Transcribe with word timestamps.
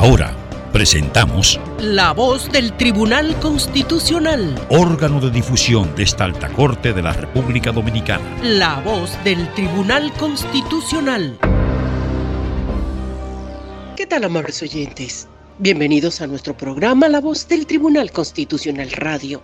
Ahora 0.00 0.34
presentamos 0.72 1.60
La 1.78 2.14
voz 2.14 2.50
del 2.50 2.74
Tribunal 2.74 3.38
Constitucional. 3.38 4.58
órgano 4.70 5.20
de 5.20 5.30
difusión 5.30 5.94
de 5.94 6.04
esta 6.04 6.24
alta 6.24 6.48
corte 6.48 6.94
de 6.94 7.02
la 7.02 7.12
República 7.12 7.70
Dominicana. 7.70 8.24
La 8.42 8.80
voz 8.80 9.22
del 9.24 9.46
Tribunal 9.52 10.10
Constitucional. 10.14 11.38
¿Qué 13.94 14.06
tal, 14.06 14.24
amables 14.24 14.62
oyentes? 14.62 15.28
Bienvenidos 15.58 16.22
a 16.22 16.26
nuestro 16.26 16.56
programa 16.56 17.06
La 17.10 17.20
voz 17.20 17.46
del 17.46 17.66
Tribunal 17.66 18.10
Constitucional 18.10 18.90
Radio, 18.92 19.42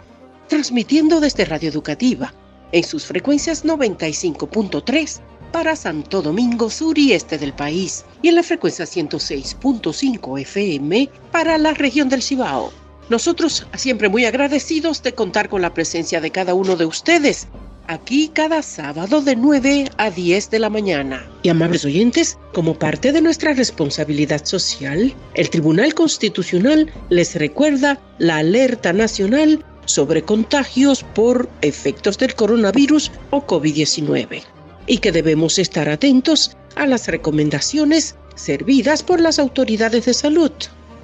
transmitiendo 0.48 1.20
desde 1.20 1.44
Radio 1.44 1.68
Educativa 1.68 2.32
en 2.72 2.82
sus 2.82 3.04
frecuencias 3.04 3.62
95.3 3.62 5.20
para 5.56 5.74
Santo 5.74 6.20
Domingo 6.20 6.68
Sur 6.68 6.98
y 6.98 7.14
Este 7.14 7.38
del 7.38 7.54
país 7.54 8.04
y 8.20 8.28
en 8.28 8.34
la 8.34 8.42
frecuencia 8.42 8.84
106.5 8.84 10.38
FM 10.42 11.08
para 11.32 11.56
la 11.56 11.72
región 11.72 12.10
del 12.10 12.22
Cibao. 12.22 12.70
Nosotros 13.08 13.66
siempre 13.74 14.10
muy 14.10 14.26
agradecidos 14.26 15.02
de 15.02 15.14
contar 15.14 15.48
con 15.48 15.62
la 15.62 15.72
presencia 15.72 16.20
de 16.20 16.30
cada 16.30 16.52
uno 16.52 16.76
de 16.76 16.84
ustedes 16.84 17.48
aquí 17.86 18.30
cada 18.34 18.60
sábado 18.60 19.22
de 19.22 19.34
9 19.34 19.90
a 19.96 20.10
10 20.10 20.50
de 20.50 20.58
la 20.58 20.68
mañana. 20.68 21.26
Y 21.42 21.48
amables 21.48 21.86
oyentes, 21.86 22.36
como 22.52 22.78
parte 22.78 23.10
de 23.12 23.22
nuestra 23.22 23.54
responsabilidad 23.54 24.44
social, 24.44 25.14
el 25.32 25.48
Tribunal 25.48 25.94
Constitucional 25.94 26.92
les 27.08 27.34
recuerda 27.34 27.98
la 28.18 28.36
alerta 28.36 28.92
nacional 28.92 29.64
sobre 29.86 30.20
contagios 30.20 31.02
por 31.14 31.48
efectos 31.62 32.18
del 32.18 32.34
coronavirus 32.34 33.10
o 33.30 33.46
COVID-19 33.46 34.55
y 34.86 34.98
que 34.98 35.12
debemos 35.12 35.58
estar 35.58 35.88
atentos 35.88 36.56
a 36.74 36.86
las 36.86 37.08
recomendaciones 37.08 38.16
servidas 38.34 39.02
por 39.02 39.20
las 39.20 39.38
autoridades 39.38 40.04
de 40.06 40.14
salud, 40.14 40.52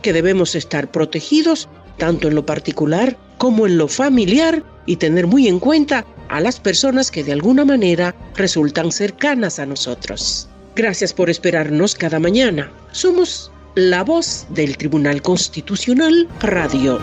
que 0.03 0.13
debemos 0.13 0.55
estar 0.55 0.91
protegidos 0.91 1.69
tanto 1.99 2.29
en 2.29 2.35
lo 2.35 2.47
particular 2.47 3.17
como 3.39 3.67
en 3.67 3.79
lo 3.79 3.89
familiar 3.89 4.63
y 4.87 4.97
tener 4.97 5.27
muy 5.27 5.49
en 5.49 5.59
cuenta 5.59 6.05
a 6.29 6.41
las 6.41 6.61
personas 6.61 7.11
que 7.11 7.25
de 7.25 7.33
alguna 7.33 7.65
manera 7.65 8.15
resultan 8.35 8.93
cercanas 8.93 9.59
a 9.59 9.67
nosotros. 9.67 10.49
Gracias 10.75 11.13
por 11.13 11.29
esperarnos 11.29 11.95
cada 11.95 12.19
mañana. 12.19 12.73
Somos 12.93 13.53
la 13.75 14.03
voz 14.05 14.47
del 14.51 14.77
Tribunal 14.77 15.23
Constitucional 15.23 16.29
Radio. 16.41 16.99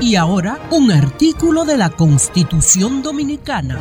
Y 0.00 0.16
ahora 0.16 0.58
un 0.70 0.90
artículo 0.90 1.64
de 1.64 1.78
la 1.78 1.90
Constitución 1.90 3.02
Dominicana. 3.02 3.78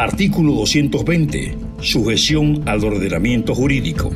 Artículo 0.00 0.54
220. 0.54 1.58
Sujeción 1.82 2.62
al 2.64 2.82
ordenamiento 2.84 3.54
jurídico. 3.54 4.10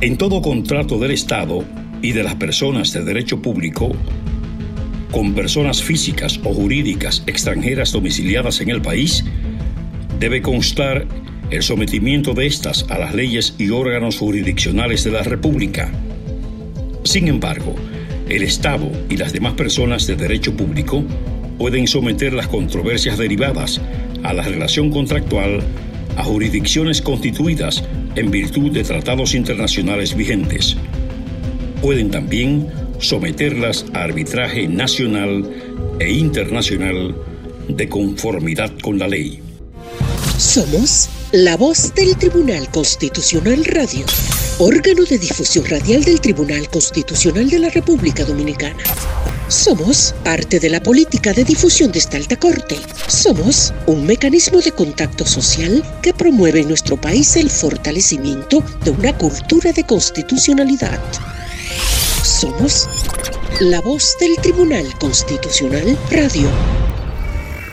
En 0.00 0.16
todo 0.16 0.40
contrato 0.40 0.98
del 0.98 1.10
Estado 1.10 1.62
y 2.00 2.12
de 2.12 2.22
las 2.22 2.36
personas 2.36 2.94
de 2.94 3.04
derecho 3.04 3.42
público, 3.42 3.92
con 5.10 5.34
personas 5.34 5.82
físicas 5.82 6.40
o 6.44 6.54
jurídicas 6.54 7.24
extranjeras 7.26 7.92
domiciliadas 7.92 8.62
en 8.62 8.70
el 8.70 8.80
país, 8.80 9.22
debe 10.18 10.40
constar 10.40 11.06
el 11.50 11.62
sometimiento 11.62 12.32
de 12.32 12.46
estas 12.46 12.86
a 12.88 12.96
las 12.96 13.14
leyes 13.14 13.54
y 13.58 13.68
órganos 13.68 14.16
jurisdiccionales 14.16 15.04
de 15.04 15.10
la 15.10 15.24
República. 15.24 15.92
Sin 17.04 17.28
embargo, 17.28 17.74
el 18.30 18.42
Estado 18.42 18.90
y 19.10 19.18
las 19.18 19.34
demás 19.34 19.52
personas 19.52 20.06
de 20.06 20.16
derecho 20.16 20.56
público 20.56 21.04
pueden 21.58 21.86
someter 21.86 22.32
las 22.32 22.48
controversias 22.48 23.18
derivadas 23.18 23.78
a 24.22 24.32
la 24.32 24.42
relación 24.42 24.90
contractual 24.90 25.62
a 26.16 26.24
jurisdicciones 26.24 27.00
constituidas 27.00 27.84
en 28.16 28.30
virtud 28.30 28.72
de 28.72 28.82
tratados 28.82 29.34
internacionales 29.34 30.16
vigentes. 30.16 30.76
Pueden 31.80 32.10
también 32.10 32.68
someterlas 32.98 33.86
a 33.94 34.02
arbitraje 34.02 34.66
nacional 34.66 35.48
e 36.00 36.10
internacional 36.10 37.14
de 37.68 37.88
conformidad 37.88 38.72
con 38.82 38.98
la 38.98 39.06
ley. 39.06 39.40
Somos 40.38 41.08
la 41.32 41.56
voz 41.56 41.94
del 41.94 42.16
Tribunal 42.16 42.68
Constitucional 42.70 43.64
Radio, 43.64 44.06
órgano 44.58 45.04
de 45.04 45.18
difusión 45.18 45.64
radial 45.66 46.02
del 46.02 46.20
Tribunal 46.20 46.68
Constitucional 46.68 47.48
de 47.50 47.58
la 47.58 47.68
República 47.70 48.24
Dominicana. 48.24 48.82
Somos 49.48 50.14
parte 50.24 50.60
de 50.60 50.68
la 50.68 50.82
política 50.82 51.32
de 51.32 51.42
difusión 51.42 51.90
de 51.90 52.00
esta 52.00 52.18
alta 52.18 52.36
corte. 52.36 52.76
Somos 53.06 53.72
un 53.86 54.04
mecanismo 54.04 54.60
de 54.60 54.72
contacto 54.72 55.24
social 55.24 55.82
que 56.02 56.12
promueve 56.12 56.60
en 56.60 56.68
nuestro 56.68 57.00
país 57.00 57.34
el 57.34 57.48
fortalecimiento 57.48 58.62
de 58.84 58.90
una 58.90 59.16
cultura 59.16 59.72
de 59.72 59.84
constitucionalidad. 59.84 61.00
Somos 62.22 62.90
la 63.60 63.80
voz 63.80 64.16
del 64.20 64.36
Tribunal 64.36 64.86
Constitucional 64.98 65.98
Radio. 66.10 66.50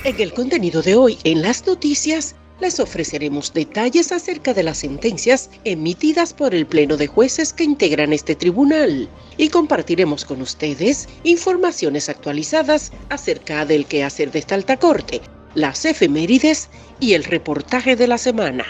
En 0.06 0.22
el 0.22 0.32
contenido 0.32 0.82
de 0.82 0.96
hoy, 0.96 1.18
en 1.26 1.42
las 1.42 1.66
noticias, 1.66 2.36
les 2.60 2.80
ofreceremos 2.80 3.54
detalles 3.54 4.12
acerca 4.12 4.54
de 4.54 4.64
las 4.64 4.78
sentencias 4.78 5.50
emitidas 5.64 6.34
por 6.34 6.56
el 6.56 6.66
Pleno 6.66 6.98
de 6.98 7.08
Jueces 7.08 7.54
que 7.54 7.64
integran 7.64 8.14
este 8.14 8.36
tribunal 8.36 9.10
y 9.38 9.50
compartiremos 9.50 10.26
con 10.26 10.42
ustedes 10.42 11.08
informaciones 11.24 12.10
actualizadas 12.10 12.92
acerca 13.10 13.66
del 13.66 13.86
quehacer 13.86 14.32
de 14.32 14.40
esta 14.40 14.56
alta 14.56 14.78
corte, 14.78 15.22
las 15.54 15.86
efemérides 15.86 16.70
y 17.00 17.14
el 17.14 17.24
reportaje 17.24 17.96
de 17.96 18.08
la 18.08 18.18
semana. 18.18 18.66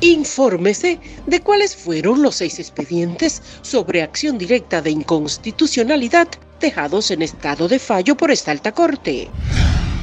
Infórmese 0.00 0.98
de 1.26 1.40
cuáles 1.40 1.76
fueron 1.76 2.22
los 2.22 2.36
seis 2.36 2.58
expedientes 2.58 3.42
sobre 3.62 4.02
acción 4.02 4.38
directa 4.38 4.80
de 4.80 4.90
inconstitucionalidad 4.90 6.28
dejados 6.58 7.10
en 7.10 7.22
estado 7.22 7.68
de 7.68 7.78
fallo 7.78 8.16
por 8.16 8.30
esta 8.30 8.50
alta 8.50 8.72
corte. 8.72 9.28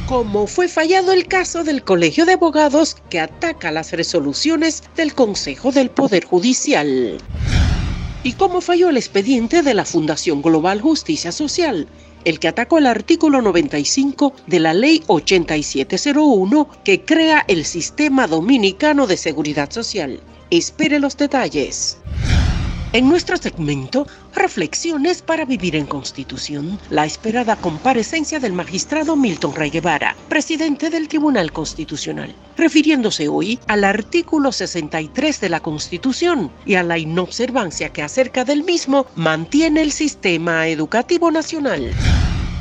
Cómo 0.07 0.47
fue 0.47 0.69
fallado 0.69 1.11
el 1.11 1.27
caso 1.27 1.65
del 1.65 1.83
Colegio 1.83 2.25
de 2.25 2.31
Abogados 2.31 2.95
que 3.09 3.19
ataca 3.19 3.73
las 3.73 3.91
resoluciones 3.91 4.83
del 4.95 5.13
Consejo 5.13 5.73
del 5.73 5.89
Poder 5.89 6.23
Judicial. 6.23 7.17
Y 8.23 8.31
cómo 8.31 8.61
falló 8.61 8.87
el 8.87 8.95
expediente 8.95 9.63
de 9.63 9.73
la 9.73 9.83
Fundación 9.83 10.41
Global 10.41 10.79
Justicia 10.79 11.33
Social, 11.33 11.89
el 12.23 12.39
que 12.39 12.47
atacó 12.47 12.77
el 12.77 12.87
artículo 12.87 13.41
95 13.41 14.31
de 14.47 14.59
la 14.61 14.73
Ley 14.73 15.03
8701 15.07 16.69
que 16.85 17.03
crea 17.03 17.43
el 17.49 17.65
Sistema 17.65 18.27
Dominicano 18.27 19.07
de 19.07 19.17
Seguridad 19.17 19.71
Social. 19.71 20.21
Espere 20.49 20.99
los 21.01 21.17
detalles. 21.17 21.97
En 22.93 23.09
nuestro 23.09 23.35
segmento, 23.35 24.07
Reflexiones 24.33 25.21
para 25.21 25.43
vivir 25.43 25.75
en 25.75 25.85
Constitución, 25.85 26.79
la 26.89 27.05
esperada 27.05 27.57
comparecencia 27.57 28.39
del 28.39 28.53
magistrado 28.53 29.17
Milton 29.17 29.53
Ray 29.55 29.71
Guevara, 29.71 30.15
presidente 30.29 30.89
del 30.89 31.09
Tribunal 31.09 31.51
Constitucional, 31.51 32.33
refiriéndose 32.55 33.27
hoy 33.27 33.59
al 33.67 33.83
artículo 33.83 34.53
63 34.53 35.41
de 35.41 35.49
la 35.49 35.59
Constitución 35.59 36.49
y 36.65 36.75
a 36.75 36.83
la 36.83 36.97
inobservancia 36.97 37.89
que 37.89 38.03
acerca 38.03 38.45
del 38.45 38.63
mismo 38.63 39.05
mantiene 39.15 39.81
el 39.81 39.91
sistema 39.91 40.67
educativo 40.69 41.29
nacional. 41.29 41.91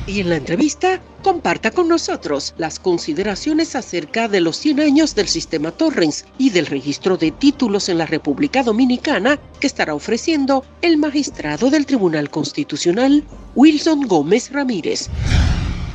Y 0.06 0.20
en 0.20 0.28
la 0.28 0.36
entrevista, 0.36 1.00
comparta 1.22 1.72
con 1.72 1.88
nosotros 1.88 2.54
las 2.58 2.78
consideraciones 2.78 3.74
acerca 3.74 4.28
de 4.28 4.40
los 4.40 4.56
100 4.56 4.80
años 4.80 5.16
del 5.16 5.26
sistema 5.26 5.72
Torrens 5.72 6.24
y 6.38 6.50
del 6.50 6.66
registro 6.66 7.16
de 7.16 7.32
títulos 7.32 7.88
en 7.88 7.98
la 7.98 8.06
República 8.06 8.62
Dominicana 8.62 9.40
que 9.58 9.66
estará 9.66 9.94
ofreciendo 9.94 10.64
el 10.80 10.96
magistrado 10.96 11.70
del 11.70 11.86
Tribunal 11.86 12.30
Constitucional, 12.30 13.24
Wilson 13.56 14.02
Gómez 14.06 14.52
Ramírez. 14.52 15.08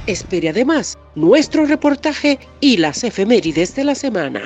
Espere 0.08 0.50
además 0.50 0.98
nuestro 1.16 1.66
reportaje 1.66 2.38
y 2.60 2.78
las 2.78 3.06
efemérides 3.06 3.76
de 3.76 3.86
la 3.86 3.96
semana. 3.96 4.42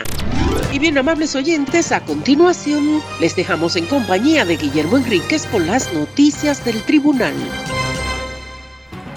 Y 0.71 0.77
bien, 0.77 0.97
amables 0.97 1.35
oyentes, 1.35 1.91
a 1.91 2.01
continuación 2.01 3.01
les 3.19 3.35
dejamos 3.35 3.75
en 3.77 3.85
compañía 3.85 4.45
de 4.45 4.57
Guillermo 4.57 4.97
Enríquez 4.97 5.47
con 5.47 5.65
las 5.65 5.91
noticias 5.93 6.63
del 6.65 6.83
tribunal. 6.83 7.33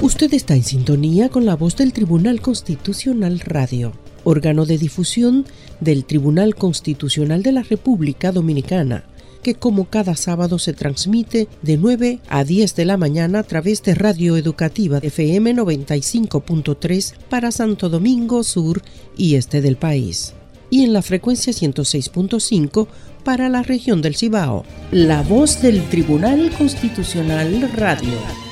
Usted 0.01 0.33
está 0.33 0.55
en 0.55 0.63
sintonía 0.63 1.29
con 1.29 1.45
la 1.45 1.55
voz 1.55 1.75
del 1.75 1.93
Tribunal 1.93 2.41
Constitucional 2.41 3.39
Radio 3.41 3.93
órgano 4.23 4.65
de 4.65 4.77
difusión 4.77 5.45
del 5.79 6.05
Tribunal 6.05 6.55
Constitucional 6.55 7.43
de 7.43 7.51
la 7.51 7.63
República 7.63 8.31
Dominicana, 8.31 9.03
que 9.41 9.55
como 9.55 9.85
cada 9.85 10.15
sábado 10.15 10.59
se 10.59 10.73
transmite 10.73 11.47
de 11.61 11.77
9 11.77 12.19
a 12.29 12.43
10 12.43 12.75
de 12.75 12.85
la 12.85 12.97
mañana 12.97 13.39
a 13.39 13.43
través 13.43 13.83
de 13.83 13.95
Radio 13.95 14.37
Educativa 14.37 14.99
FM 15.01 15.55
95.3 15.55 17.13
para 17.29 17.51
Santo 17.51 17.89
Domingo 17.89 18.43
Sur 18.43 18.81
y 19.17 19.35
este 19.35 19.61
del 19.61 19.77
país, 19.77 20.33
y 20.69 20.83
en 20.83 20.93
la 20.93 21.01
frecuencia 21.01 21.53
106.5 21.53 22.87
para 23.23 23.49
la 23.49 23.63
región 23.63 24.01
del 24.01 24.15
Cibao. 24.15 24.65
La 24.91 25.21
voz 25.21 25.61
del 25.61 25.83
Tribunal 25.89 26.51
Constitucional 26.57 27.69
Radio. 27.75 28.50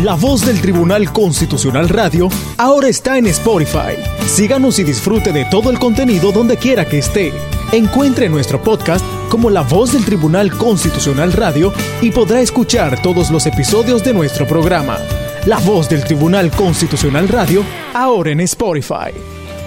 La 0.00 0.14
voz 0.14 0.44
del 0.44 0.60
Tribunal 0.60 1.12
Constitucional 1.12 1.88
Radio 1.88 2.28
ahora 2.56 2.88
está 2.88 3.18
en 3.18 3.26
Spotify. 3.28 3.94
Síganos 4.26 4.80
y 4.80 4.84
disfrute 4.84 5.32
de 5.32 5.44
todo 5.44 5.70
el 5.70 5.78
contenido 5.78 6.32
donde 6.32 6.56
quiera 6.56 6.84
que 6.84 6.98
esté. 6.98 7.32
Encuentre 7.70 8.28
nuestro 8.28 8.60
podcast 8.60 9.04
como 9.28 9.48
La 9.48 9.60
voz 9.62 9.92
del 9.92 10.04
Tribunal 10.04 10.50
Constitucional 10.56 11.32
Radio 11.32 11.72
y 12.00 12.10
podrá 12.10 12.40
escuchar 12.40 13.00
todos 13.00 13.30
los 13.30 13.46
episodios 13.46 14.02
de 14.02 14.12
nuestro 14.12 14.46
programa. 14.46 14.98
La 15.46 15.58
voz 15.58 15.88
del 15.88 16.02
Tribunal 16.04 16.50
Constitucional 16.50 17.28
Radio 17.28 17.62
ahora 17.94 18.32
en 18.32 18.40
Spotify. 18.40 19.12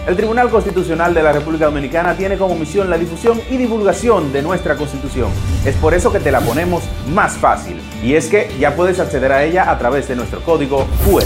El 0.08 0.16
Tribunal 0.16 0.52
Constitucional 0.52 1.16
de 1.16 1.24
la 1.24 1.32
República 1.32 1.66
Dominicana 1.66 2.16
tiene 2.16 2.38
como 2.38 2.54
misión 2.54 2.92
la 2.92 2.98
difusión 2.98 3.42
y 3.50 3.58
divulgación 3.58 4.32
de 4.32 4.44
nuestra 4.44 4.76
Constitución. 4.76 5.32
Es 5.66 5.76
por 5.78 5.96
eso 5.96 6.12
que 6.12 6.20
te 6.20 6.32
la 6.32 6.42
ponemos 6.42 6.84
más 7.12 7.34
fácil. 7.34 7.82
Y 8.04 8.14
es 8.14 8.28
que 8.28 8.52
ya 8.60 8.76
puedes 8.76 9.00
acceder 9.00 9.32
a 9.32 9.44
ella 9.44 9.72
a 9.72 9.80
través 9.80 10.08
de 10.08 10.16
nuestro 10.16 10.42
código 10.42 10.86
QR. 11.04 11.26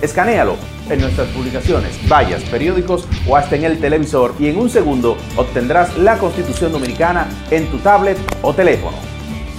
Escanéalo 0.00 0.56
en 0.88 1.02
nuestras 1.02 1.28
publicaciones, 1.28 1.98
vallas, 2.08 2.42
periódicos 2.44 3.06
o 3.28 3.36
hasta 3.36 3.56
en 3.56 3.64
el 3.64 3.78
televisor 3.78 4.34
y 4.38 4.48
en 4.48 4.58
un 4.58 4.70
segundo 4.70 5.18
obtendrás 5.36 5.98
la 5.98 6.16
Constitución 6.16 6.72
Dominicana 6.72 7.28
en 7.50 7.70
tu 7.70 7.76
tablet 7.78 8.16
o 8.40 8.54
teléfono. 8.54 8.96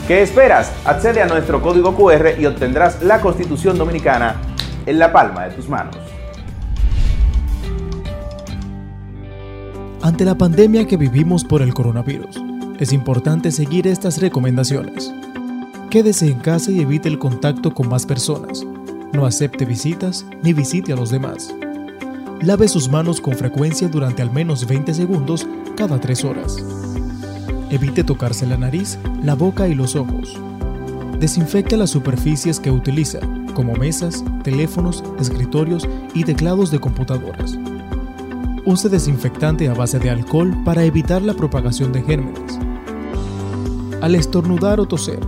¿Qué 0.07 0.23
esperas? 0.23 0.71
Accede 0.85 1.21
a 1.21 1.27
nuestro 1.27 1.61
código 1.61 1.95
QR 1.95 2.39
y 2.39 2.47
obtendrás 2.47 3.03
la 3.03 3.21
Constitución 3.21 3.77
Dominicana 3.77 4.37
en 4.87 4.97
la 4.97 5.13
palma 5.13 5.47
de 5.47 5.55
tus 5.55 5.69
manos. 5.69 6.14
Ante 10.05 10.23
la 10.23 10.37
pandemia 10.37 10.85
que 10.85 10.97
vivimos 10.97 11.43
por 11.43 11.63
el 11.63 11.73
coronavirus, 11.73 12.39
es 12.77 12.93
importante 12.93 13.49
seguir 13.49 13.87
estas 13.87 14.21
recomendaciones. 14.21 15.11
Quédese 15.89 16.27
en 16.27 16.37
casa 16.37 16.69
y 16.69 16.79
evite 16.79 17.09
el 17.09 17.17
contacto 17.17 17.73
con 17.73 17.89
más 17.89 18.05
personas. 18.05 18.63
No 19.13 19.25
acepte 19.25 19.65
visitas 19.65 20.23
ni 20.43 20.53
visite 20.53 20.93
a 20.93 20.95
los 20.95 21.09
demás. 21.09 21.51
Lave 22.39 22.67
sus 22.67 22.87
manos 22.87 23.19
con 23.19 23.33
frecuencia 23.33 23.87
durante 23.87 24.21
al 24.21 24.31
menos 24.31 24.67
20 24.67 24.93
segundos 24.93 25.47
cada 25.75 25.99
3 25.99 26.23
horas. 26.23 26.63
Evite 27.71 28.03
tocarse 28.03 28.45
la 28.45 28.57
nariz, 28.57 28.99
la 29.23 29.33
boca 29.33 29.67
y 29.67 29.73
los 29.73 29.95
ojos. 29.95 30.39
Desinfecte 31.19 31.77
las 31.77 31.89
superficies 31.89 32.59
que 32.59 32.69
utiliza, 32.69 33.21
como 33.55 33.73
mesas, 33.73 34.23
teléfonos, 34.43 35.03
escritorios 35.19 35.89
y 36.13 36.25
teclados 36.25 36.69
de 36.69 36.79
computadoras. 36.79 37.57
Use 38.65 38.89
desinfectante 38.89 39.69
a 39.69 39.75
base 39.75 39.99
de 39.99 40.09
alcohol 40.09 40.55
para 40.65 40.83
evitar 40.83 41.21
la 41.21 41.35
propagación 41.35 41.91
de 41.91 42.01
gérmenes. 42.01 42.57
Al 44.01 44.15
estornudar 44.15 44.79
o 44.79 44.87
toser, 44.87 45.19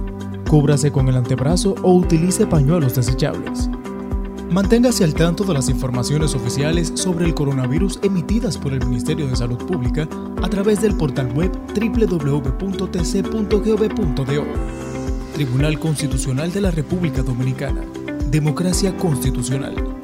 cúbrase 0.50 0.91
con 0.91 1.08
el 1.08 1.15
antebrazo 1.15 1.75
o 1.84 1.94
utilice 1.94 2.48
pañuelos 2.48 2.96
desechables. 2.96 3.70
Manténgase 4.50 5.03
al 5.03 5.13
tanto 5.13 5.44
de 5.44 5.53
las 5.53 5.70
informaciones 5.70 6.34
oficiales 6.34 6.94
sobre 6.96 7.25
el 7.25 7.36
coronavirus 7.36 8.00
emitidas 8.01 8.58
por 8.58 8.74
el 8.74 8.84
Ministerio 8.86 9.27
de 9.27 9.36
Salud 9.36 9.58
Pública 9.58 10.08
a 10.41 10.50
través 10.50 10.82
del 10.82 10.96
portal 10.96 11.32
web 11.34 11.51
www.tc.gov.do. 11.75 12.58
Tribunal 15.34 15.79
Constitucional 15.79 16.51
de 16.51 16.62
la 16.62 16.72
República 16.72 17.22
Dominicana. 17.22 17.82
Democracia 18.32 18.98
Constitucional. 18.98 19.97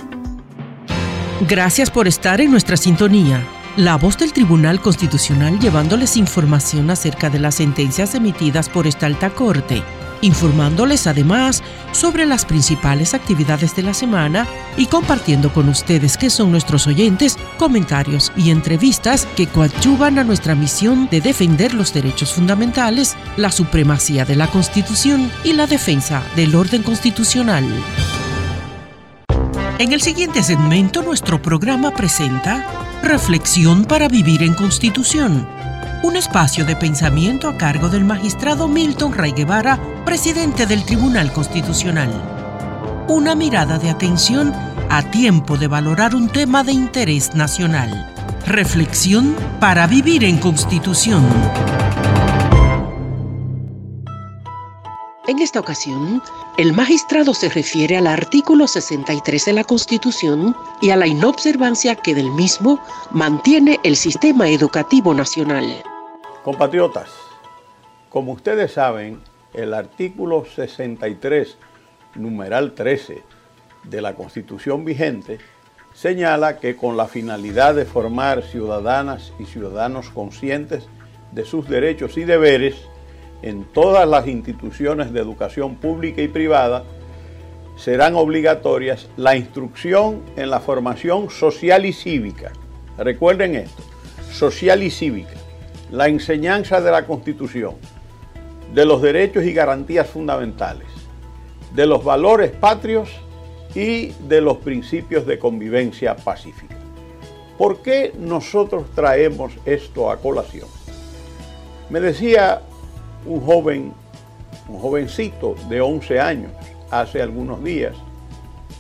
Gracias 1.47 1.91
por 1.91 2.07
estar 2.07 2.39
en 2.39 2.51
nuestra 2.51 2.77
sintonía. 2.77 3.45
La 3.75 3.97
voz 3.97 4.17
del 4.17 4.31
Tribunal 4.31 4.79
Constitucional 4.79 5.59
llevándoles 5.59 6.15
información 6.15 6.89
acerca 6.89 7.29
de 7.29 7.39
las 7.39 7.55
sentencias 7.55 8.15
emitidas 8.15 8.69
por 8.69 8.87
esta 8.87 9.07
alta 9.07 9.29
corte 9.29 9.83
informándoles 10.23 11.05
además 11.05 11.61
sobre 11.91 12.25
las 12.25 12.45
principales 12.45 13.13
actividades 13.13 13.75
de 13.75 13.83
la 13.83 13.93
semana 13.93 14.47
y 14.77 14.87
compartiendo 14.87 15.53
con 15.53 15.69
ustedes 15.69 16.17
que 16.17 16.29
son 16.29 16.51
nuestros 16.51 16.87
oyentes 16.87 17.37
comentarios 17.57 18.31
y 18.35 18.49
entrevistas 18.49 19.27
que 19.35 19.47
coadyuvan 19.47 20.17
a 20.17 20.23
nuestra 20.23 20.55
misión 20.55 21.07
de 21.11 21.21
defender 21.21 21.73
los 21.73 21.93
derechos 21.93 22.33
fundamentales, 22.33 23.15
la 23.37 23.51
supremacía 23.51 24.25
de 24.25 24.35
la 24.35 24.47
Constitución 24.47 25.31
y 25.43 25.53
la 25.53 25.67
defensa 25.67 26.23
del 26.35 26.55
orden 26.55 26.81
constitucional. 26.81 27.65
En 29.79 29.91
el 29.91 30.01
siguiente 30.01 30.43
segmento 30.43 31.01
nuestro 31.01 31.41
programa 31.41 31.91
presenta 31.91 32.65
Reflexión 33.01 33.85
para 33.85 34.07
vivir 34.07 34.43
en 34.43 34.53
Constitución 34.53 35.47
un 36.03 36.15
espacio 36.15 36.65
de 36.65 36.75
pensamiento 36.75 37.47
a 37.47 37.57
cargo 37.57 37.89
del 37.89 38.03
magistrado 38.03 38.67
Milton 38.67 39.13
Ray 39.13 39.31
Guevara, 39.31 39.79
presidente 40.05 40.65
del 40.65 40.83
Tribunal 40.83 41.31
Constitucional. 41.31 43.05
Una 43.07 43.35
mirada 43.35 43.79
de 43.79 43.89
atención 43.89 44.53
a 44.89 45.01
tiempo 45.09 45.57
de 45.57 45.67
valorar 45.67 46.13
un 46.13 46.27
tema 46.27 46.63
de 46.63 46.73
interés 46.73 47.33
nacional. 47.35 48.13
Reflexión 48.45 49.35
para 49.59 49.87
vivir 49.87 50.23
en 50.25 50.37
Constitución. 50.37 51.23
En 55.25 55.39
esta 55.39 55.61
ocasión, 55.61 56.21
el 56.57 56.73
magistrado 56.73 57.33
se 57.33 57.49
refiere 57.49 57.97
al 57.97 58.05
artículo 58.05 58.67
63 58.67 59.45
de 59.45 59.53
la 59.53 59.63
Constitución 59.63 60.55
y 60.81 60.91
a 60.91 60.95
la 60.95 61.07
inobservancia 61.07 61.95
que 61.95 62.13
del 62.13 62.29
mismo 62.31 62.79
mantiene 63.11 63.79
el 63.83 63.95
sistema 63.95 64.47
educativo 64.47 65.15
nacional. 65.15 65.65
Compatriotas, 66.43 67.09
como 68.09 68.33
ustedes 68.33 68.73
saben, 68.73 69.21
el 69.53 69.73
artículo 69.73 70.45
63, 70.45 71.57
numeral 72.15 72.73
13 72.73 73.23
de 73.85 74.01
la 74.01 74.13
Constitución 74.13 74.85
vigente, 74.85 75.39
señala 75.93 76.59
que 76.59 76.75
con 76.75 76.97
la 76.97 77.07
finalidad 77.07 77.73
de 77.73 77.85
formar 77.85 78.43
ciudadanas 78.43 79.33
y 79.39 79.45
ciudadanos 79.45 80.11
conscientes 80.11 80.87
de 81.31 81.45
sus 81.45 81.67
derechos 81.67 82.15
y 82.17 82.25
deberes, 82.25 82.75
en 83.43 83.65
todas 83.65 84.07
las 84.07 84.27
instituciones 84.27 85.13
de 85.13 85.19
educación 85.19 85.75
pública 85.75 86.21
y 86.21 86.27
privada, 86.27 86.83
serán 87.75 88.15
obligatorias 88.15 89.09
la 89.17 89.35
instrucción 89.35 90.21
en 90.35 90.49
la 90.49 90.59
formación 90.59 91.29
social 91.29 91.85
y 91.85 91.93
cívica. 91.93 92.51
Recuerden 92.97 93.55
esto, 93.55 93.83
social 94.31 94.81
y 94.83 94.89
cívica 94.89 95.33
la 95.91 96.07
enseñanza 96.07 96.81
de 96.81 96.89
la 96.89 97.05
Constitución, 97.05 97.75
de 98.73 98.85
los 98.85 99.01
derechos 99.01 99.43
y 99.43 99.53
garantías 99.53 100.07
fundamentales, 100.07 100.87
de 101.75 101.85
los 101.85 102.03
valores 102.03 102.49
patrios 102.49 103.09
y 103.75 104.07
de 104.27 104.41
los 104.41 104.57
principios 104.57 105.27
de 105.27 105.37
convivencia 105.37 106.15
pacífica. 106.15 106.75
¿Por 107.59 107.83
qué 107.83 108.11
nosotros 108.17 108.85
traemos 108.95 109.53
esto 109.65 110.09
a 110.09 110.17
colación? 110.17 110.67
Me 111.91 111.99
decía 111.99 112.61
un 113.25 113.41
joven, 113.41 113.93
un 114.67 114.79
jovencito 114.79 115.55
de 115.69 115.81
11 115.81 116.19
años, 116.19 116.51
hace 116.89 117.21
algunos 117.21 117.63
días, 117.63 117.95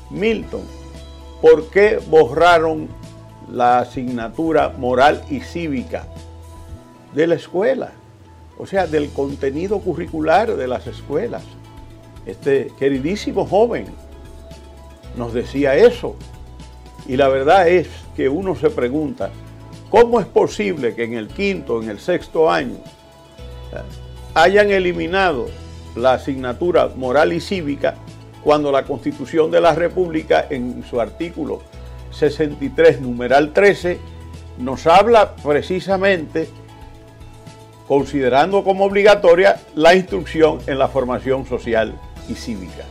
Milton, 0.09 0.61
¿por 1.41 1.69
qué 1.69 1.99
borraron 2.09 2.87
la 3.51 3.79
asignatura 3.79 4.69
moral 4.77 5.23
y 5.29 5.41
cívica 5.41 6.05
de 7.13 7.27
la 7.27 7.35
escuela, 7.35 7.91
o 8.57 8.65
sea, 8.65 8.87
del 8.87 9.09
contenido 9.09 9.79
curricular 9.79 10.55
de 10.55 10.67
las 10.67 10.87
escuelas. 10.87 11.43
Este 12.25 12.71
queridísimo 12.79 13.45
joven 13.45 13.85
nos 15.15 15.33
decía 15.33 15.75
eso. 15.75 16.15
Y 17.07 17.17
la 17.17 17.27
verdad 17.27 17.67
es 17.67 17.87
que 18.15 18.29
uno 18.29 18.55
se 18.55 18.69
pregunta, 18.69 19.29
¿cómo 19.89 20.19
es 20.19 20.25
posible 20.25 20.95
que 20.95 21.03
en 21.03 21.13
el 21.13 21.27
quinto, 21.27 21.81
en 21.81 21.89
el 21.89 21.99
sexto 21.99 22.49
año, 22.49 22.77
hayan 24.33 24.71
eliminado 24.71 25.47
la 25.95 26.13
asignatura 26.13 26.89
moral 26.95 27.33
y 27.33 27.39
cívica 27.39 27.95
cuando 28.43 28.71
la 28.71 28.83
Constitución 28.83 29.51
de 29.51 29.61
la 29.61 29.73
República, 29.73 30.45
en 30.49 30.83
su 30.89 30.99
artículo 30.99 31.61
63, 32.11 32.99
numeral 33.01 33.53
13, 33.53 33.99
nos 34.57 34.85
habla 34.85 35.35
precisamente 35.35 36.49
considerando 37.87 38.63
como 38.63 38.85
obligatoria 38.85 39.61
la 39.75 39.95
instrucción 39.95 40.59
en 40.67 40.79
la 40.79 40.87
formación 40.87 41.45
social 41.45 41.93
y 42.27 42.35
cívica. 42.35 42.83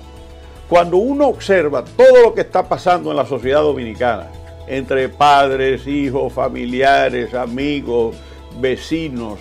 Cuando 0.68 0.96
uno 0.96 1.28
observa 1.28 1.84
todo 1.84 2.22
lo 2.22 2.34
que 2.34 2.42
está 2.42 2.68
pasando 2.68 3.10
en 3.10 3.16
la 3.16 3.26
sociedad 3.26 3.62
dominicana, 3.62 4.28
entre 4.66 5.08
padres, 5.08 5.86
hijos, 5.86 6.32
familiares, 6.32 7.34
amigos, 7.34 8.16
vecinos, 8.58 9.38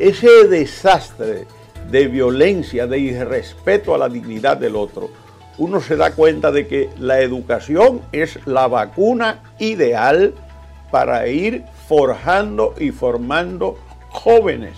ese 0.00 0.48
desastre 0.48 1.46
de 1.90 2.08
violencia, 2.08 2.86
de 2.86 2.98
irrespeto 2.98 3.94
a 3.94 3.98
la 3.98 4.08
dignidad 4.08 4.56
del 4.56 4.74
otro, 4.74 5.10
uno 5.58 5.80
se 5.82 5.96
da 5.96 6.12
cuenta 6.12 6.50
de 6.50 6.66
que 6.66 6.88
la 6.98 7.20
educación 7.20 8.00
es 8.10 8.38
la 8.46 8.66
vacuna 8.66 9.42
ideal 9.58 10.34
para 10.90 11.28
ir 11.28 11.64
forjando 11.86 12.74
y 12.78 12.92
formando 12.92 13.78
jóvenes 14.08 14.74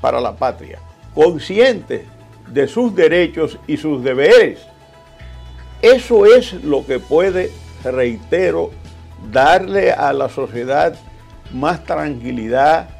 para 0.00 0.20
la 0.20 0.34
patria, 0.34 0.80
conscientes 1.14 2.02
de 2.48 2.66
sus 2.66 2.94
derechos 2.94 3.60
y 3.68 3.76
sus 3.76 4.02
deberes. 4.02 4.66
Eso 5.80 6.26
es 6.26 6.54
lo 6.64 6.84
que 6.84 6.98
puede, 6.98 7.52
reitero, 7.84 8.72
darle 9.30 9.92
a 9.92 10.12
la 10.12 10.28
sociedad 10.28 10.96
más 11.52 11.84
tranquilidad 11.84 12.95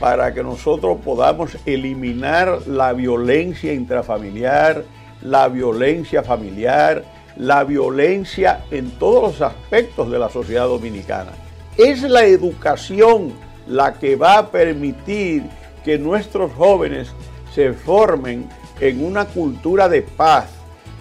para 0.00 0.32
que 0.32 0.42
nosotros 0.42 0.98
podamos 1.04 1.58
eliminar 1.66 2.66
la 2.66 2.94
violencia 2.94 3.72
intrafamiliar, 3.72 4.82
la 5.20 5.48
violencia 5.48 6.22
familiar, 6.22 7.04
la 7.36 7.64
violencia 7.64 8.64
en 8.70 8.90
todos 8.92 9.22
los 9.22 9.42
aspectos 9.42 10.10
de 10.10 10.18
la 10.18 10.30
sociedad 10.30 10.66
dominicana. 10.66 11.32
Es 11.76 12.02
la 12.02 12.24
educación 12.24 13.34
la 13.66 13.94
que 13.94 14.16
va 14.16 14.38
a 14.38 14.50
permitir 14.50 15.44
que 15.84 15.98
nuestros 15.98 16.50
jóvenes 16.54 17.12
se 17.54 17.74
formen 17.74 18.48
en 18.80 19.04
una 19.04 19.26
cultura 19.26 19.88
de 19.88 20.00
paz, 20.00 20.46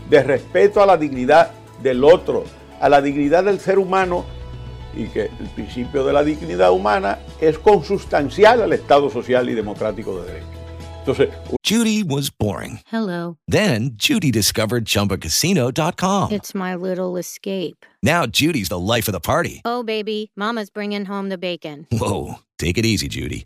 de 0.10 0.22
respeto 0.24 0.84
a 0.84 0.86
la 0.86 0.98
dignidad 0.98 1.52
del 1.82 2.04
otro, 2.04 2.44
a 2.82 2.90
la 2.90 3.02
dignidad 3.02 3.46
del 3.46 3.60
ser 3.60 3.80
humano 3.80 4.26
y 4.96 5.08
que 5.08 5.26
el 5.26 5.50
principio 5.56 6.04
de 6.04 6.14
la 6.14 6.24
dignidad 6.24 6.72
humana 6.72 7.20
es 7.40 7.58
consustancial 7.60 8.62
al 8.62 8.74
Estado 8.74 9.10
social 9.10 9.50
y 9.50 9.54
democrático 9.54 10.20
de 10.22 10.28
derecho. 10.28 10.48
Entonces, 11.00 11.30
Judy 11.64 12.04
was 12.04 12.30
boring. 12.30 12.82
Hello. 12.92 13.38
Then 13.48 13.92
Judy 13.96 14.32
discovered 14.32 14.86
chumbacasino.com. 14.86 16.32
It's 16.32 16.54
my 16.54 16.76
little 16.76 17.18
escape. 17.18 17.86
Now 18.04 18.26
Judy's 18.26 18.70
the 18.70 18.80
life 18.80 19.08
of 19.08 19.14
the 19.14 19.20
party. 19.20 19.62
Oh 19.66 19.84
baby, 19.84 20.32
mama's 20.36 20.70
bringing 20.70 21.06
home 21.06 21.30
the 21.30 21.38
bacon. 21.38 21.88
Whoa, 21.92 22.40
take 22.58 22.78
it 22.78 22.86
easy, 22.86 23.08
Judy. 23.08 23.46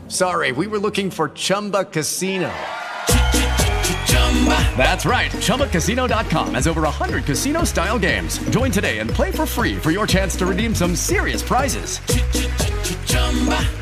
sorry. 0.11 0.51
We 0.51 0.67
were 0.67 0.79
looking 0.79 1.11
for 1.11 1.29
Chumba 1.29 1.85
Casino. 1.85 2.51
That's 4.75 5.05
right. 5.05 5.29
ChumbaCasino.com 5.31 6.55
has 6.55 6.67
over 6.67 6.81
100 6.81 7.25
casino 7.25 7.63
style 7.63 7.99
games. 7.99 8.39
Join 8.49 8.71
today 8.71 8.99
and 8.99 9.09
play 9.09 9.31
for 9.31 9.45
free 9.45 9.75
for 9.75 9.91
your 9.91 10.07
chance 10.07 10.35
to 10.37 10.47
redeem 10.47 10.73
some 10.73 10.95
serious 10.95 11.43
prizes. 11.43 11.99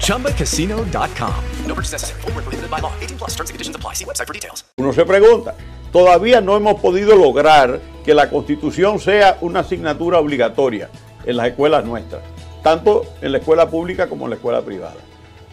ChumbaCasino.com. 0.06 1.44
No 1.66 1.74
purchase 1.74 1.94
necessary. 1.94 2.22
By 2.70 2.80
law. 2.80 2.94
18 3.00 3.18
plus 3.18 3.30
terms 3.36 3.50
and 3.50 3.56
conditions 3.56 3.76
apply. 3.76 3.94
See 3.94 4.06
website 4.06 4.28
for 4.28 4.34
details. 4.34 4.66
Uno 4.78 4.92
se 4.92 5.06
pregunta, 5.06 5.56
todavía 5.92 6.42
no 6.42 6.58
hemos 6.58 6.82
podido 6.82 7.16
lograr 7.16 7.80
que 8.04 8.14
la 8.14 8.30
Constitución 8.30 9.00
sea 9.00 9.38
una 9.42 9.62
asignatura 9.62 10.20
obligatoria 10.20 10.90
en 11.26 11.38
las 11.38 11.48
escuelas 11.48 11.86
nuestras, 11.86 12.24
tanto 12.64 13.06
en 13.22 13.32
la 13.32 13.38
escuela 13.40 13.70
pública 13.70 14.08
como 14.08 14.26
en 14.26 14.32
la 14.32 14.36
escuela 14.36 14.62
privada. 14.62 15.09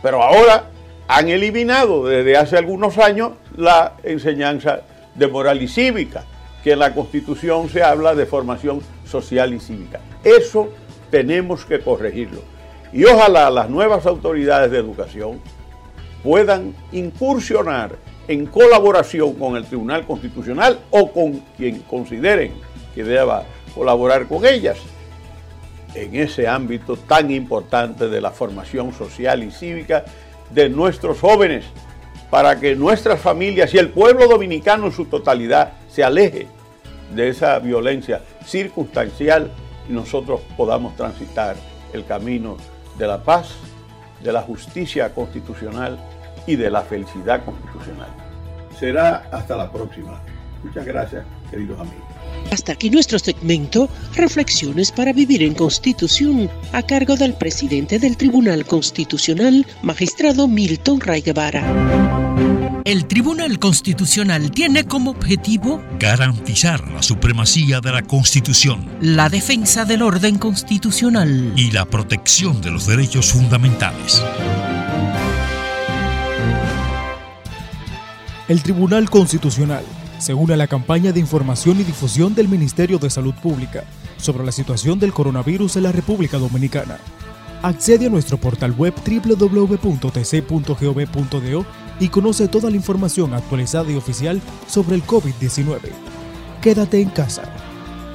Pero 0.07 0.23
ahora 0.23 0.67
han 1.09 1.29
eliminado 1.29 2.07
desde 2.07 2.37
hace 2.37 2.57
algunos 2.57 2.97
años 2.97 3.33
la 3.57 3.95
enseñanza 4.05 4.83
de 5.17 5.27
moral 5.27 5.61
y 5.61 5.67
cívica, 5.67 6.23
que 6.63 6.75
en 6.75 6.79
la 6.79 6.95
Constitución 6.95 7.69
se 7.69 7.83
habla 7.83 8.15
de 8.15 8.25
formación 8.25 8.83
social 9.05 9.53
y 9.53 9.59
cívica. 9.59 9.99
Eso 10.23 10.69
tenemos 11.11 11.65
que 11.65 11.81
corregirlo. 11.81 12.39
Y 12.93 13.05
ojalá 13.05 13.51
las 13.51 13.69
nuevas 13.69 14.07
autoridades 14.07 14.71
de 14.71 14.79
educación 14.79 15.41
puedan 16.23 16.77
incursionar 16.93 17.97
en 18.29 18.47
colaboración 18.47 19.35
con 19.35 19.57
el 19.57 19.65
Tribunal 19.65 20.07
Constitucional 20.07 20.79
o 20.91 21.11
con 21.11 21.43
quien 21.57 21.81
consideren 21.81 22.53
que 22.95 23.03
deba 23.03 23.43
colaborar 23.75 24.29
con 24.29 24.47
ellas 24.47 24.79
en 25.97 26.15
ese 26.15 26.47
ámbito 26.47 26.97
tan 26.97 27.31
importante 27.31 28.09
de 28.09 28.21
la 28.21 28.31
formación 28.31 28.93
social 28.93 29.43
y 29.43 29.51
cívica 29.51 30.05
de 30.51 30.69
nuestros 30.69 31.19
jóvenes, 31.19 31.65
para 32.31 32.59
que 32.59 32.75
nuestras 32.75 33.21
familias 33.21 33.73
y 33.75 33.79
el 33.79 33.91
pueblo 33.91 34.29
dominicano 34.29 34.87
en 34.87 34.93
su 34.93 35.07
totalidad 35.07 35.73
se 35.89 36.05
aleje 36.05 36.47
de 37.15 37.29
esa 37.29 37.59
violencia 37.59 38.21
circunstancial 38.45 39.53
y 39.89 39.93
nosotros 39.93 40.41
podamos 40.57 40.97
transitar 40.97 41.57
el 41.93 42.05
camino 42.05 42.57
de 42.99 43.07
la 43.07 43.23
paz, 43.23 43.55
de 44.23 44.33
la 44.33 44.43
justicia 44.43 45.15
constitucional 45.15 45.99
y 46.47 46.57
de 46.57 46.71
la 46.71 46.83
felicidad 46.83 47.45
constitucional. 47.45 48.09
Será 48.79 49.29
hasta 49.31 49.57
la 49.57 49.71
próxima. 49.71 50.21
Muchas 50.67 50.85
gracias, 50.85 51.25
queridos 51.49 51.81
amigos. 51.81 52.03
Hasta 52.51 52.73
aquí 52.73 52.91
nuestro 52.91 53.19
segmento 53.19 53.89
Reflexiones 54.15 54.91
para 54.91 55.13
vivir 55.13 55.43
en 55.43 55.55
Constitución 55.55 56.51
a 56.73 56.83
cargo 56.83 57.17
del 57.17 57.35
presidente 57.35 57.99
del 57.99 58.17
Tribunal 58.17 58.67
Constitucional, 58.67 59.65
magistrado 59.83 60.49
Milton 60.49 61.01
Ray 61.01 61.23
Guevara. 61.23 61.63
El 62.85 63.07
Tribunal 63.07 63.59
Constitucional 63.59 64.51
tiene 64.51 64.85
como 64.85 65.13
objetivo 65.13 65.83
garantizar 65.99 66.89
la 66.89 67.03
supremacía 67.03 67.81
de 67.81 67.93
la 67.93 68.03
Constitución, 68.03 68.89
la 69.01 69.29
defensa 69.29 69.85
del 69.85 70.03
orden 70.03 70.39
constitucional 70.39 71.53
y 71.57 71.71
la 71.71 71.85
protección 71.85 72.61
de 72.61 72.71
los 72.71 72.87
derechos 72.87 73.33
fundamentales. 73.33 74.23
El 78.49 78.63
Tribunal 78.63 79.11
Constitucional 79.11 79.85
se 80.19 80.35
une 80.35 80.55
a 80.55 80.57
la 80.57 80.67
campaña 80.67 81.13
de 81.13 81.21
información 81.21 81.81
y 81.81 81.85
difusión 81.85 82.35
del 82.35 82.49
Ministerio 82.49 82.99
de 82.99 83.11
Salud 83.11 83.35
Pública 83.35 83.85
sobre 84.17 84.45
la 84.45 84.53
situación 84.53 84.99
del 84.99 85.13
coronavirus 85.13 85.77
en 85.77 85.85
la 85.85 85.93
República 85.93 86.39
Dominicana. 86.39 86.99
Accede 87.63 88.07
a 88.07 88.11
nuestro 88.11 88.39
portal 88.39 88.73
web 88.73 88.95
www.tc.gov.do 88.95 90.07
y 92.01 92.09
conoce 92.09 92.49
toda 92.49 92.71
la 92.71 92.77
información 92.77 93.35
actualizada 93.35 93.91
y 93.91 93.97
oficial 93.97 94.41
sobre 94.67 94.97
el 94.97 95.05
COVID-19. 95.05 95.79
Quédate 96.61 97.01
en 97.01 97.11
casa. 97.11 97.43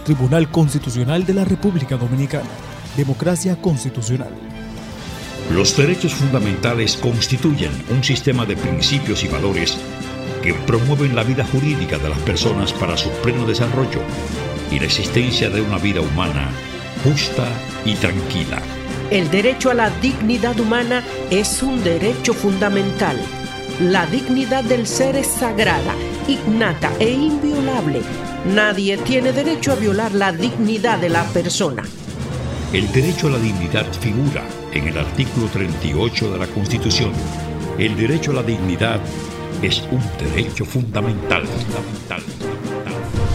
Tribunal 0.06 0.50
Constitucional 0.52 1.26
de 1.26 1.34
la 1.34 1.46
República 1.46 1.98
Dominicana. 1.98 2.50
Democracia 2.98 3.56
Constitucional. 3.62 4.32
Los 5.52 5.76
derechos 5.76 6.14
fundamentales 6.14 6.96
constituyen 6.98 7.72
un 7.90 8.04
sistema 8.04 8.46
de 8.46 8.56
principios 8.56 9.24
y 9.24 9.28
valores 9.28 9.78
que 10.42 10.54
promueven 10.54 11.16
la 11.16 11.24
vida 11.24 11.46
jurídica 11.46 11.98
de 11.98 12.10
las 12.10 12.20
personas 12.20 12.74
para 12.74 12.98
su 12.98 13.10
pleno 13.22 13.46
desarrollo 13.46 14.02
y 14.72 14.80
la 14.80 14.86
existencia 14.86 15.50
de 15.50 15.62
una 15.62 15.78
vida 15.78 16.02
humana 16.02 16.50
justa 17.04 17.48
y 17.86 17.96
tranquila. 17.96 18.62
El 19.10 19.30
derecho 19.30 19.72
a 19.72 19.74
la 19.74 19.90
dignidad 19.90 20.60
humana 20.60 21.04
es 21.30 21.62
un 21.62 21.84
derecho 21.84 22.34
fundamental. 22.34 23.18
La 23.82 24.06
dignidad 24.06 24.64
del 24.64 24.88
ser 24.88 25.16
es 25.16 25.28
sagrada, 25.28 25.96
innata 26.28 26.92
e 27.00 27.12
inviolable. 27.12 28.02
Nadie 28.46 28.98
tiene 28.98 29.34
derecho 29.34 29.74
a 29.74 29.76
violar 29.76 30.14
la 30.14 30.32
dignidad 30.32 31.00
de 31.00 31.10
la 31.10 31.24
persona. 31.26 31.84
El 32.74 32.90
derecho 32.92 33.28
a 33.28 33.32
la 33.32 33.40
dignidad 33.40 33.92
figura 34.00 34.44
en 34.72 34.88
el 34.88 34.98
artículo 34.98 35.48
38 35.48 36.32
de 36.32 36.40
la 36.40 36.48
Constitución. 36.48 37.12
El 37.78 37.98
derecho 37.98 38.32
a 38.32 38.36
la 38.36 38.44
dignidad 38.44 39.02
es 39.62 39.84
un 39.92 40.02
derecho 40.18 40.66
fundamental, 40.66 41.46
fundamental, 41.46 42.24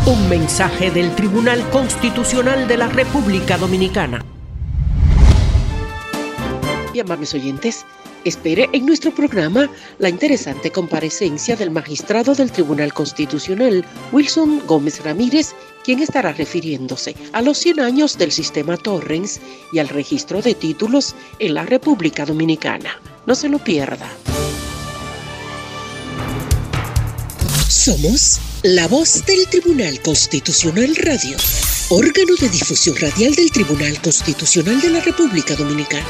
Un 0.07 0.29
mensaje 0.29 0.91
del 0.91 1.15
Tribunal 1.15 1.63
Constitucional 1.71 2.67
de 2.67 2.77
la 2.77 2.89
República 2.89 3.57
Dominicana. 3.57 4.25
Y 6.93 6.99
amables 6.99 7.33
oyentes, 7.35 7.85
espere 8.25 8.69
en 8.73 8.87
nuestro 8.87 9.15
programa 9.15 9.71
la 9.99 10.09
interesante 10.09 10.73
comparecencia 10.73 11.55
del 11.55 11.71
magistrado 11.71 12.35
del 12.35 12.51
Tribunal 12.51 12.93
Constitucional, 12.93 13.85
Wilson 14.11 14.63
Gómez 14.67 15.05
Ramírez, 15.05 15.55
quien 15.85 16.01
estará 16.01 16.33
refiriéndose 16.33 17.15
a 17.33 17.43
los 17.43 17.59
100 17.59 17.81
años 17.81 18.19
del 18.19 18.33
sistema 18.33 18.77
Torrens 18.77 19.41
y 19.73 19.79
al 19.79 19.89
registro 19.89 20.43
de 20.43 20.55
títulos 20.55 21.15
en 21.39 21.55
la 21.55 21.65
República 21.65 22.25
Dominicana. 22.25 23.01
No 23.27 23.37
se 23.37 23.49
lo 23.49 23.59
pierda. 23.59 24.09
Somos 27.77 28.41
la 28.63 28.89
voz 28.89 29.23
del 29.27 29.47
Tribunal 29.49 30.01
Constitucional 30.01 30.97
Radio, 30.97 31.37
órgano 31.91 32.35
de 32.41 32.49
difusión 32.49 32.97
radial 32.97 33.35
del 33.35 33.51
Tribunal 33.53 34.01
Constitucional 34.01 34.81
de 34.81 34.89
la 34.89 35.01
República 35.01 35.55
Dominicana. 35.55 36.09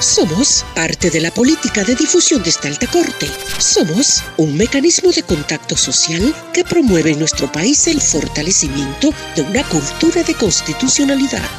Somos 0.00 0.64
parte 0.74 1.10
de 1.10 1.20
la 1.20 1.30
política 1.30 1.84
de 1.84 1.94
difusión 1.94 2.42
de 2.42 2.48
esta 2.48 2.68
alta 2.68 2.86
corte. 2.86 3.28
Somos 3.58 4.22
un 4.38 4.56
mecanismo 4.56 5.12
de 5.12 5.22
contacto 5.22 5.76
social 5.76 6.34
que 6.54 6.64
promueve 6.64 7.10
en 7.12 7.18
nuestro 7.18 7.52
país 7.52 7.86
el 7.88 8.00
fortalecimiento 8.00 9.12
de 9.36 9.42
una 9.42 9.68
cultura 9.68 10.22
de 10.22 10.34
constitucionalidad. 10.34 11.50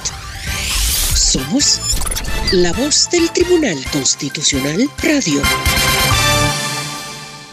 Somos 1.15 1.79
la 2.53 2.73
voz 2.73 3.07
del 3.11 3.31
Tribunal 3.31 3.77
Constitucional 3.91 4.89
Radio. 5.03 5.41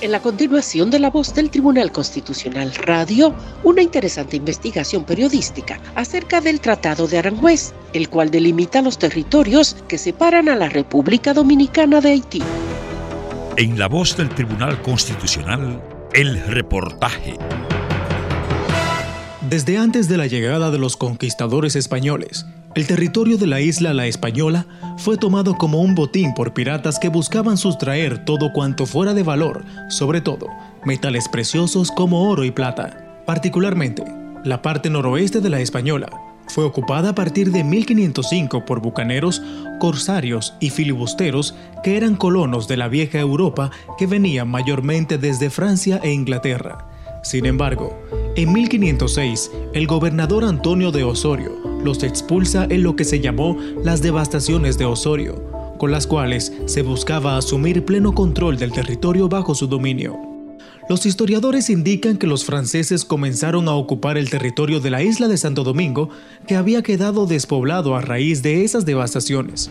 En 0.04 0.12
la 0.12 0.20
continuación 0.20 0.90
de 0.90 0.98
La 0.98 1.08
Voz 1.08 1.32
del 1.32 1.48
Tribunal 1.48 1.90
Constitucional 1.90 2.74
Radio, 2.74 3.34
una 3.62 3.80
interesante 3.80 4.36
investigación 4.36 5.04
periodística 5.04 5.80
acerca 5.94 6.42
del 6.42 6.60
Tratado 6.60 7.08
de 7.08 7.16
Aranjuez, 7.16 7.72
el 7.94 8.10
cual 8.10 8.30
delimita 8.30 8.82
los 8.82 8.98
territorios 8.98 9.78
que 9.88 9.96
separan 9.96 10.50
a 10.50 10.56
la 10.56 10.68
República 10.68 11.32
Dominicana 11.32 12.02
de 12.02 12.10
Haití. 12.10 12.42
En 13.56 13.78
La 13.78 13.88
Voz 13.88 14.14
del 14.14 14.28
Tribunal 14.28 14.82
Constitucional, 14.82 15.82
el 16.12 16.38
reportaje. 16.48 17.38
Desde 19.40 19.78
antes 19.78 20.06
de 20.06 20.18
la 20.18 20.26
llegada 20.26 20.70
de 20.70 20.76
los 20.76 20.98
conquistadores 20.98 21.76
españoles, 21.76 22.44
el 22.74 22.86
territorio 22.86 23.38
de 23.38 23.46
la 23.46 23.60
isla 23.60 23.94
La 23.94 24.06
Española 24.06 24.66
fue 24.98 25.16
tomado 25.16 25.56
como 25.56 25.80
un 25.80 25.94
botín 25.94 26.34
por 26.34 26.52
piratas 26.52 26.98
que 26.98 27.08
buscaban 27.08 27.56
sustraer 27.56 28.24
todo 28.24 28.52
cuanto 28.52 28.86
fuera 28.86 29.14
de 29.14 29.22
valor, 29.22 29.64
sobre 29.88 30.20
todo 30.20 30.48
metales 30.84 31.28
preciosos 31.28 31.90
como 31.90 32.28
oro 32.28 32.44
y 32.44 32.50
plata. 32.50 33.22
Particularmente, 33.26 34.04
la 34.44 34.60
parte 34.60 34.90
noroeste 34.90 35.40
de 35.40 35.50
La 35.50 35.60
Española, 35.60 36.08
fue 36.46 36.64
ocupada 36.64 37.10
a 37.10 37.14
partir 37.14 37.50
de 37.52 37.64
1505 37.64 38.64
por 38.64 38.80
bucaneros, 38.80 39.42
corsarios 39.80 40.54
y 40.60 40.70
filibusteros 40.70 41.54
que 41.82 41.96
eran 41.96 42.16
colonos 42.16 42.68
de 42.68 42.76
la 42.76 42.88
vieja 42.88 43.18
Europa 43.18 43.70
que 43.96 44.06
venían 44.06 44.48
mayormente 44.48 45.16
desde 45.16 45.48
Francia 45.48 46.00
e 46.02 46.12
Inglaterra. 46.12 46.86
Sin 47.24 47.46
embargo, 47.46 47.98
en 48.36 48.52
1506, 48.52 49.50
el 49.72 49.86
gobernador 49.86 50.44
Antonio 50.44 50.92
de 50.92 51.04
Osorio 51.04 51.52
los 51.82 52.02
expulsa 52.02 52.66
en 52.68 52.82
lo 52.82 52.96
que 52.96 53.04
se 53.04 53.20
llamó 53.20 53.56
las 53.82 54.02
devastaciones 54.02 54.76
de 54.76 54.84
Osorio, 54.84 55.42
con 55.78 55.90
las 55.90 56.06
cuales 56.06 56.52
se 56.66 56.82
buscaba 56.82 57.38
asumir 57.38 57.84
pleno 57.86 58.12
control 58.14 58.58
del 58.58 58.72
territorio 58.72 59.30
bajo 59.30 59.54
su 59.54 59.66
dominio. 59.66 60.18
Los 60.86 61.06
historiadores 61.06 61.70
indican 61.70 62.18
que 62.18 62.26
los 62.26 62.44
franceses 62.44 63.06
comenzaron 63.06 63.68
a 63.68 63.74
ocupar 63.74 64.18
el 64.18 64.28
territorio 64.28 64.80
de 64.80 64.90
la 64.90 65.02
isla 65.02 65.26
de 65.26 65.38
Santo 65.38 65.64
Domingo, 65.64 66.10
que 66.46 66.56
había 66.56 66.82
quedado 66.82 67.26
despoblado 67.26 67.96
a 67.96 68.02
raíz 68.02 68.42
de 68.42 68.64
esas 68.64 68.84
devastaciones. 68.84 69.70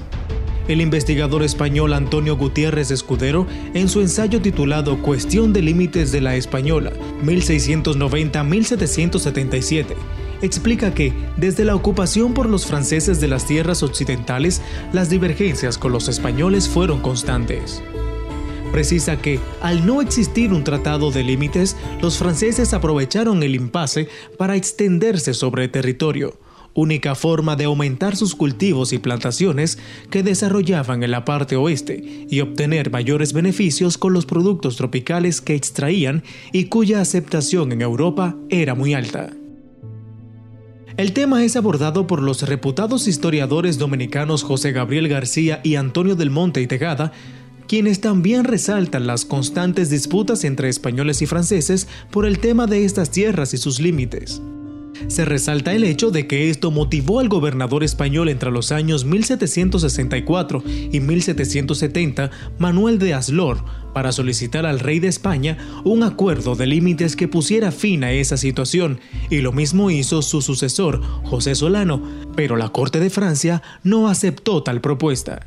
El 0.67 0.79
investigador 0.79 1.41
español 1.43 1.93
Antonio 1.93 2.37
Gutiérrez 2.37 2.89
Escudero, 2.89 3.45
en 3.73 3.89
su 3.89 3.99
ensayo 3.99 4.41
titulado 4.41 5.01
Cuestión 5.01 5.51
de 5.51 5.61
Límites 5.61 6.13
de 6.13 6.21
la 6.21 6.37
Española, 6.37 6.93
1690-1777, 7.23 9.87
explica 10.41 10.93
que, 10.93 11.11
desde 11.35 11.65
la 11.65 11.75
ocupación 11.75 12.33
por 12.33 12.47
los 12.47 12.65
franceses 12.65 13.19
de 13.19 13.27
las 13.27 13.45
tierras 13.45 13.83
occidentales, 13.83 14.61
las 14.93 15.09
divergencias 15.09 15.77
con 15.77 15.91
los 15.91 16.07
españoles 16.07 16.69
fueron 16.69 17.01
constantes. 17.01 17.83
Precisa 18.71 19.17
que, 19.17 19.41
al 19.61 19.85
no 19.85 20.01
existir 20.01 20.53
un 20.53 20.63
tratado 20.63 21.11
de 21.11 21.23
límites, 21.23 21.75
los 22.01 22.17
franceses 22.17 22.73
aprovecharon 22.73 23.43
el 23.43 23.53
impasse 23.53 24.07
para 24.37 24.55
extenderse 24.55 25.33
sobre 25.33 25.65
el 25.65 25.71
territorio, 25.71 26.37
única 26.73 27.15
forma 27.15 27.55
de 27.55 27.65
aumentar 27.65 28.15
sus 28.15 28.35
cultivos 28.35 28.93
y 28.93 28.99
plantaciones 28.99 29.77
que 30.09 30.23
desarrollaban 30.23 31.03
en 31.03 31.11
la 31.11 31.25
parte 31.25 31.55
oeste 31.55 32.25
y 32.29 32.39
obtener 32.41 32.91
mayores 32.91 33.33
beneficios 33.33 33.97
con 33.97 34.13
los 34.13 34.25
productos 34.25 34.75
tropicales 34.75 35.41
que 35.41 35.55
extraían 35.55 36.23
y 36.51 36.65
cuya 36.65 37.01
aceptación 37.01 37.71
en 37.71 37.81
Europa 37.81 38.35
era 38.49 38.75
muy 38.75 38.93
alta. 38.93 39.31
El 40.95 41.13
tema 41.13 41.43
es 41.43 41.55
abordado 41.55 42.05
por 42.05 42.21
los 42.21 42.43
reputados 42.43 43.07
historiadores 43.07 43.79
dominicanos 43.79 44.43
José 44.43 44.71
Gabriel 44.71 45.07
García 45.07 45.59
y 45.63 45.75
Antonio 45.75 46.15
del 46.15 46.29
Monte 46.29 46.61
y 46.61 46.67
Tegada, 46.67 47.11
quienes 47.67 47.99
también 47.99 48.43
resaltan 48.43 49.07
las 49.07 49.25
constantes 49.25 49.89
disputas 49.89 50.43
entre 50.43 50.69
españoles 50.69 51.23
y 51.23 51.25
franceses 51.25 51.87
por 52.11 52.27
el 52.27 52.37
tema 52.37 52.67
de 52.67 52.85
estas 52.85 53.09
tierras 53.09 53.55
y 53.55 53.57
sus 53.57 53.79
límites. 53.79 54.41
Se 55.07 55.25
resalta 55.25 55.73
el 55.73 55.83
hecho 55.83 56.11
de 56.11 56.27
que 56.27 56.49
esto 56.49 56.71
motivó 56.71 57.19
al 57.19 57.29
gobernador 57.29 57.83
español 57.83 58.29
entre 58.29 58.51
los 58.51 58.71
años 58.71 59.05
1764 59.05 60.63
y 60.91 60.99
1770, 60.99 62.31
Manuel 62.57 62.99
de 62.99 63.13
Aslor, 63.13 63.63
para 63.93 64.11
solicitar 64.11 64.65
al 64.65 64.79
rey 64.79 64.99
de 64.99 65.07
España 65.07 65.57
un 65.83 66.03
acuerdo 66.03 66.55
de 66.55 66.67
límites 66.67 67.15
que 67.15 67.27
pusiera 67.27 67.71
fin 67.71 68.03
a 68.03 68.11
esa 68.11 68.37
situación, 68.37 68.99
y 69.29 69.41
lo 69.41 69.51
mismo 69.51 69.91
hizo 69.91 70.21
su 70.21 70.41
sucesor, 70.41 71.01
José 71.23 71.55
Solano, 71.55 72.01
pero 72.35 72.55
la 72.55 72.69
Corte 72.69 72.99
de 72.99 73.09
Francia 73.09 73.61
no 73.83 74.07
aceptó 74.07 74.63
tal 74.63 74.81
propuesta. 74.81 75.45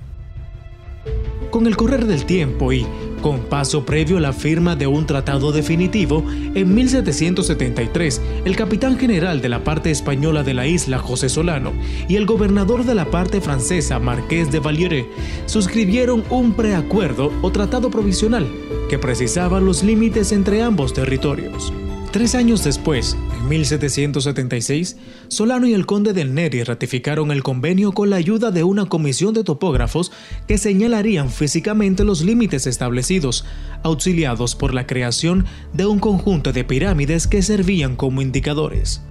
Con 1.50 1.66
el 1.66 1.76
correr 1.76 2.06
del 2.06 2.26
tiempo 2.26 2.72
y 2.72 2.87
con 3.26 3.40
paso 3.40 3.84
previo 3.84 4.18
a 4.18 4.20
la 4.20 4.32
firma 4.32 4.76
de 4.76 4.86
un 4.86 5.04
tratado 5.04 5.50
definitivo, 5.50 6.24
en 6.54 6.72
1773, 6.72 8.22
el 8.44 8.54
capitán 8.54 8.96
general 8.96 9.40
de 9.40 9.48
la 9.48 9.64
parte 9.64 9.90
española 9.90 10.44
de 10.44 10.54
la 10.54 10.68
isla, 10.68 11.00
José 11.00 11.28
Solano, 11.28 11.72
y 12.06 12.14
el 12.14 12.24
gobernador 12.24 12.84
de 12.84 12.94
la 12.94 13.10
parte 13.10 13.40
francesa, 13.40 13.98
Marqués 13.98 14.52
de 14.52 14.60
Valliere, 14.60 15.06
suscribieron 15.46 16.22
un 16.30 16.52
preacuerdo 16.52 17.32
o 17.42 17.50
tratado 17.50 17.90
provisional 17.90 18.46
que 18.88 19.00
precisaba 19.00 19.58
los 19.58 19.82
límites 19.82 20.30
entre 20.30 20.62
ambos 20.62 20.94
territorios. 20.94 21.72
Tres 22.12 22.36
años 22.36 22.62
después, 22.62 23.16
en 23.36 23.48
1776, 23.48 24.96
Solano 25.28 25.66
y 25.66 25.74
el 25.74 25.86
conde 25.86 26.12
del 26.12 26.34
Neri 26.34 26.62
ratificaron 26.62 27.30
el 27.32 27.42
convenio 27.42 27.92
con 27.92 28.10
la 28.10 28.16
ayuda 28.16 28.50
de 28.50 28.62
una 28.62 28.86
comisión 28.86 29.34
de 29.34 29.44
topógrafos 29.44 30.12
que 30.46 30.56
señalarían 30.56 31.30
físicamente 31.30 32.04
los 32.04 32.22
límites 32.22 32.66
establecidos, 32.66 33.44
auxiliados 33.82 34.54
por 34.54 34.72
la 34.72 34.86
creación 34.86 35.44
de 35.72 35.86
un 35.86 35.98
conjunto 35.98 36.52
de 36.52 36.64
pirámides 36.64 37.26
que 37.26 37.42
servían 37.42 37.96
como 37.96 38.22
indicadores. 38.22 39.02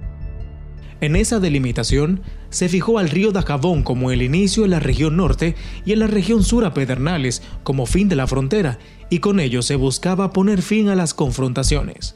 En 1.02 1.14
esa 1.14 1.40
delimitación 1.40 2.22
se 2.48 2.70
fijó 2.70 2.98
al 2.98 3.10
río 3.10 3.30
Dajabón 3.30 3.82
como 3.82 4.10
el 4.10 4.22
inicio 4.22 4.64
en 4.64 4.70
la 4.70 4.80
región 4.80 5.18
norte 5.18 5.54
y 5.84 5.92
en 5.92 5.98
la 5.98 6.06
región 6.06 6.42
sur 6.42 6.64
a 6.64 6.72
Pedernales 6.72 7.42
como 7.62 7.84
fin 7.84 8.08
de 8.08 8.16
la 8.16 8.26
frontera, 8.26 8.78
y 9.10 9.18
con 9.18 9.38
ello 9.38 9.60
se 9.60 9.76
buscaba 9.76 10.32
poner 10.32 10.62
fin 10.62 10.88
a 10.88 10.96
las 10.96 11.12
confrontaciones. 11.12 12.15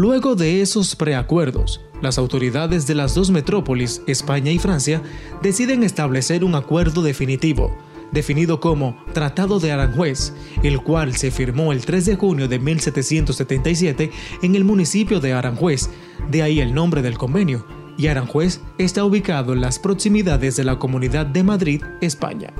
Luego 0.00 0.36
de 0.36 0.60
esos 0.60 0.94
preacuerdos, 0.94 1.80
las 2.00 2.18
autoridades 2.18 2.86
de 2.86 2.94
las 2.94 3.16
dos 3.16 3.32
metrópolis, 3.32 4.00
España 4.06 4.52
y 4.52 4.60
Francia, 4.60 5.02
deciden 5.42 5.82
establecer 5.82 6.44
un 6.44 6.54
acuerdo 6.54 7.02
definitivo, 7.02 7.76
definido 8.12 8.60
como 8.60 8.96
Tratado 9.12 9.58
de 9.58 9.72
Aranjuez, 9.72 10.34
el 10.62 10.80
cual 10.82 11.16
se 11.16 11.32
firmó 11.32 11.72
el 11.72 11.84
3 11.84 12.06
de 12.06 12.14
junio 12.14 12.46
de 12.46 12.60
1777 12.60 14.12
en 14.40 14.54
el 14.54 14.62
municipio 14.62 15.18
de 15.18 15.32
Aranjuez, 15.32 15.90
de 16.30 16.44
ahí 16.44 16.60
el 16.60 16.74
nombre 16.74 17.02
del 17.02 17.18
convenio, 17.18 17.66
y 17.96 18.06
Aranjuez 18.06 18.60
está 18.78 19.04
ubicado 19.04 19.52
en 19.52 19.60
las 19.60 19.80
proximidades 19.80 20.54
de 20.54 20.62
la 20.62 20.78
Comunidad 20.78 21.26
de 21.26 21.42
Madrid, 21.42 21.82
España. 22.00 22.54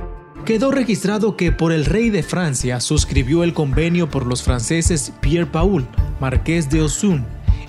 Quedó 0.49 0.71
registrado 0.71 1.37
que 1.37 1.51
por 1.51 1.71
el 1.71 1.85
rey 1.85 2.09
de 2.09 2.23
Francia 2.23 2.79
suscribió 2.79 3.43
el 3.43 3.53
convenio 3.53 4.09
por 4.09 4.25
los 4.25 4.41
franceses 4.41 5.13
Pierre 5.21 5.45
Paul, 5.45 5.85
marqués 6.19 6.71
de 6.71 6.81
Osun, 6.81 7.23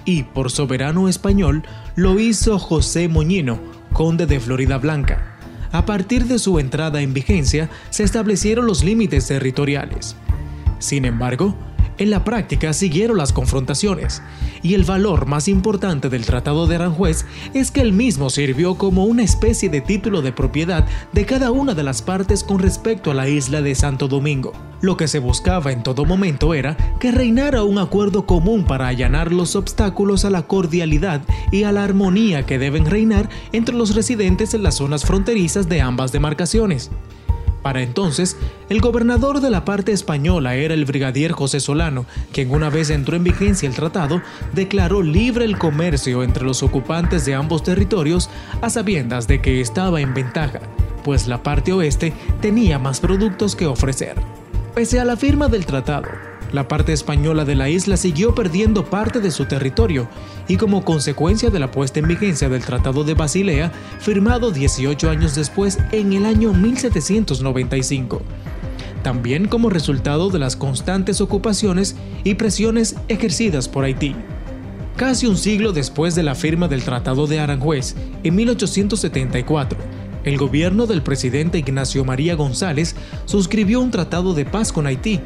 y 0.06 0.22
por 0.22 0.50
soberano 0.50 1.06
español 1.06 1.62
lo 1.94 2.18
hizo 2.18 2.58
José 2.58 3.06
Moñino, 3.06 3.60
conde 3.92 4.24
de 4.24 4.40
Florida 4.40 4.78
Blanca. 4.78 5.36
A 5.72 5.84
partir 5.84 6.24
de 6.24 6.38
su 6.38 6.58
entrada 6.58 7.02
en 7.02 7.12
vigencia 7.12 7.68
se 7.90 8.02
establecieron 8.02 8.64
los 8.64 8.82
límites 8.82 9.26
territoriales. 9.26 10.16
Sin 10.78 11.04
embargo, 11.04 11.54
en 12.00 12.10
la 12.10 12.24
práctica 12.24 12.72
siguieron 12.72 13.18
las 13.18 13.32
confrontaciones, 13.32 14.22
y 14.62 14.74
el 14.74 14.84
valor 14.84 15.26
más 15.26 15.48
importante 15.48 16.08
del 16.08 16.24
Tratado 16.24 16.66
de 16.66 16.74
Aranjuez 16.74 17.26
es 17.54 17.70
que 17.70 17.82
el 17.82 17.92
mismo 17.92 18.30
sirvió 18.30 18.74
como 18.76 19.04
una 19.04 19.22
especie 19.22 19.68
de 19.68 19.82
título 19.82 20.22
de 20.22 20.32
propiedad 20.32 20.86
de 21.12 21.26
cada 21.26 21.52
una 21.52 21.74
de 21.74 21.82
las 21.82 22.00
partes 22.00 22.42
con 22.42 22.58
respecto 22.58 23.10
a 23.10 23.14
la 23.14 23.28
isla 23.28 23.60
de 23.60 23.74
Santo 23.74 24.08
Domingo. 24.08 24.52
Lo 24.80 24.96
que 24.96 25.08
se 25.08 25.18
buscaba 25.18 25.72
en 25.72 25.82
todo 25.82 26.06
momento 26.06 26.54
era 26.54 26.76
que 26.98 27.12
reinara 27.12 27.64
un 27.64 27.76
acuerdo 27.76 28.24
común 28.24 28.64
para 28.64 28.88
allanar 28.88 29.30
los 29.30 29.54
obstáculos 29.54 30.24
a 30.24 30.30
la 30.30 30.46
cordialidad 30.46 31.20
y 31.52 31.64
a 31.64 31.72
la 31.72 31.84
armonía 31.84 32.46
que 32.46 32.58
deben 32.58 32.86
reinar 32.86 33.28
entre 33.52 33.74
los 33.74 33.94
residentes 33.94 34.54
en 34.54 34.62
las 34.62 34.76
zonas 34.76 35.04
fronterizas 35.04 35.68
de 35.68 35.82
ambas 35.82 36.12
demarcaciones. 36.12 36.90
Para 37.62 37.82
entonces, 37.82 38.36
el 38.70 38.80
gobernador 38.80 39.40
de 39.40 39.50
la 39.50 39.64
parte 39.64 39.92
española 39.92 40.54
era 40.54 40.72
el 40.72 40.86
brigadier 40.86 41.32
José 41.32 41.60
Solano, 41.60 42.06
quien 42.32 42.50
una 42.50 42.70
vez 42.70 42.88
entró 42.90 43.16
en 43.16 43.24
vigencia 43.24 43.68
el 43.68 43.74
tratado, 43.74 44.22
declaró 44.54 45.02
libre 45.02 45.44
el 45.44 45.58
comercio 45.58 46.22
entre 46.22 46.44
los 46.44 46.62
ocupantes 46.62 47.24
de 47.26 47.34
ambos 47.34 47.62
territorios 47.62 48.30
a 48.62 48.70
sabiendas 48.70 49.26
de 49.26 49.42
que 49.42 49.60
estaba 49.60 50.00
en 50.00 50.14
ventaja, 50.14 50.60
pues 51.04 51.26
la 51.26 51.42
parte 51.42 51.72
oeste 51.72 52.14
tenía 52.40 52.78
más 52.78 53.00
productos 53.00 53.54
que 53.56 53.66
ofrecer. 53.66 54.14
Pese 54.74 55.00
a 55.00 55.04
la 55.04 55.16
firma 55.16 55.48
del 55.48 55.66
tratado, 55.66 56.08
la 56.52 56.68
parte 56.68 56.92
española 56.92 57.44
de 57.44 57.54
la 57.54 57.68
isla 57.68 57.96
siguió 57.96 58.34
perdiendo 58.34 58.84
parte 58.84 59.20
de 59.20 59.30
su 59.30 59.44
territorio 59.44 60.08
y 60.48 60.56
como 60.56 60.84
consecuencia 60.84 61.50
de 61.50 61.58
la 61.58 61.70
puesta 61.70 62.00
en 62.00 62.08
vigencia 62.08 62.48
del 62.48 62.64
Tratado 62.64 63.04
de 63.04 63.14
Basilea, 63.14 63.72
firmado 64.00 64.50
18 64.50 65.10
años 65.10 65.34
después 65.34 65.78
en 65.92 66.12
el 66.12 66.26
año 66.26 66.52
1795. 66.52 68.22
También 69.02 69.46
como 69.48 69.70
resultado 69.70 70.28
de 70.30 70.38
las 70.38 70.56
constantes 70.56 71.20
ocupaciones 71.20 71.96
y 72.24 72.34
presiones 72.34 72.96
ejercidas 73.08 73.68
por 73.68 73.84
Haití. 73.84 74.14
Casi 74.96 75.26
un 75.26 75.38
siglo 75.38 75.72
después 75.72 76.14
de 76.14 76.22
la 76.22 76.34
firma 76.34 76.68
del 76.68 76.82
Tratado 76.82 77.26
de 77.26 77.40
Aranjuez, 77.40 77.94
en 78.22 78.34
1874, 78.34 79.78
el 80.24 80.36
gobierno 80.36 80.86
del 80.86 81.02
presidente 81.02 81.58
Ignacio 81.58 82.04
María 82.04 82.34
González 82.34 82.94
suscribió 83.24 83.80
un 83.80 83.90
tratado 83.90 84.34
de 84.34 84.44
paz 84.44 84.70
con 84.72 84.86
Haití, 84.86 85.20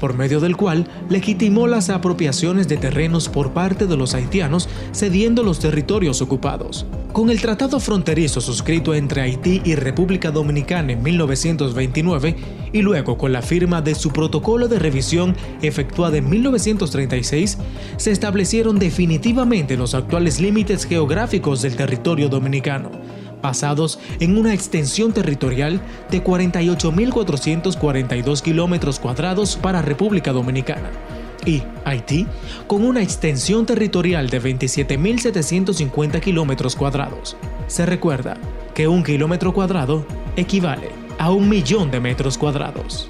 por 0.00 0.14
medio 0.14 0.40
del 0.40 0.56
cual 0.56 0.88
legitimó 1.08 1.68
las 1.68 1.90
apropiaciones 1.90 2.66
de 2.66 2.78
terrenos 2.78 3.28
por 3.28 3.52
parte 3.52 3.86
de 3.86 3.96
los 3.96 4.14
haitianos 4.14 4.68
cediendo 4.92 5.42
los 5.44 5.60
territorios 5.60 6.22
ocupados. 6.22 6.86
Con 7.12 7.30
el 7.30 7.40
tratado 7.40 7.78
fronterizo 7.80 8.40
suscrito 8.40 8.94
entre 8.94 9.20
Haití 9.22 9.60
y 9.64 9.74
República 9.74 10.30
Dominicana 10.30 10.92
en 10.92 11.02
1929 11.02 12.36
y 12.72 12.82
luego 12.82 13.18
con 13.18 13.32
la 13.32 13.42
firma 13.42 13.82
de 13.82 13.94
su 13.94 14.10
protocolo 14.10 14.68
de 14.68 14.78
revisión 14.78 15.36
efectuada 15.60 16.16
en 16.16 16.28
1936, 16.28 17.58
se 17.96 18.10
establecieron 18.10 18.78
definitivamente 18.78 19.76
los 19.76 19.94
actuales 19.94 20.40
límites 20.40 20.86
geográficos 20.86 21.62
del 21.62 21.76
territorio 21.76 22.28
dominicano 22.28 22.90
basados 23.40 23.98
en 24.20 24.36
una 24.36 24.54
extensión 24.54 25.12
territorial 25.12 25.80
de 26.10 26.22
48.442 26.22 28.42
kilómetros 28.42 29.00
cuadrados 29.00 29.56
para 29.56 29.82
República 29.82 30.32
Dominicana 30.32 30.90
y 31.44 31.62
Haití 31.84 32.26
con 32.66 32.84
una 32.84 33.02
extensión 33.02 33.66
territorial 33.66 34.28
de 34.28 34.42
27.750 34.42 36.20
kilómetros 36.20 36.76
cuadrados. 36.76 37.36
Se 37.66 37.86
recuerda 37.86 38.36
que 38.74 38.88
un 38.88 39.02
kilómetro 39.02 39.52
cuadrado 39.52 40.06
equivale 40.36 40.90
a 41.18 41.30
un 41.30 41.48
millón 41.48 41.90
de 41.90 42.00
metros 42.00 42.38
cuadrados. 42.38 43.08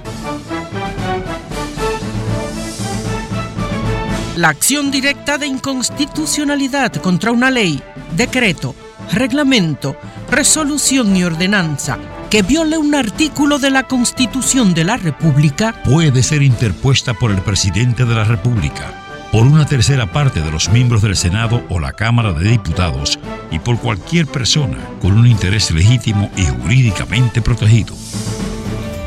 La 4.36 4.48
acción 4.48 4.90
directa 4.90 5.38
de 5.38 5.46
inconstitucionalidad 5.46 6.94
contra 6.94 7.30
una 7.30 7.50
ley, 7.50 7.82
decreto, 8.16 8.74
reglamento, 9.12 9.96
resolución 10.30 11.16
y 11.16 11.24
ordenanza 11.24 11.98
que 12.30 12.42
viole 12.42 12.78
un 12.78 12.94
artículo 12.94 13.58
de 13.58 13.70
la 13.70 13.82
Constitución 13.82 14.72
de 14.72 14.84
la 14.84 14.96
República 14.96 15.74
puede 15.84 16.22
ser 16.22 16.42
interpuesta 16.42 17.14
por 17.14 17.32
el 17.32 17.40
presidente 17.42 18.04
de 18.04 18.14
la 18.14 18.22
República, 18.22 18.92
por 19.32 19.44
una 19.46 19.66
tercera 19.66 20.12
parte 20.12 20.40
de 20.40 20.50
los 20.52 20.70
miembros 20.70 21.02
del 21.02 21.16
Senado 21.16 21.64
o 21.68 21.80
la 21.80 21.92
Cámara 21.92 22.32
de 22.32 22.48
Diputados 22.48 23.18
y 23.50 23.58
por 23.58 23.78
cualquier 23.78 24.26
persona 24.26 24.78
con 25.00 25.18
un 25.18 25.26
interés 25.26 25.72
legítimo 25.72 26.30
y 26.36 26.44
jurídicamente 26.44 27.42
protegido. 27.42 27.96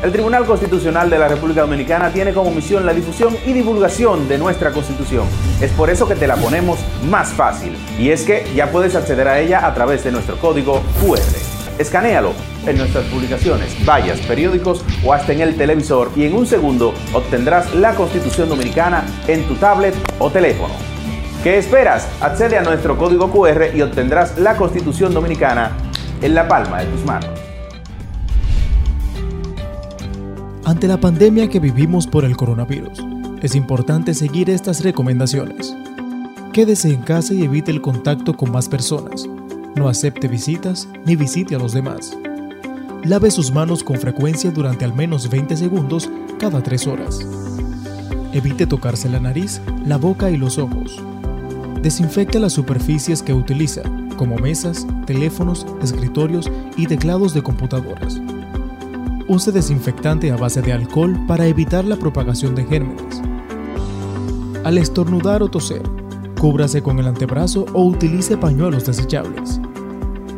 El 0.04 0.12
Tribunal 0.12 0.44
Constitucional 0.44 1.08
de 1.08 1.18
la 1.18 1.28
República 1.28 1.62
Dominicana 1.62 2.12
tiene 2.12 2.34
como 2.34 2.50
misión 2.50 2.84
la 2.84 2.92
difusión 2.92 3.34
y 3.46 3.54
divulgación 3.54 4.28
de 4.28 4.36
nuestra 4.36 4.70
Constitución. 4.70 5.26
Es 5.62 5.70
por 5.70 5.88
eso 5.88 6.06
que 6.06 6.14
te 6.14 6.26
la 6.26 6.36
ponemos 6.36 6.78
más 7.08 7.30
fácil. 7.30 7.74
Y 7.98 8.10
es 8.10 8.24
que 8.24 8.44
ya 8.54 8.70
puedes 8.70 8.94
acceder 8.96 9.26
a 9.26 9.40
ella 9.40 9.66
a 9.66 9.72
través 9.72 10.04
de 10.04 10.12
nuestro 10.12 10.36
código 10.36 10.82
QR. 11.00 11.22
Escanéalo 11.78 12.32
en 12.66 12.76
nuestras 12.76 13.06
publicaciones, 13.06 13.74
vallas, 13.86 14.20
periódicos 14.20 14.84
o 15.06 15.14
hasta 15.14 15.32
en 15.32 15.40
el 15.40 15.56
televisor 15.56 16.10
y 16.14 16.26
en 16.26 16.34
un 16.34 16.46
segundo 16.46 16.92
obtendrás 17.14 17.74
la 17.74 17.94
Constitución 17.94 18.50
Dominicana 18.50 19.06
en 19.26 19.48
tu 19.48 19.54
tablet 19.54 19.94
o 20.18 20.30
teléfono. 20.30 20.74
¿Qué 21.42 21.56
esperas? 21.56 22.06
Accede 22.20 22.58
a 22.58 22.62
nuestro 22.62 22.98
código 22.98 23.32
QR 23.32 23.74
y 23.74 23.80
obtendrás 23.80 24.36
la 24.36 24.54
Constitución 24.58 25.14
Dominicana 25.14 25.70
en 26.20 26.34
la 26.34 26.46
palma 26.46 26.80
de 26.80 26.86
tus 26.88 27.06
manos. 27.06 27.53
Ante 30.84 30.92
la 30.92 31.00
pandemia 31.00 31.48
que 31.48 31.60
vivimos 31.60 32.06
por 32.06 32.26
el 32.26 32.36
coronavirus, 32.36 33.02
es 33.40 33.54
importante 33.54 34.12
seguir 34.12 34.50
estas 34.50 34.84
recomendaciones. 34.84 35.74
Quédese 36.52 36.92
en 36.92 37.00
casa 37.00 37.32
y 37.32 37.42
evite 37.42 37.70
el 37.70 37.80
contacto 37.80 38.36
con 38.36 38.52
más 38.52 38.68
personas. 38.68 39.26
No 39.76 39.88
acepte 39.88 40.28
visitas 40.28 40.86
ni 41.06 41.16
visite 41.16 41.54
a 41.54 41.58
los 41.58 41.72
demás. 41.72 42.14
Lave 43.02 43.30
sus 43.30 43.50
manos 43.50 43.82
con 43.82 43.96
frecuencia 43.96 44.50
durante 44.50 44.84
al 44.84 44.92
menos 44.92 45.30
20 45.30 45.56
segundos 45.56 46.10
cada 46.38 46.62
3 46.62 46.86
horas. 46.86 47.18
Evite 48.34 48.66
tocarse 48.66 49.08
la 49.08 49.20
nariz, 49.20 49.62
la 49.86 49.96
boca 49.96 50.30
y 50.30 50.36
los 50.36 50.58
ojos. 50.58 51.02
Desinfecte 51.80 52.38
las 52.38 52.52
superficies 52.52 53.22
que 53.22 53.32
utiliza, 53.32 53.80
como 54.18 54.36
mesas, 54.36 54.86
teléfonos, 55.06 55.64
escritorios 55.82 56.50
y 56.76 56.86
teclados 56.88 57.32
de 57.32 57.42
computadoras. 57.42 58.20
Use 59.26 59.50
desinfectante 59.52 60.30
a 60.30 60.36
base 60.36 60.60
de 60.60 60.72
alcohol 60.72 61.18
para 61.26 61.46
evitar 61.46 61.84
la 61.84 61.96
propagación 61.96 62.54
de 62.54 62.64
gérmenes. 62.64 63.22
Al 64.64 64.76
estornudar 64.76 65.42
o 65.42 65.48
toser, 65.48 65.82
cúbrase 66.38 66.82
con 66.82 66.98
el 66.98 67.06
antebrazo 67.06 67.64
o 67.72 67.84
utilice 67.84 68.36
pañuelos 68.36 68.84
desechables. 68.84 69.60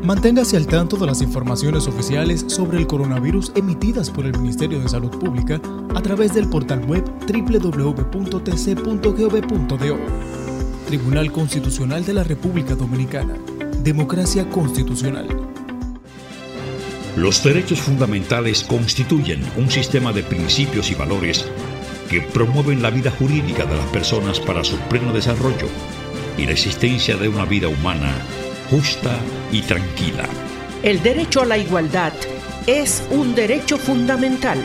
Manténgase 0.05 0.57
al 0.57 0.69
tanto 0.69 0.97
de 0.97 1.07
las 1.07 1.21
informaciones 1.21 1.89
oficiales 1.89 2.45
sobre 2.47 2.79
el 2.79 2.87
coronavirus 2.87 3.51
emitidas 3.57 4.09
por 4.09 4.25
el 4.25 4.39
Ministerio 4.39 4.79
de 4.79 4.89
Salud 4.89 5.11
Pública 5.11 5.61
a 5.97 6.01
través 6.01 6.33
del 6.33 6.49
portal 6.49 6.85
web 6.87 7.05
www.tc.gov.do. 7.27 8.37
Tribunal 10.87 11.33
Constitucional 11.33 12.05
de 12.05 12.15
la 12.15 12.23
República 12.23 12.77
Dominicana. 12.77 13.35
Democracia 13.83 14.49
Constitucional. 14.49 15.46
Los 17.17 17.43
derechos 17.43 17.81
fundamentales 17.81 18.63
constituyen 18.63 19.41
un 19.57 19.71
sistema 19.71 20.13
de 20.13 20.23
principios 20.23 20.91
y 20.91 20.95
valores 20.95 21.47
que 22.11 22.21
promueven 22.21 22.83
la 22.83 22.91
vida 22.91 23.11
jurídica 23.11 23.65
de 23.65 23.75
las 23.75 23.87
personas 23.87 24.39
para 24.39 24.63
su 24.63 24.77
pleno 24.91 25.15
desarrollo 25.15 25.67
y 26.37 26.45
la 26.45 26.53
existencia 26.53 27.17
de 27.17 27.29
una 27.29 27.47
vida 27.47 27.69
humana 27.69 28.13
justa 28.71 29.19
y 29.51 29.63
tranquila. 29.63 30.29
El 30.83 31.03
derecho 31.03 31.41
a 31.41 31.47
la 31.47 31.57
igualdad 31.57 32.13
es 32.67 33.03
un 33.11 33.35
derecho 33.35 33.79
fundamental. 33.79 34.59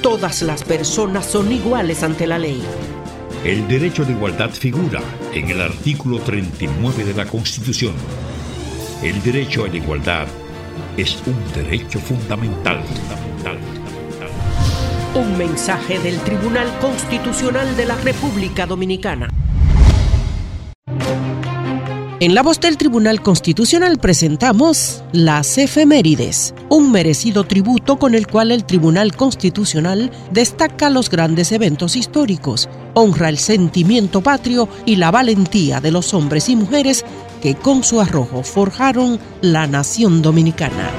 Todas 0.00 0.40
las 0.40 0.64
personas 0.64 1.26
son 1.26 1.52
iguales 1.52 2.02
ante 2.02 2.26
la 2.26 2.38
ley. 2.38 2.62
El 3.44 3.68
derecho 3.68 4.06
de 4.06 4.12
igualdad 4.12 4.50
figura 4.50 5.02
en 5.34 5.50
el 5.50 5.60
artículo 5.60 6.18
39 6.20 7.04
de 7.04 7.12
la 7.12 7.26
Constitución. 7.26 7.92
El 9.02 9.22
derecho 9.22 9.66
a 9.66 9.68
la 9.68 9.76
igualdad 9.76 10.26
es 10.96 11.18
un 11.26 11.36
derecho 11.52 11.98
fundamental. 11.98 12.82
fundamental, 12.84 13.58
fundamental. 13.58 14.28
Un 15.14 15.38
mensaje 15.38 15.98
del 15.98 16.18
Tribunal 16.20 16.68
Constitucional 16.80 17.76
de 17.76 17.86
la 17.86 17.96
República 17.96 18.66
Dominicana. 18.66 19.28
En 22.20 22.34
la 22.34 22.42
voz 22.42 22.60
del 22.60 22.78
Tribunal 22.78 23.20
Constitucional 23.20 23.98
presentamos 23.98 25.02
las 25.12 25.58
efemérides, 25.58 26.54
un 26.70 26.90
merecido 26.92 27.44
tributo 27.44 27.98
con 27.98 28.14
el 28.14 28.28
cual 28.28 28.52
el 28.52 28.64
Tribunal 28.64 29.14
Constitucional 29.14 30.10
destaca 30.30 30.90
los 30.90 31.10
grandes 31.10 31.52
eventos 31.52 31.96
históricos, 31.96 32.68
honra 32.94 33.28
el 33.28 33.36
sentimiento 33.36 34.22
patrio 34.22 34.68
y 34.86 34.96
la 34.96 35.10
valentía 35.10 35.80
de 35.80 35.90
los 35.90 36.14
hombres 36.14 36.48
y 36.48 36.56
mujeres 36.56 37.04
que 37.44 37.54
con 37.54 37.84
su 37.84 38.00
arrojo 38.00 38.42
forjaron 38.42 39.20
la 39.42 39.66
nación 39.66 40.22
dominicana. 40.22 40.90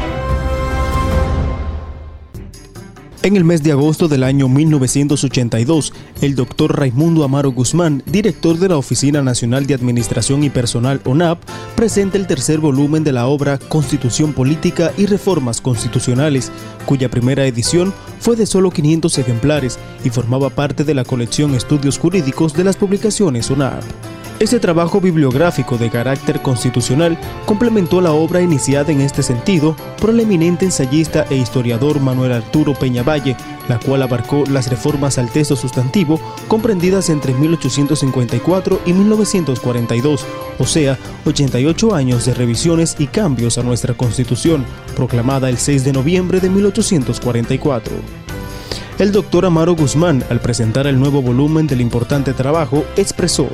En 3.24 3.36
el 3.36 3.44
mes 3.44 3.64
de 3.64 3.72
agosto 3.72 4.08
del 4.08 4.22
año 4.22 4.48
1982, 4.48 5.92
el 6.22 6.36
doctor 6.36 6.78
Raimundo 6.78 7.24
Amaro 7.24 7.52
Guzmán, 7.52 8.04
director 8.06 8.60
de 8.60 8.70
la 8.70 8.78
Oficina 8.78 9.24
Nacional 9.24 9.66
de 9.66 9.74
Administración 9.74 10.44
y 10.44 10.52
Personal 10.52 11.02
ONAP, 11.04 11.40
presenta 11.76 12.20
el 12.20 12.28
tercer 12.28 12.60
volumen 12.60 13.04
de 13.04 13.14
la 13.14 13.26
obra 13.26 13.58
Constitución 13.58 14.34
Política 14.34 14.94
y 15.00 15.08
Reformas 15.08 15.62
Constitucionales, 15.62 16.52
cuya 16.86 17.10
primera 17.10 17.48
edición 17.48 17.92
fue 18.20 18.36
de 18.36 18.46
solo 18.46 18.70
500 18.70 19.18
ejemplares 19.18 19.80
y 20.04 20.12
formaba 20.12 20.52
parte 20.52 20.84
de 20.84 20.94
la 20.94 21.06
colección 21.06 21.56
Estudios 21.56 21.98
Jurídicos 21.98 22.54
de 22.54 22.66
las 22.66 22.78
publicaciones 22.78 23.50
ONAP. 23.50 23.84
Este 24.38 24.60
trabajo 24.60 25.00
bibliográfico 25.00 25.78
de 25.78 25.90
carácter 25.90 26.42
constitucional 26.42 27.18
complementó 27.46 28.02
la 28.02 28.12
obra 28.12 28.42
iniciada 28.42 28.92
en 28.92 29.00
este 29.00 29.24
sentido 29.24 29.78
por 30.02 30.10
el 30.10 30.20
eminente 30.20 30.66
ensayista 30.66 31.26
e 31.30 31.38
historiador 31.38 32.02
Manuel 32.02 32.34
Arturo 32.34 32.74
Peñavalle, 32.74 33.38
la 33.70 33.80
cual 33.80 34.02
abarcó 34.02 34.44
las 34.52 34.70
reformas 34.70 35.18
al 35.18 35.32
texto 35.32 35.56
sustantivo 35.56 36.20
comprendidas 36.50 37.10
entre 37.10 37.34
1854 37.34 38.82
y 38.86 38.92
1942, 38.92 40.26
o 40.60 40.66
sea, 40.66 41.00
88 41.26 41.96
años 41.96 42.26
de 42.26 42.34
revisiones 42.34 42.98
y 43.00 43.08
cambios 43.08 43.58
a 43.58 43.64
nuestra 43.64 43.94
Constitución, 43.94 44.66
proclamada 44.98 45.50
el 45.50 45.58
6 45.58 45.86
de 45.86 45.94
noviembre 45.94 46.42
de 46.42 46.50
1844. 46.50 47.96
El 49.00 49.14
doctor 49.14 49.46
Amaro 49.46 49.76
Guzmán, 49.76 50.26
al 50.30 50.42
presentar 50.42 50.88
el 50.88 51.00
nuevo 51.00 51.22
volumen 51.22 51.68
del 51.68 51.80
importante 51.80 52.34
trabajo, 52.34 52.84
expresó 52.98 53.50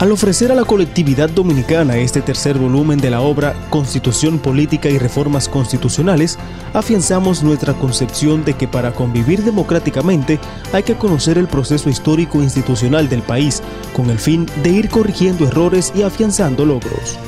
al 0.00 0.12
ofrecer 0.12 0.50
a 0.50 0.54
la 0.54 0.64
colectividad 0.64 1.28
dominicana 1.28 1.98
este 1.98 2.22
tercer 2.22 2.56
volumen 2.56 2.98
de 3.00 3.10
la 3.10 3.20
obra 3.20 3.54
Constitución 3.68 4.38
Política 4.38 4.88
y 4.88 4.96
Reformas 4.96 5.46
Constitucionales, 5.46 6.38
afianzamos 6.72 7.42
nuestra 7.42 7.74
concepción 7.74 8.42
de 8.42 8.54
que 8.54 8.66
para 8.66 8.92
convivir 8.92 9.44
democráticamente 9.44 10.40
hay 10.72 10.84
que 10.84 10.94
conocer 10.94 11.36
el 11.36 11.48
proceso 11.48 11.90
histórico 11.90 12.40
institucional 12.40 13.10
del 13.10 13.20
país, 13.20 13.62
con 13.94 14.08
el 14.08 14.18
fin 14.18 14.46
de 14.62 14.70
ir 14.70 14.88
corrigiendo 14.88 15.46
errores 15.46 15.92
y 15.94 16.00
afianzando 16.00 16.64
logros. 16.64 17.18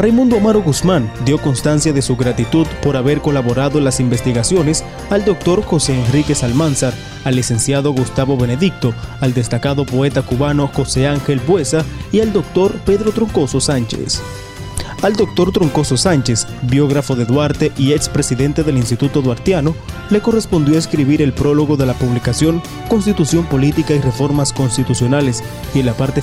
Raimundo 0.00 0.38
Amaro 0.38 0.62
Guzmán 0.62 1.12
dio 1.26 1.36
constancia 1.36 1.92
de 1.92 2.00
su 2.00 2.16
gratitud 2.16 2.66
por 2.82 2.96
haber 2.96 3.20
colaborado 3.20 3.76
en 3.76 3.84
las 3.84 4.00
investigaciones 4.00 4.82
al 5.10 5.26
doctor 5.26 5.62
José 5.62 5.92
Enrique 5.92 6.34
Salmanzar, 6.34 6.94
al 7.22 7.36
licenciado 7.36 7.92
Gustavo 7.92 8.38
Benedicto, 8.38 8.94
al 9.20 9.34
destacado 9.34 9.84
poeta 9.84 10.22
cubano 10.22 10.68
José 10.68 11.06
Ángel 11.06 11.38
Buesa 11.46 11.84
y 12.12 12.20
al 12.20 12.32
doctor 12.32 12.80
Pedro 12.86 13.12
Troncoso 13.12 13.60
Sánchez. 13.60 14.22
Al 15.02 15.16
doctor 15.16 15.52
Troncoso 15.52 15.98
Sánchez, 15.98 16.46
biógrafo 16.62 17.14
de 17.14 17.26
Duarte 17.26 17.70
y 17.76 17.92
expresidente 17.92 18.62
del 18.62 18.78
Instituto 18.78 19.20
Duartiano, 19.20 19.74
le 20.08 20.22
correspondió 20.22 20.78
escribir 20.78 21.20
el 21.20 21.34
prólogo 21.34 21.76
de 21.76 21.84
la 21.84 21.92
publicación 21.92 22.62
Constitución 22.88 23.44
Política 23.44 23.92
y 23.92 24.00
Reformas 24.00 24.54
Constitucionales 24.54 25.44
y 25.74 25.80
en 25.80 25.86
la 25.86 25.92
parte 25.92 26.22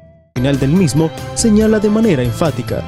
Final 0.35 0.59
del 0.59 0.71
mismo 0.71 1.11
señala 1.35 1.79
de 1.79 1.89
manera 1.89 2.23
enfática. 2.23 2.83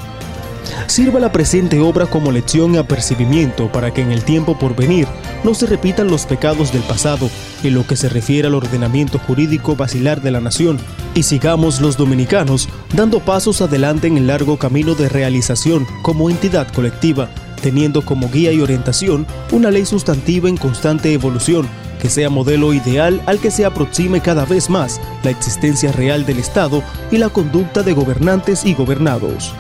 Sirva 0.88 1.20
la 1.20 1.32
presente 1.32 1.80
obra 1.80 2.06
como 2.06 2.32
lección 2.32 2.74
y 2.74 2.78
apercibimiento 2.78 3.72
para 3.72 3.94
que 3.94 4.02
en 4.02 4.12
el 4.12 4.24
tiempo 4.24 4.58
por 4.58 4.76
venir 4.76 5.08
no 5.44 5.54
se 5.54 5.66
repitan 5.66 6.08
los 6.08 6.26
pecados 6.26 6.72
del 6.72 6.82
pasado 6.84 7.30
en 7.64 7.74
lo 7.74 7.86
que 7.86 7.96
se 7.96 8.10
refiere 8.10 8.48
al 8.48 8.56
ordenamiento 8.56 9.20
jurídico 9.20 9.76
vacilar 9.76 10.22
de 10.22 10.32
la 10.32 10.40
nación 10.40 10.80
y 11.16 11.24
sigamos 11.24 11.82
los 11.82 11.98
dominicanos 11.98 12.70
dando 12.96 13.20
pasos 13.20 13.62
adelante 13.62 14.08
en 14.08 14.18
el 14.18 14.28
largo 14.28 14.58
camino 14.58 14.96
de 14.96 15.10
realización 15.10 15.86
como 16.02 16.30
entidad 16.30 16.68
colectiva, 16.74 17.30
teniendo 17.64 18.04
como 18.04 18.30
guía 18.30 18.52
y 18.52 18.62
orientación 18.62 19.26
una 19.52 19.72
ley 19.72 19.86
sustantiva 19.86 20.50
en 20.50 20.58
constante 20.58 21.14
evolución 21.14 21.68
que 22.00 22.10
sea 22.10 22.30
modelo 22.30 22.74
ideal 22.74 23.22
al 23.26 23.40
que 23.40 23.50
se 23.50 23.64
aproxime 23.64 24.20
cada 24.20 24.44
vez 24.46 24.70
más 24.70 25.00
la 25.24 25.32
existencia 25.32 25.92
real 25.94 26.26
del 26.26 26.38
Estado 26.38 26.84
y 27.10 27.18
la 27.18 27.30
conducta 27.30 27.82
de 27.82 27.94
gobernantes 27.94 28.66
y 28.66 28.74
gobernados. 28.74 29.56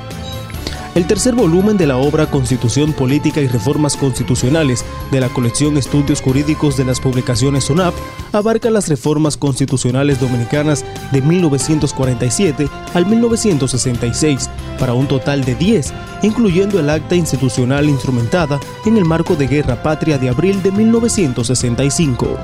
El 0.96 1.08
tercer 1.08 1.34
volumen 1.34 1.76
de 1.76 1.88
la 1.88 1.98
obra 1.98 2.28
Constitución 2.30 2.94
Política 2.94 3.42
y 3.42 3.48
Reformas 3.48 3.98
Constitucionales 3.98 4.86
de 5.10 5.22
la 5.22 5.30
colección 5.30 5.76
Estudios 5.78 6.22
Jurídicos 6.22 6.78
de 6.78 6.86
las 6.86 7.00
publicaciones 7.00 7.63
SONAP 7.63 7.96
abarca 8.32 8.70
las 8.70 8.89
reformas 8.89 9.36
constitucionales 9.36 10.20
dominicanas 10.20 10.86
de 11.12 11.22
1947 11.22 12.68
al 12.94 13.06
1966 13.08 14.50
para 14.80 14.94
un 14.94 15.08
total 15.08 15.44
de 15.44 15.56
10, 15.56 15.94
incluyendo 16.24 16.80
el 16.80 16.90
acta 16.90 17.16
institucional 17.16 17.90
instrumentada 17.90 18.60
en 18.86 18.98
el 18.98 19.06
marco 19.06 19.36
de 19.36 19.48
Guerra 19.48 19.82
Patria 19.82 20.18
de 20.18 20.30
abril 20.30 20.62
de 20.64 20.72
1965. 20.72 22.38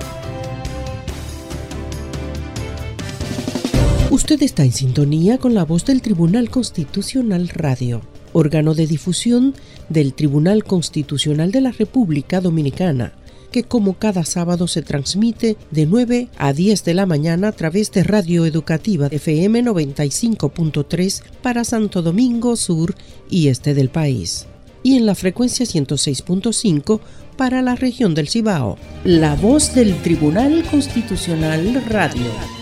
Usted 4.09 4.41
está 4.43 4.63
en 4.63 4.71
sintonía 4.71 5.37
con 5.37 5.53
la 5.53 5.63
voz 5.63 5.85
del 5.85 6.01
Tribunal 6.01 6.49
Constitucional 6.49 7.47
Radio, 7.49 8.01
órgano 8.33 8.73
de 8.73 8.85
difusión 8.85 9.53
del 9.87 10.13
Tribunal 10.13 10.63
Constitucional 10.63 11.51
de 11.51 11.61
la 11.61 11.71
República 11.71 12.41
Dominicana, 12.41 13.13
que 13.51 13.63
como 13.63 13.93
cada 13.93 14.23
sábado 14.25 14.67
se 14.67 14.81
transmite 14.81 15.57
de 15.71 15.85
9 15.85 16.27
a 16.37 16.53
10 16.53 16.83
de 16.83 16.93
la 16.93 17.05
mañana 17.05 17.49
a 17.49 17.51
través 17.51 17.91
de 17.91 18.03
Radio 18.03 18.45
Educativa 18.45 19.07
FM 19.07 19.63
95.3 19.63 21.23
para 21.41 21.63
Santo 21.63 22.01
Domingo 22.01 22.55
Sur 22.55 22.95
y 23.29 23.47
este 23.47 23.73
del 23.73 23.89
país, 23.89 24.47
y 24.83 24.97
en 24.97 25.05
la 25.05 25.15
frecuencia 25.15 25.65
106.5 25.65 26.99
para 27.37 27.61
la 27.61 27.75
región 27.75 28.15
del 28.15 28.27
Cibao. 28.27 28.77
La 29.05 29.35
voz 29.35 29.73
del 29.73 29.95
Tribunal 30.01 30.63
Constitucional 30.69 31.83
Radio. 31.87 32.58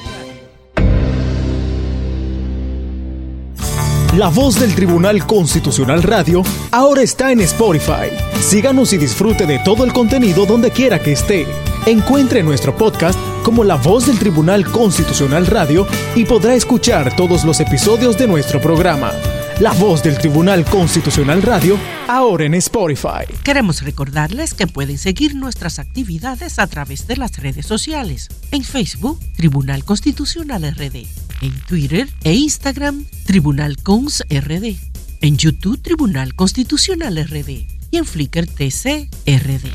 La 4.18 4.30
voz 4.30 4.60
del 4.60 4.74
Tribunal 4.74 5.28
Constitucional 5.28 6.02
Radio 6.02 6.42
ahora 6.72 7.04
está 7.04 7.32
en 7.32 7.40
Spotify. 7.42 8.10
Síganos 8.42 8.92
y 8.92 8.98
disfrute 8.98 9.46
de 9.46 9.60
todo 9.60 9.86
el 9.86 9.94
contenido 9.94 10.48
donde 10.48 10.72
quiera 10.72 10.98
que 10.98 11.12
esté. 11.12 11.46
Encuentre 11.86 12.42
nuestro 12.42 12.76
podcast 12.76 13.20
como 13.44 13.64
La 13.64 13.76
voz 13.76 14.08
del 14.08 14.18
Tribunal 14.18 14.66
Constitucional 14.72 15.46
Radio 15.46 15.86
y 16.16 16.26
podrá 16.26 16.56
escuchar 16.56 17.16
todos 17.16 17.46
los 17.46 17.60
episodios 17.60 18.18
de 18.18 18.26
nuestro 18.26 18.60
programa. 18.60 19.12
La 19.60 19.74
voz 19.74 20.02
del 20.02 20.18
Tribunal 20.18 20.66
Constitucional 20.66 21.44
Radio 21.44 21.78
ahora 22.08 22.46
en 22.46 22.56
Spotify. 22.56 23.32
Queremos 23.44 23.84
recordarles 23.84 24.56
que 24.56 24.66
pueden 24.66 24.98
seguir 24.98 25.36
nuestras 25.36 25.78
actividades 25.78 26.58
a 26.58 26.66
través 26.66 27.06
de 27.06 27.18
las 27.18 27.38
redes 27.38 27.68
sociales. 27.68 28.30
En 28.50 28.64
Facebook, 28.64 29.20
Tribunal 29.36 29.84
Constitucional 29.84 30.64
RD. 30.76 31.06
En 31.40 31.54
Twitter 31.62 32.08
e 32.24 32.34
Instagram, 32.34 33.06
Tribunal 33.26 33.78
Cons 33.84 34.24
RD. 34.28 34.76
En 35.22 35.38
YouTube, 35.38 35.80
Tribunal 35.80 36.34
Constitucional 36.34 37.16
RD. 37.16 37.50
Y 37.92 37.98
en 37.98 38.06
Flickr 38.06 38.48
TC 38.48 39.08
RD. 39.28 39.70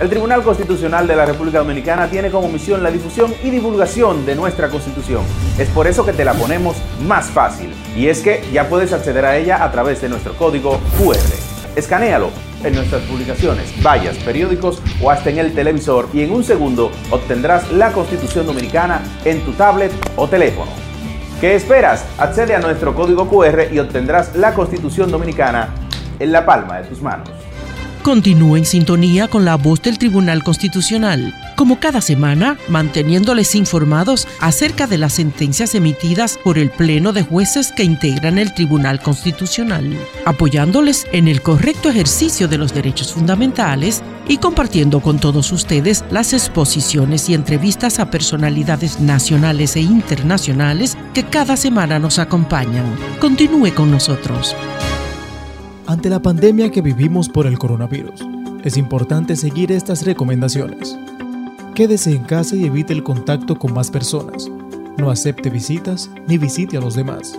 El 0.00 0.08
Tribunal 0.08 0.42
Constitucional 0.42 1.06
de 1.06 1.16
la 1.16 1.26
República 1.26 1.58
Dominicana 1.58 2.08
tiene 2.08 2.30
como 2.30 2.48
misión 2.48 2.82
la 2.82 2.90
difusión 2.90 3.34
y 3.44 3.50
divulgación 3.50 4.24
de 4.24 4.34
nuestra 4.36 4.70
Constitución. 4.70 5.22
Es 5.58 5.68
por 5.68 5.86
eso 5.86 6.04
que 6.04 6.14
te 6.14 6.24
la 6.24 6.32
ponemos 6.32 6.76
más 7.06 7.26
fácil. 7.26 7.70
Y 7.94 8.06
es 8.06 8.20
que 8.20 8.42
ya 8.52 8.68
puedes 8.68 8.92
acceder 8.92 9.24
a 9.26 9.36
ella 9.36 9.62
a 9.62 9.70
través 9.72 10.00
de 10.00 10.08
nuestro 10.08 10.34
código 10.34 10.80
QR. 10.98 11.18
Escanéalo 11.76 12.30
en 12.64 12.74
nuestras 12.74 13.02
publicaciones, 13.02 13.70
vallas, 13.82 14.16
periódicos 14.18 14.80
o 15.02 15.10
hasta 15.10 15.28
en 15.28 15.38
el 15.38 15.54
televisor 15.54 16.08
y 16.14 16.22
en 16.22 16.32
un 16.32 16.42
segundo 16.42 16.90
obtendrás 17.10 17.70
la 17.70 17.92
Constitución 17.92 18.46
Dominicana 18.46 19.02
en 19.26 19.44
tu 19.44 19.52
tablet 19.52 19.92
o 20.16 20.26
teléfono. 20.26 20.85
¿Qué 21.40 21.54
esperas? 21.54 22.06
Accede 22.16 22.54
a 22.54 22.60
nuestro 22.60 22.94
código 22.94 23.28
QR 23.28 23.70
y 23.70 23.78
obtendrás 23.78 24.34
la 24.36 24.54
Constitución 24.54 25.10
Dominicana 25.10 25.68
en 26.18 26.32
la 26.32 26.46
palma 26.46 26.78
de 26.78 26.88
tus 26.88 27.02
manos. 27.02 27.28
Continúe 28.02 28.56
en 28.56 28.64
sintonía 28.64 29.28
con 29.28 29.44
la 29.44 29.56
voz 29.56 29.82
del 29.82 29.98
Tribunal 29.98 30.42
Constitucional, 30.42 31.34
como 31.56 31.78
cada 31.78 32.00
semana, 32.00 32.56
manteniéndoles 32.68 33.54
informados 33.54 34.26
acerca 34.40 34.86
de 34.86 34.96
las 34.96 35.14
sentencias 35.14 35.74
emitidas 35.74 36.38
por 36.42 36.56
el 36.56 36.70
Pleno 36.70 37.12
de 37.12 37.22
Jueces 37.22 37.70
que 37.70 37.82
integran 37.82 38.38
el 38.38 38.54
Tribunal 38.54 39.00
Constitucional, 39.00 39.92
apoyándoles 40.24 41.06
en 41.12 41.28
el 41.28 41.42
correcto 41.42 41.90
ejercicio 41.90 42.48
de 42.48 42.58
los 42.58 42.72
derechos 42.72 43.12
fundamentales 43.12 44.02
y 44.28 44.38
compartiendo 44.38 45.00
con 45.00 45.18
todos 45.18 45.52
ustedes 45.52 46.04
las 46.10 46.32
exposiciones 46.32 47.28
y 47.28 47.34
entrevistas 47.34 47.98
a 47.98 48.10
personalidades 48.10 49.00
nacionales 49.00 49.76
e 49.76 49.80
internacionales 49.80 50.96
que 51.14 51.24
cada 51.24 51.56
semana 51.56 51.98
nos 51.98 52.18
acompañan. 52.18 52.96
Continúe 53.20 53.74
con 53.74 53.90
nosotros. 53.90 54.54
Ante 55.86 56.10
la 56.10 56.20
pandemia 56.20 56.70
que 56.70 56.82
vivimos 56.82 57.28
por 57.28 57.46
el 57.46 57.58
coronavirus, 57.58 58.20
es 58.64 58.76
importante 58.76 59.36
seguir 59.36 59.70
estas 59.70 60.04
recomendaciones. 60.04 60.98
Quédese 61.76 62.10
en 62.10 62.24
casa 62.24 62.56
y 62.56 62.64
evite 62.64 62.92
el 62.92 63.04
contacto 63.04 63.56
con 63.56 63.72
más 63.72 63.90
personas. 63.90 64.50
No 64.96 65.10
acepte 65.10 65.50
visitas 65.50 66.10
ni 66.26 66.38
visite 66.38 66.76
a 66.76 66.80
los 66.80 66.94
demás. 66.94 67.38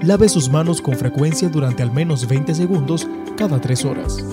Lave 0.00 0.28
sus 0.28 0.50
manos 0.50 0.80
con 0.80 0.96
frecuencia 0.96 1.48
durante 1.48 1.84
al 1.84 1.92
menos 1.92 2.26
20 2.26 2.54
segundos 2.54 3.06
cada 3.36 3.60
3 3.60 3.84
horas. 3.84 4.24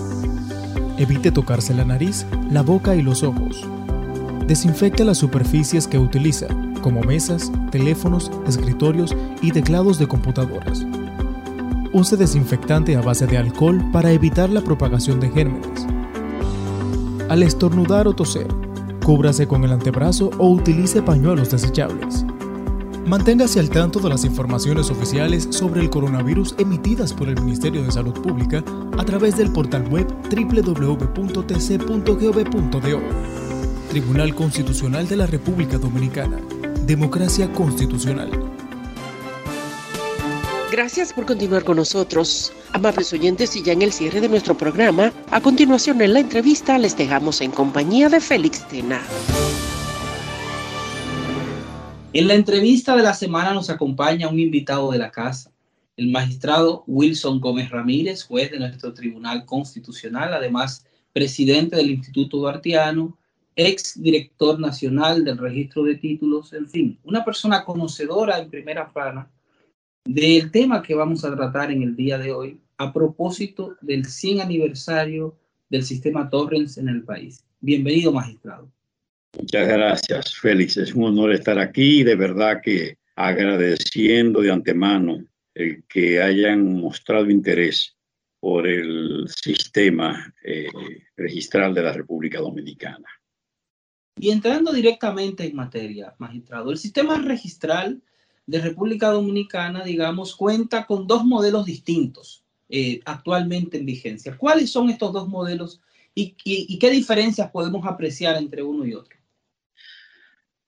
Evite 1.00 1.32
tocarse 1.32 1.74
la 1.74 1.86
nariz, 1.86 2.26
la 2.52 2.62
boca 2.62 2.94
y 2.94 3.02
los 3.02 3.24
ojos. 3.24 3.66
Desinfecte 4.48 5.06
las 5.06 5.18
superficies 5.18 5.88
que 5.88 5.98
utiliza, 5.98 6.48
como 6.82 7.02
mesas, 7.04 7.54
teléfonos, 7.72 8.30
escritorios 8.46 9.16
y 9.42 9.52
teclados 9.52 9.98
de 9.98 10.08
computadoras. 10.08 10.86
use 11.94 12.18
desinfectante 12.18 12.98
a 12.98 13.02
base 13.02 13.26
de 13.28 13.38
alcohol 13.38 13.82
para 13.94 14.12
evitar 14.12 14.50
la 14.50 14.62
propagación 14.62 15.22
de 15.22 15.30
gérmenes. 15.30 15.88
Al 17.30 17.44
estornudar 17.44 18.06
o 18.06 18.14
toser, 18.14 18.48
cúbrase 19.04 19.48
con 19.48 19.64
el 19.64 19.72
antebrazo 19.72 20.32
o 20.38 20.50
utilice 20.50 21.02
pañuelos 21.02 21.50
desechables. 21.50 22.26
Manténgase 23.10 23.60
al 23.60 23.72
tanto 23.72 24.00
de 24.00 24.08
las 24.08 24.24
informaciones 24.24 24.92
oficiales 24.92 25.48
sobre 25.50 25.82
el 25.82 25.90
coronavirus 25.90 26.54
emitidas 26.60 27.12
por 27.12 27.28
el 27.28 27.42
Ministerio 27.42 27.82
de 27.82 27.92
Salud 27.92 28.14
Pública 28.14 28.64
a 29.00 29.04
través 29.04 29.36
del 29.36 29.52
portal 29.52 29.88
web 29.88 30.06
www.tc.gov.do. 30.30 31.40
Tribunal 33.90 34.36
Constitucional 34.36 35.08
de 35.08 35.16
la 35.16 35.26
República 35.26 35.80
Dominicana. 35.80 36.38
Democracia 36.86 37.52
Constitucional. 37.52 38.30
Gracias 40.72 41.12
por 41.12 41.26
continuar 41.26 41.64
con 41.64 41.78
nosotros. 41.78 42.54
Amables 42.74 43.12
oyentes, 43.12 43.56
y 43.56 43.64
ya 43.64 43.74
en 43.74 43.82
el 43.82 43.92
cierre 43.92 44.22
de 44.22 44.30
nuestro 44.30 44.56
programa, 44.56 45.12
a 45.32 45.42
continuación 45.42 46.00
en 46.04 46.14
la 46.14 46.20
entrevista 46.20 46.78
les 46.78 46.96
dejamos 46.96 47.42
en 47.42 47.50
compañía 47.50 48.08
de 48.08 48.20
Félix 48.20 48.68
Tena. 48.68 49.02
En 52.12 52.28
la 52.28 52.34
entrevista 52.34 52.96
de 52.96 53.04
la 53.04 53.14
semana 53.14 53.54
nos 53.54 53.70
acompaña 53.70 54.30
un 54.30 54.40
invitado 54.40 54.92
de 54.92 54.98
la 54.98 55.12
casa, 55.12 55.52
el 55.96 56.10
magistrado 56.10 56.84
Wilson 56.88 57.40
Gómez 57.40 57.70
Ramírez, 57.70 58.24
juez 58.24 58.50
de 58.50 58.58
nuestro 58.58 58.96
Tribunal 58.96 59.46
Constitucional, 59.46 60.34
además 60.34 60.88
presidente 61.14 61.76
del 61.76 61.92
Instituto 61.92 62.38
Duartiano, 62.38 63.16
ex 63.56 64.02
director 64.02 64.60
nacional 64.60 65.24
del 65.24 65.38
registro 65.38 65.84
de 65.84 65.96
títulos, 65.96 66.52
en 66.54 66.68
fin, 66.68 66.98
una 67.04 67.24
persona 67.24 67.64
conocedora 67.64 68.40
en 68.40 68.50
primera 68.50 68.92
plana 68.92 69.30
del 70.04 70.50
tema 70.50 70.82
que 70.82 70.96
vamos 70.96 71.24
a 71.24 71.36
tratar 71.36 71.72
en 71.72 71.84
el 71.84 71.96
día 71.96 72.18
de 72.18 72.32
hoy 72.32 72.60
a 72.80 72.92
propósito 72.92 73.76
del 73.82 74.06
100 74.06 74.42
aniversario 74.42 75.38
del 75.70 75.84
sistema 75.84 76.28
Torrens 76.28 76.80
en 76.80 76.90
el 76.90 77.04
país. 77.04 77.46
Bienvenido, 77.62 78.12
magistrado. 78.12 78.68
Muchas 79.38 79.68
gracias, 79.68 80.36
Félix. 80.36 80.78
Es 80.78 80.94
un 80.94 81.04
honor 81.06 81.32
estar 81.34 81.60
aquí 81.60 82.04
de 82.04 82.16
verdad 82.16 82.62
que 82.64 82.98
agradeciendo 83.16 84.42
de 84.42 84.52
antemano 84.52 85.24
el 85.54 85.84
que 85.88 86.22
hayan 86.22 86.74
mostrado 86.74 87.30
interés 87.30 87.96
por 88.40 88.66
el 88.66 89.28
sistema 89.28 90.34
eh, 90.44 90.70
registral 91.18 91.74
de 91.74 91.84
la 91.84 91.94
República 91.94 92.40
Dominicana. 92.40 93.08
Y 94.18 94.32
entrando 94.32 94.72
directamente 94.72 95.46
en 95.46 95.56
materia, 95.56 96.16
magistrado, 96.18 96.72
el 96.72 96.78
sistema 96.78 97.18
registral 97.20 98.02
de 98.48 98.62
República 98.62 99.10
Dominicana, 99.10 99.84
digamos, 99.84 100.36
cuenta 100.36 100.86
con 100.86 101.06
dos 101.06 101.24
modelos 101.24 101.66
distintos 101.66 102.44
eh, 102.70 103.02
actualmente 103.06 103.78
en 103.78 103.86
vigencia. 103.86 104.38
¿Cuáles 104.38 104.72
son 104.72 104.90
estos 104.90 105.14
dos 105.14 105.28
modelos 105.28 105.82
y 106.16 106.32
qué 106.80 106.90
diferencias 106.90 107.52
podemos 107.52 107.86
apreciar 107.86 108.36
entre 108.36 108.64
uno 108.64 108.86
y 108.86 108.94
otro? 108.94 109.19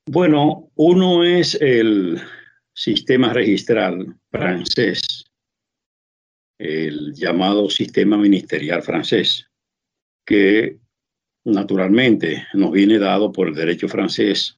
Bueno, 0.08 0.72
uno 0.76 1.24
es 1.24 1.56
el 1.62 2.20
sistema 2.74 3.34
registral 3.34 4.18
francés, 4.32 5.26
el 6.58 7.14
llamado 7.14 7.70
sistema 7.70 8.18
ministerial 8.18 8.82
francés, 8.82 9.48
que 10.26 10.80
naturalmente 11.44 12.48
nos 12.54 12.72
viene 12.72 12.98
dado 12.98 13.32
por 13.32 13.48
el 13.48 13.54
derecho 13.54 13.88
francés, 13.88 14.58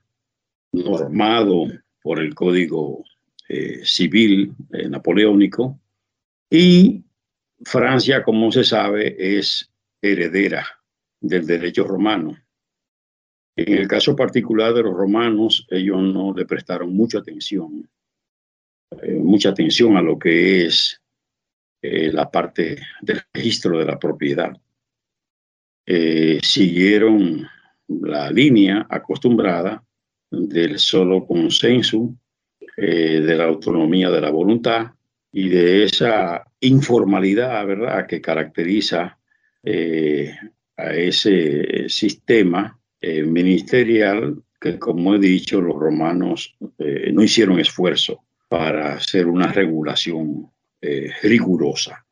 normado 0.72 1.68
por 2.02 2.20
el 2.20 2.34
Código 2.34 3.04
eh, 3.50 3.82
Civil 3.84 4.56
eh, 4.72 4.88
Napoleónico, 4.88 5.78
y 6.50 7.04
Francia, 7.66 8.24
como 8.24 8.52
se 8.52 8.64
sabe, 8.64 9.38
es 9.38 9.70
heredera 10.02 10.66
del 11.20 11.46
derecho 11.46 11.84
romano. 11.84 12.38
En 13.56 13.78
el 13.78 13.88
caso 13.88 14.16
particular 14.16 14.74
de 14.74 14.82
los 14.82 14.94
romanos, 14.94 15.68
ellos 15.70 16.02
no 16.02 16.34
le 16.34 16.46
prestaron 16.46 16.96
mucha 16.96 17.20
atención, 17.20 17.88
eh, 19.02 19.14
mucha 19.14 19.50
atención 19.50 19.96
a 19.96 20.02
lo 20.02 20.18
que 20.18 20.66
es 20.66 21.00
eh, 21.82 22.12
la 22.12 22.32
parte 22.32 22.80
del 23.02 23.22
registro 23.32 23.78
de 23.78 23.86
la 23.86 24.00
propiedad. 24.00 24.58
Eh, 25.86 26.40
siguieron 26.42 27.48
la 27.88 28.32
línea 28.32 28.88
acostumbrada 28.90 29.84
del 30.32 30.80
solo 30.80 31.26
consenso, 31.26 32.16
de 32.76 33.36
la 33.38 33.44
autonomía 33.44 34.10
de 34.10 34.20
la 34.20 34.32
voluntad 34.32 34.94
y 35.32 35.48
de 35.48 35.84
esa 35.84 36.44
informalidad, 36.60 37.68
¿verdad?, 37.68 38.08
que 38.08 38.20
caracteriza 38.20 39.20
a 40.76 40.94
ese 40.96 41.88
sistema 41.88 42.80
eh, 43.06 43.22
ministerial 43.24 44.42
que, 44.62 44.80
como 44.80 45.14
he 45.14 45.20
dicho, 45.20 45.60
los 45.60 45.76
romanos 45.76 46.56
eh, 46.78 47.12
no 47.12 47.22
hicieron 47.22 47.60
esfuerzo 47.60 48.24
para 48.48 48.94
hacer 48.94 49.28
una 49.28 49.52
regulación 49.52 50.50
eh, 50.80 51.12
rigurosa. 51.22 52.06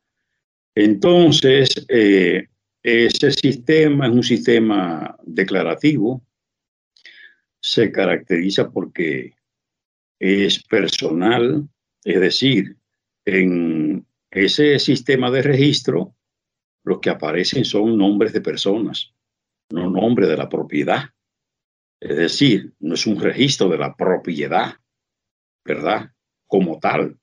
Entonces, 0.74 1.86
ese 1.88 3.30
sistema 3.30 4.06
es 4.06 4.12
un 4.12 4.22
sistema 4.22 5.16
declarativo, 5.24 6.20
se 7.58 7.90
caracteriza 7.90 8.70
porque 8.70 9.32
es 10.18 10.62
personal, 10.62 11.66
es 12.04 12.20
decir, 12.20 12.76
en 13.24 14.04
ese 14.30 14.78
sistema 14.78 15.30
de 15.30 15.40
registro, 15.40 16.14
los 16.84 17.00
que 17.00 17.08
aparecen 17.08 17.64
son 17.64 17.96
nombres 17.96 18.34
de 18.34 18.42
personas 18.42 19.14
no 19.72 19.90
nombre 19.90 20.26
de 20.26 20.36
la 20.36 20.48
propiedad. 20.48 21.04
Es 22.00 22.16
decir, 22.16 22.72
no 22.80 22.94
es 22.94 23.06
un 23.06 23.20
registro 23.20 23.68
de 23.68 23.78
la 23.78 23.94
propiedad, 23.94 24.74
¿verdad? 25.64 26.10
Como 26.46 26.78
tal. 26.78 27.18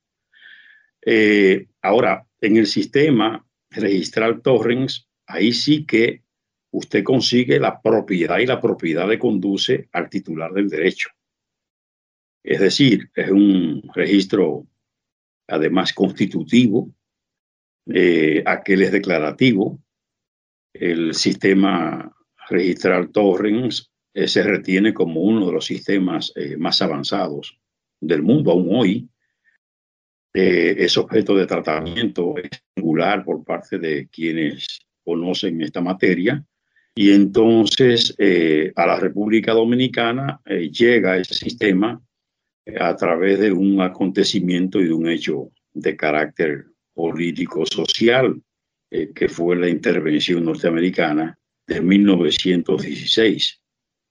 Eh, 1.06 1.68
ahora, 1.82 2.26
en 2.42 2.58
el 2.58 2.66
sistema 2.66 3.46
registral 3.70 4.42
Torrens, 4.42 5.08
ahí 5.28 5.54
sí 5.54 5.86
que 5.86 6.24
usted 6.72 7.04
consigue 7.04 7.60
la 7.60 7.82
propiedad 7.82 8.40
y 8.40 8.46
la 8.46 8.62
propiedad 8.62 9.08
le 9.08 9.20
conduce 9.20 9.90
al 9.92 10.10
titular 10.10 10.52
del 10.52 10.70
derecho. 10.70 11.10
Es 12.44 12.60
decir, 12.60 13.12
es 13.16 13.30
un 13.30 13.82
registro 13.94 14.66
además 15.48 15.94
constitutivo, 15.94 16.94
eh, 17.88 18.44
aquel 18.46 18.84
es 18.84 18.92
declarativo, 18.92 19.80
el 20.74 21.14
sistema 21.16 22.16
registrar 22.50 23.08
torrents 23.08 23.90
eh, 24.14 24.28
se 24.28 24.44
retiene 24.44 24.94
como 24.94 25.22
uno 25.22 25.46
de 25.46 25.54
los 25.54 25.66
sistemas 25.66 26.34
eh, 26.36 26.58
más 26.58 26.82
avanzados 26.82 27.58
del 28.02 28.24
mundo 28.24 28.52
aún 28.52 28.68
hoy. 28.72 29.10
Eh, 30.34 30.76
es 30.78 30.98
objeto 30.98 31.36
de 31.36 31.46
tratamiento 31.46 32.36
singular 32.76 33.24
por 33.24 33.44
parte 33.44 33.78
de 33.78 34.08
quienes 34.08 34.82
conocen 35.04 35.62
esta 35.62 35.82
materia. 35.82 36.44
Y 36.96 37.12
entonces 37.14 38.14
a 38.76 38.86
la 38.86 39.00
República 39.00 39.54
Dominicana 39.54 40.42
llega 40.46 41.18
ese 41.18 41.34
sistema 41.34 42.02
a 42.78 42.96
través 42.98 43.40
de 43.40 43.54
un 43.54 43.80
acontecimiento 43.80 44.82
y 44.82 44.86
de 44.86 44.94
un 44.94 45.08
hecho 45.08 45.50
de 45.72 45.96
carácter 45.96 46.66
político-social, 46.94 48.42
que 48.90 49.30
fue 49.30 49.56
la 49.56 49.70
intervención 49.70 50.44
norteamericana 50.44 51.39
de 51.70 51.82
1916. 51.82 53.62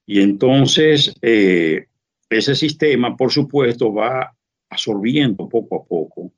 Y 0.07 0.21
entonces 0.21 1.15
eh, 1.21 1.87
ese 2.31 2.55
sistema, 2.55 3.17
por 3.17 3.31
supuesto, 3.31 3.93
va 3.93 4.35
absorbiendo 4.71 5.49
poco 5.49 5.77
a 5.77 5.85
poco 5.85 6.33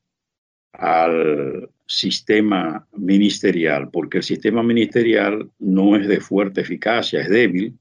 al 0.72 1.68
sistema 1.86 2.86
ministerial, 2.92 3.90
porque 3.90 4.18
el 4.18 4.24
sistema 4.24 4.62
ministerial 4.62 5.50
no 5.58 5.96
es 5.96 6.08
de 6.08 6.20
fuerte 6.20 6.62
eficacia, 6.62 7.20
es 7.20 7.28
débil. 7.28 7.78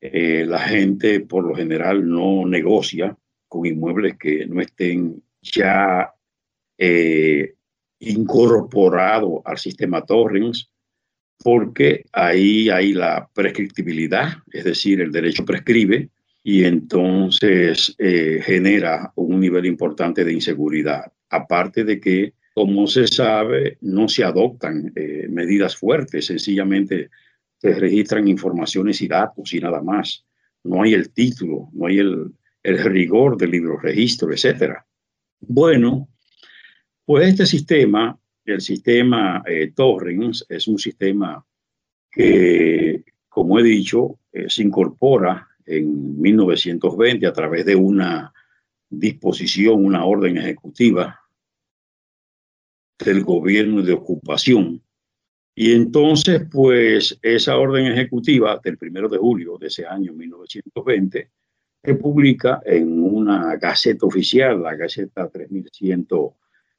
Eh, 0.00 0.44
la 0.46 0.58
gente 0.58 1.20
por 1.20 1.44
lo 1.44 1.54
general 1.54 2.08
no 2.08 2.46
negocia 2.46 3.16
con 3.48 3.66
inmuebles 3.66 4.16
que 4.16 4.46
no 4.46 4.60
estén 4.62 5.22
ya 5.42 6.12
eh, 6.78 7.54
incorporados 7.98 9.42
al 9.44 9.58
sistema 9.58 10.04
Torrens 10.06 10.69
porque 11.42 12.04
ahí 12.12 12.68
hay 12.68 12.92
la 12.92 13.28
prescriptibilidad, 13.32 14.34
es 14.52 14.64
decir, 14.64 15.00
el 15.00 15.10
derecho 15.10 15.44
prescribe 15.44 16.10
y 16.42 16.64
entonces 16.64 17.94
eh, 17.98 18.40
genera 18.42 19.12
un 19.14 19.40
nivel 19.40 19.66
importante 19.66 20.24
de 20.24 20.32
inseguridad. 20.32 21.12
Aparte 21.30 21.84
de 21.84 22.00
que, 22.00 22.34
como 22.54 22.86
se 22.86 23.06
sabe, 23.06 23.78
no 23.80 24.08
se 24.08 24.24
adoptan 24.24 24.92
eh, 24.96 25.28
medidas 25.30 25.76
fuertes, 25.76 26.26
sencillamente 26.26 27.10
se 27.58 27.74
registran 27.74 28.28
informaciones 28.28 29.00
y 29.00 29.08
datos 29.08 29.52
y 29.54 29.60
nada 29.60 29.82
más. 29.82 30.24
No 30.64 30.82
hay 30.82 30.92
el 30.92 31.10
título, 31.10 31.70
no 31.72 31.86
hay 31.86 31.98
el, 31.98 32.32
el 32.62 32.78
rigor 32.84 33.36
del 33.38 33.52
libro 33.52 33.78
registro, 33.78 34.30
etc. 34.32 34.74
Bueno, 35.40 36.08
pues 37.04 37.28
este 37.28 37.46
sistema 37.46 38.18
el 38.50 38.60
sistema 38.60 39.42
eh, 39.46 39.72
Torrens 39.74 40.44
es 40.48 40.68
un 40.68 40.78
sistema 40.78 41.44
que, 42.10 43.04
como 43.28 43.58
he 43.58 43.62
dicho, 43.62 44.18
eh, 44.32 44.48
se 44.48 44.62
incorpora 44.62 45.48
en 45.64 46.20
1920 46.20 47.26
a 47.26 47.32
través 47.32 47.64
de 47.64 47.76
una 47.76 48.32
disposición, 48.88 49.84
una 49.84 50.04
orden 50.04 50.36
ejecutiva 50.36 51.20
del 52.98 53.24
gobierno 53.24 53.82
de 53.82 53.92
ocupación. 53.92 54.82
Y 55.54 55.72
entonces, 55.72 56.42
pues, 56.50 57.18
esa 57.22 57.56
orden 57.56 57.86
ejecutiva 57.86 58.60
del 58.62 58.78
primero 58.78 59.08
de 59.08 59.18
julio 59.18 59.58
de 59.58 59.68
ese 59.68 59.86
año, 59.86 60.12
1920, 60.12 61.30
se 61.82 61.94
publica 61.94 62.60
en 62.64 63.02
una 63.02 63.56
gaceta 63.56 64.06
oficial, 64.06 64.62
la 64.62 64.74
Gaceta 64.74 65.30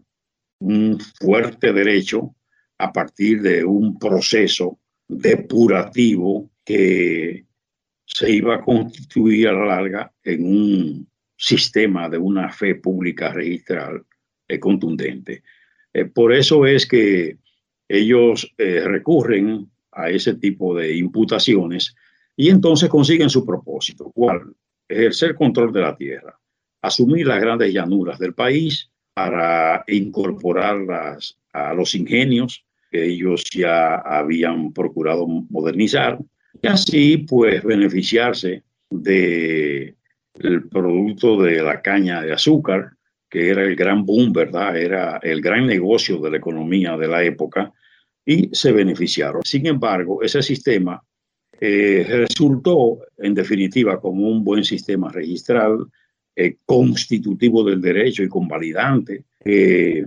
un 0.60 1.00
fuerte 1.00 1.72
derecho 1.74 2.36
a 2.78 2.92
partir 2.92 3.42
de 3.42 3.64
un 3.64 3.98
proceso 3.98 4.80
depurativo 5.08 6.52
que 6.64 7.46
se 8.06 8.32
iba 8.32 8.56
a 8.56 8.62
constituir 8.62 9.48
a 9.48 9.54
la 9.54 9.66
larga 9.66 10.12
en 10.24 10.46
un 10.46 11.08
sistema 11.36 12.10
de 12.10 12.18
una 12.18 12.52
fe 12.52 12.76
pública 12.76 13.32
registral 13.32 14.06
eh, 14.48 14.60
contundente. 14.60 15.44
Eh, 15.94 16.06
por 16.06 16.34
eso 16.34 16.66
es 16.66 16.86
que 16.86 17.38
ellos 17.88 18.54
recurren 18.58 19.68
a 19.92 20.10
ese 20.10 20.36
tipo 20.36 20.76
de 20.76 20.96
imputaciones 20.96 21.96
y 22.36 22.50
entonces 22.50 22.90
consiguen 22.90 23.30
su 23.30 23.46
propósito, 23.46 24.12
cuál 24.14 24.54
ejercer 24.88 25.36
control 25.36 25.72
de 25.74 25.82
la 25.82 25.96
tierra, 25.96 26.40
asumir 26.82 27.28
las 27.28 27.42
grandes 27.42 27.74
llanuras 27.74 28.18
del 28.18 28.34
país 28.34 28.90
para 29.14 29.84
incorporarlas 29.88 31.38
a 31.54 31.74
los 31.74 31.94
ingenios 31.96 32.66
que 32.90 33.06
ellos 33.06 33.44
ya 33.54 33.96
habían 33.96 34.74
procurado 34.74 35.28
modernizar 35.28 36.18
y 36.62 36.68
así 36.68 37.18
pues 37.18 37.64
beneficiarse 37.64 38.64
de 38.90 39.96
el 40.40 40.70
producto 40.70 41.42
de 41.42 41.62
la 41.62 41.82
caña 41.82 42.22
de 42.22 42.32
azúcar, 42.32 42.92
que 43.30 43.50
era 43.50 43.64
el 43.64 43.76
gran 43.76 44.06
boom, 44.06 44.32
¿verdad? 44.32 44.78
Era 44.78 45.20
el 45.22 45.42
gran 45.42 45.68
negocio 45.68 46.18
de 46.20 46.32
la 46.32 46.38
economía 46.38 46.98
de 46.98 47.08
la 47.08 47.24
época 47.24 47.74
y 48.30 48.48
se 48.54 48.72
beneficiaron. 48.72 49.42
Sin 49.44 49.66
embargo, 49.66 50.22
ese 50.22 50.44
sistema 50.44 51.02
eh, 51.60 52.06
resultó 52.08 53.00
en 53.18 53.34
definitiva 53.34 54.00
como 54.00 54.28
un 54.28 54.44
buen 54.44 54.64
sistema 54.64 55.10
registral, 55.12 55.88
eh, 56.36 56.58
constitutivo 56.64 57.64
del 57.64 57.82
derecho 57.82 58.22
y 58.22 58.30
convalidante, 58.30 59.26
que 59.44 60.06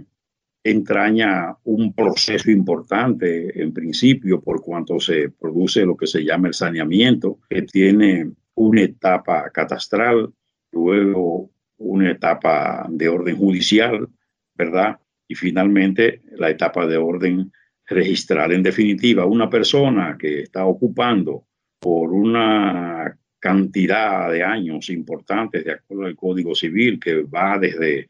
entraña 0.62 1.56
un 1.64 1.92
proceso 1.92 2.48
importante 2.48 3.60
en 3.60 3.72
principio 3.72 4.40
por 4.40 4.62
cuanto 4.62 5.00
se 5.00 5.30
produce 5.30 5.84
lo 5.84 5.96
que 5.96 6.06
se 6.06 6.24
llama 6.24 6.46
el 6.46 6.54
saneamiento, 6.54 7.40
que 7.50 7.62
tiene 7.62 8.30
una 8.54 8.82
etapa 8.82 9.50
catastral, 9.50 10.32
luego 10.70 11.50
una 11.78 12.12
etapa 12.12 12.86
de 12.88 13.08
orden 13.08 13.36
judicial, 13.36 14.08
¿verdad? 14.54 15.00
Y 15.26 15.34
finalmente 15.34 16.22
la 16.36 16.50
etapa 16.50 16.86
de 16.86 16.98
orden 16.98 17.50
registral. 17.93 18.53
En 18.53 18.62
definitiva, 18.62 19.26
una 19.26 19.49
persona 19.49 20.16
que 20.18 20.40
está 20.40 20.64
ocupando 20.66 21.47
por 21.78 22.12
una 22.12 23.16
cantidad 23.38 24.30
de 24.30 24.43
años 24.43 24.88
importantes 24.90 25.64
de 25.64 25.72
acuerdo 25.72 26.07
al 26.07 26.16
Código 26.16 26.55
Civil, 26.55 27.01
que 27.01 27.22
va 27.22 27.59
desde 27.59 28.09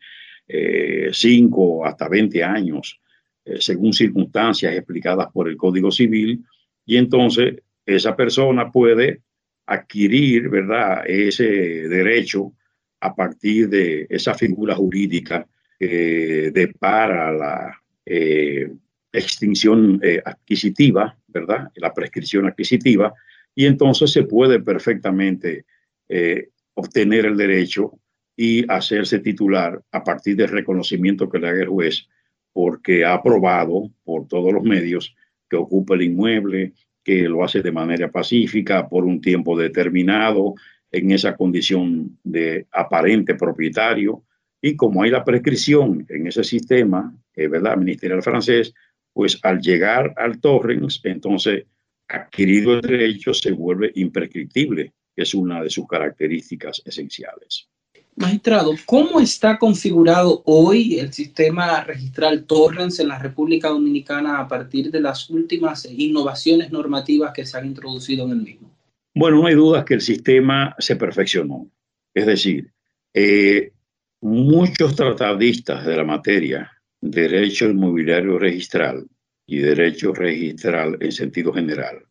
5 1.13 1.87
eh, 1.87 1.89
hasta 1.89 2.09
20 2.09 2.45
años, 2.45 3.01
eh, 3.45 3.57
según 3.59 3.93
circunstancias 3.93 4.75
explicadas 4.75 5.29
por 5.33 5.49
el 5.49 5.57
Código 5.57 5.91
Civil, 5.91 6.45
y 6.85 6.97
entonces 6.97 7.63
esa 7.87 8.15
persona 8.15 8.71
puede 8.71 9.23
adquirir, 9.67 10.49
¿verdad?, 10.49 11.05
ese 11.07 11.45
derecho 11.89 12.53
a 13.01 13.15
partir 13.15 13.69
de 13.69 14.07
esa 14.11 14.35
figura 14.35 14.75
jurídica 14.75 15.47
que 15.79 16.51
depara 16.53 17.33
la 17.33 17.83
eh, 18.05 18.71
extinción 19.13 20.01
eh, 20.03 20.23
adquisitiva, 20.25 21.17
¿verdad?, 21.29 21.69
la 21.77 21.93
prescripción 21.93 22.47
adquisitiva, 22.47 23.13
y 23.55 23.67
entonces 23.67 24.11
se 24.11 24.23
puede 24.25 24.61
perfectamente 24.61 25.67
eh, 26.09 26.49
obtener 26.75 27.27
el 27.27 27.37
derecho 27.37 27.99
y 28.37 28.65
hacerse 28.71 29.19
titular 29.19 29.83
a 29.93 30.03
partir 30.03 30.37
del 30.37 30.49
reconocimiento 30.49 31.29
que 31.29 31.39
le 31.39 31.49
haga 31.49 31.63
el 31.63 31.69
juez, 31.69 32.09
porque 32.53 33.05
ha 33.05 33.15
aprobado 33.15 33.91
por 34.05 34.27
todos 34.27 34.53
los 34.53 34.63
medios 34.63 35.15
que 35.49 35.57
ocupa 35.57 35.95
el 35.95 36.03
inmueble, 36.03 36.73
que 37.05 37.29
lo 37.29 37.45
hace 37.45 37.63
de 37.63 37.73
manera 37.73 38.11
pacífica 38.11 38.89
por 38.89 39.05
un 39.05 39.21
tiempo 39.21 39.59
determinado 39.59 40.55
en 40.91 41.11
esa 41.11 41.37
condición 41.37 42.19
de 42.23 42.67
aparente 42.71 43.35
propietario. 43.35 44.23
Y 44.61 44.77
como 44.77 45.03
hay 45.03 45.11
la 45.11 45.25
prescripción 45.25 46.07
en 46.09 46.27
ese 46.27 46.45
sistema, 46.45 47.15
eh, 47.35 47.49
¿verdad? 47.49 47.77
Ministerial 47.77 48.23
francés, 48.23 48.73
pues 49.13 49.39
al 49.43 49.61
llegar 49.61 50.15
al 50.17 50.41
torrens, 50.41 51.01
entonces 51.05 51.65
adquirido 52.09 52.75
el 52.75 52.81
derecho 52.81 53.33
se 53.35 53.53
vuelve 53.53 53.93
imprescriptible, 53.95 54.93
que 55.15 55.23
es 55.23 55.35
una 55.35 55.63
de 55.63 55.71
sus 55.71 55.87
características 55.87 56.83
esenciales. 56.85 57.69
Magistrado, 58.15 58.75
¿cómo 58.85 59.21
está 59.21 59.59
configurado 59.59 60.43
hoy 60.45 60.99
el 60.99 61.15
sistema 61.15 61.83
registral 61.83 62.45
Torrens 62.45 63.01
en 63.01 63.09
la 63.09 63.19
República 63.19 63.69
Dominicana 63.69 64.39
a 64.39 64.47
partir 64.47 64.91
de 64.91 65.01
las 65.01 65.31
últimas 65.31 65.87
innovaciones 65.87 66.71
normativas 66.71 67.33
que 67.33 67.47
se 67.47 67.57
han 67.57 67.67
introducido 67.67 68.27
en 68.27 68.33
el 68.33 68.43
mismo? 68.43 68.71
Bueno, 69.15 69.39
no 69.39 69.47
hay 69.47 69.55
dudas 69.55 69.85
que 69.87 69.95
el 69.95 70.03
sistema 70.03 70.75
se 70.79 70.97
perfeccionó. 70.97 71.71
Es 72.13 72.27
decir, 72.27 72.71
eh, 73.15 73.73
muchos 74.21 74.95
tratadistas 74.95 75.87
de 75.87 75.97
la 75.97 76.05
materia, 76.05 76.71
derecho 77.03 77.69
inmobiliario 77.69 78.39
registral 78.39 79.07
y 79.45 79.59
derecho 79.59 80.15
registral 80.15 80.97
en 81.01 81.13
sentido 81.13 81.53
general, 81.53 82.07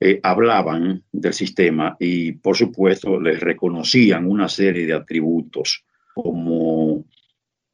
eh, 0.00 0.20
hablaban 0.22 1.04
del 1.12 1.34
sistema 1.34 1.96
y 2.00 2.32
por 2.32 2.56
supuesto 2.56 3.20
les 3.20 3.40
reconocían 3.40 4.26
una 4.26 4.48
serie 4.48 4.86
de 4.86 4.94
atributos 4.94 5.84
como 6.14 7.04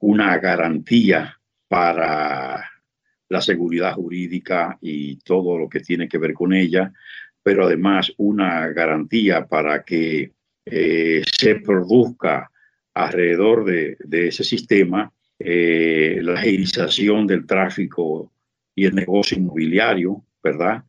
una 0.01 0.39
garantía 0.39 1.39
para 1.69 2.65
la 3.29 3.41
seguridad 3.43 3.93
jurídica 3.95 4.79
y 4.81 5.17
todo 5.17 5.59
lo 5.59 5.69
que 5.69 5.81
tiene 5.81 6.09
que 6.09 6.19
ver 6.19 6.33
con 6.33 6.55
ella, 6.55 6.93
pero 7.43 7.67
además 7.67 8.13
una 8.17 8.69
garantía 8.69 9.47
para 9.47 9.83
que 9.85 10.33
eh, 10.65 11.23
se 11.31 11.57
produzca 11.57 12.51
alrededor 12.95 13.65
de, 13.65 13.97
ese 14.11 14.45
sistema 14.45 15.13
eh, 15.39 16.19
la 16.23 16.35
agilización 16.35 17.27
del 17.27 17.47
tráfico 17.47 18.33
y 18.75 18.85
el 18.85 18.95
negocio 18.95 19.39
inmobiliario, 19.39 20.25
¿verdad? 20.43 20.85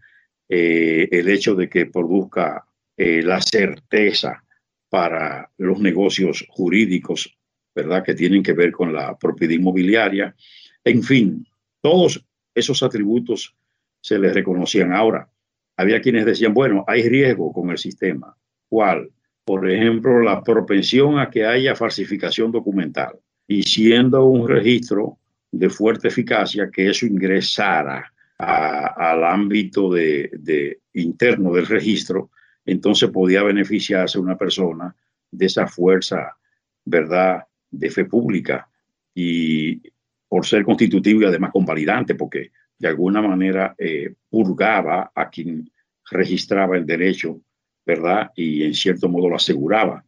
Eh, 0.48 1.08
el 1.12 1.30
hecho 1.30 1.56
de 1.56 1.70
que 1.70 1.86
produzca 1.86 2.66
la 2.98 3.40
certeza 3.40 4.44
para 4.90 5.50
los 5.58 5.80
negocios 5.80 6.46
jurídicos, 6.50 7.34
¿verdad? 7.74 8.04
Que 8.04 8.14
tienen 8.14 8.44
que 8.44 8.52
ver 8.52 8.74
con 8.74 8.92
la 8.92 9.18
propiedad 9.18 9.54
inmobiliaria. 9.54 10.36
En 10.84 11.02
fin, 11.02 11.48
todos 11.82 12.26
esos 12.54 12.84
atributos 12.84 13.56
se 14.02 14.20
les 14.20 14.34
reconocían. 14.34 14.92
Ahora, 14.92 15.30
había 15.78 16.02
quienes 16.02 16.26
decían, 16.26 16.54
bueno, 16.54 16.84
hay 16.88 17.08
riesgo 17.08 17.54
con 17.54 17.70
el 17.70 17.78
sistema. 17.78 18.36
¿Cuál? 18.68 19.12
Por 19.46 19.70
ejemplo, 19.70 20.22
la 20.22 20.44
propensión 20.44 21.20
a 21.20 21.30
que 21.30 21.46
haya 21.46 21.76
falsificación 21.76 22.52
documental. 22.52 23.18
Y 23.50 23.64
siendo 23.64 24.26
un 24.26 24.48
registro 24.48 25.18
de 25.52 25.72
fuerte 25.72 26.10
eficacia, 26.10 26.70
que 26.70 26.88
eso 26.88 27.08
ingresara 27.08 28.14
al 28.38 29.24
ámbito 29.24 29.92
de, 29.92 30.78
interno 30.94 31.52
del 31.54 31.66
registro, 31.66 32.30
entonces 32.64 33.10
podía 33.10 33.42
beneficiarse 33.42 34.20
una 34.20 34.38
persona 34.38 34.96
de 35.32 35.46
esa 35.48 35.66
fuerza, 35.66 36.38
¿verdad?, 36.86 37.44
de 37.72 37.90
fe 37.90 38.06
pública 38.06 38.70
y 39.16 39.82
por 40.28 40.46
ser 40.46 40.64
constitutivo 40.64 41.24
y 41.24 41.26
además 41.26 41.52
convalidante, 41.52 42.14
porque 42.14 42.52
de 42.78 42.88
alguna 42.88 43.20
manera 43.20 43.74
eh, 43.80 44.14
purgaba 44.30 45.12
a 45.16 45.28
quien 45.28 45.72
registraba 46.12 46.78
el 46.78 46.86
derecho, 46.86 47.42
¿verdad? 47.84 48.30
Y 48.36 48.64
en 48.64 48.76
cierto 48.76 49.10
modo 49.10 49.28
lo 49.28 49.38
aseguraba. 49.38 50.04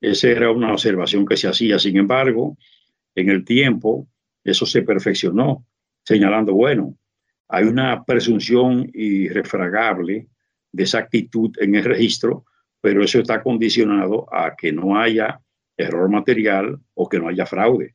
Esa 0.00 0.28
era 0.28 0.50
una 0.50 0.72
observación 0.72 1.26
que 1.26 1.36
se 1.36 1.48
hacía. 1.48 1.78
Sin 1.78 1.96
embargo, 1.96 2.56
en 3.14 3.28
el 3.28 3.44
tiempo, 3.44 4.08
eso 4.42 4.64
se 4.66 4.82
perfeccionó, 4.82 5.66
señalando, 6.04 6.54
bueno, 6.54 6.96
hay 7.48 7.64
una 7.64 8.04
presunción 8.04 8.90
irrefragable 8.94 10.28
de 10.72 10.82
exactitud 10.82 11.50
en 11.58 11.74
el 11.74 11.84
registro, 11.84 12.44
pero 12.80 13.02
eso 13.02 13.18
está 13.18 13.42
condicionado 13.42 14.32
a 14.32 14.54
que 14.56 14.72
no 14.72 14.98
haya 14.98 15.40
error 15.76 16.08
material 16.08 16.78
o 16.94 17.08
que 17.08 17.18
no 17.18 17.28
haya 17.28 17.46
fraude. 17.46 17.94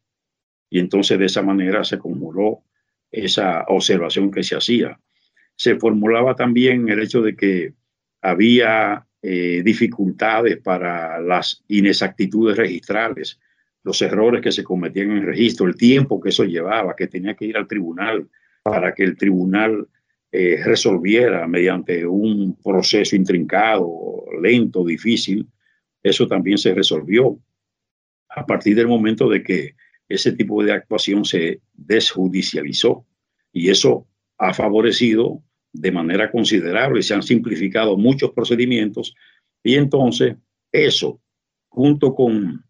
Y 0.70 0.80
entonces 0.80 1.18
de 1.18 1.26
esa 1.26 1.42
manera 1.42 1.84
se 1.84 1.98
conmuró 1.98 2.64
esa 3.12 3.64
observación 3.68 4.30
que 4.30 4.44
se 4.44 4.56
hacía. 4.56 5.00
Se 5.56 5.76
formulaba 5.78 6.36
también 6.36 6.90
el 6.90 7.00
hecho 7.00 7.22
de 7.22 7.36
que 7.36 7.74
había 8.22 9.08
eh, 9.28 9.64
dificultades 9.64 10.60
para 10.60 11.20
las 11.20 11.64
inexactitudes 11.68 12.56
registrales, 12.56 13.40
los 13.84 14.00
errores 14.04 14.40
que 14.40 14.52
se 14.52 14.64
cometían 14.64 15.10
en 15.10 15.18
el 15.18 15.26
registro, 15.26 15.66
el 15.66 15.76
tiempo 15.76 16.22
que 16.22 16.30
eso 16.30 16.44
llevaba, 16.44 16.96
que 16.96 17.08
tenía 17.08 17.34
que 17.34 17.46
ir 17.46 17.58
al 17.58 17.68
tribunal 17.68 18.30
para 18.62 18.94
que 18.94 19.04
el 19.04 19.18
tribunal 19.18 19.88
eh, 20.32 20.62
resolviera 20.64 21.48
mediante 21.48 22.06
un 22.06 22.56
proceso 22.64 23.16
intrincado, 23.16 24.26
lento, 24.40 24.86
difícil. 24.86 25.48
Eso 26.04 26.28
también 26.28 26.60
se 26.60 26.76
resolvió 26.76 27.40
a 28.30 28.46
partir 28.46 28.76
del 28.76 28.88
momento 28.88 29.28
de 29.28 29.42
que 29.42 29.76
ese 30.08 30.34
tipo 30.34 30.64
de 30.64 30.72
actuación 30.74 31.26
se 31.26 31.62
desjudicializó 31.74 33.08
y 33.52 33.72
eso 33.72 34.08
ha 34.38 34.54
favorecido 34.54 35.42
de 35.76 35.92
manera 35.92 36.32
considerable, 36.32 37.04
se 37.04 37.14
han 37.14 37.24
simplificado 37.24 37.98
muchos 37.98 38.32
procedimientos 38.32 39.16
y 39.64 39.76
entonces 39.76 40.36
eso, 40.72 41.22
junto 41.68 42.16
con 42.16 42.64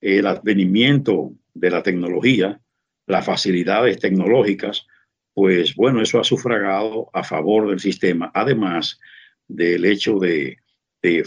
el 0.00 0.26
advenimiento 0.26 1.32
de 1.54 1.70
la 1.70 1.82
tecnología, 1.82 2.60
las 3.06 3.24
facilidades 3.24 3.98
tecnológicas, 3.98 4.86
pues 5.34 5.74
bueno, 5.74 6.02
eso 6.02 6.18
ha 6.18 6.24
sufragado 6.24 7.08
a 7.12 7.22
favor 7.22 7.68
del 7.68 7.80
sistema, 7.80 8.30
además 8.34 8.98
del 9.46 9.84
hecho 9.84 10.18
de, 10.18 10.58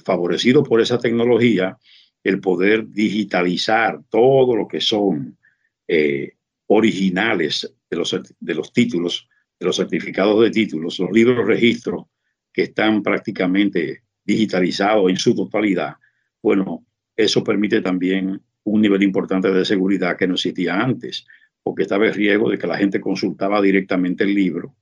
favorecido 0.03 0.63
por 0.63 0.81
esa 0.81 0.97
tecnología, 0.97 1.77
el 2.23 2.39
poder 2.39 2.87
digitalizar 2.89 4.01
todo 4.09 4.55
lo 4.55 4.67
que 4.67 4.81
son 4.81 5.37
eh, 5.87 6.33
originales 6.67 7.75
de 7.89 7.97
los, 7.97 8.15
de 8.39 8.53
los 8.53 8.71
títulos, 8.71 9.27
de 9.63 9.67
los 9.67 9.77
certificados 9.77 10.41
de 10.41 10.51
títulos, 10.51 10.99
los 10.99 11.11
libros 11.11 11.47
registros 11.47 12.05
que 12.51 12.63
están 12.63 13.01
prácticamente 13.01 14.03
digitalizados 14.25 15.09
en 15.09 15.17
su 15.17 15.33
totalidad, 15.33 15.95
bueno, 16.41 16.85
eso 17.15 17.43
permite 17.43 17.81
también 17.81 18.41
un 18.65 18.81
nivel 18.81 19.03
importante 19.03 19.51
de 19.51 19.63
seguridad 19.65 20.17
que 20.17 20.27
no 20.27 20.33
existía 20.33 20.75
antes, 20.75 21.25
porque 21.63 21.83
estaba 21.83 22.05
el 22.05 22.13
riesgo 22.13 22.49
de 22.49 22.57
que 22.57 22.67
la 22.67 22.77
gente 22.77 22.99
consultaba 22.99 23.61
directamente 23.61 24.25
el 24.25 24.33
libro 24.33 24.75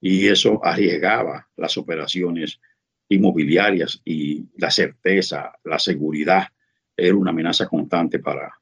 y 0.00 0.26
eso 0.26 0.62
arriesgaba 0.62 1.48
las 1.56 1.78
operaciones 1.78 2.60
inmobiliarias 3.08 4.02
y 4.04 4.44
la 4.58 4.70
certeza, 4.70 5.52
la 5.64 5.78
seguridad 5.78 6.48
era 6.94 7.16
una 7.16 7.30
amenaza 7.30 7.66
constante 7.66 8.18
para, 8.18 8.52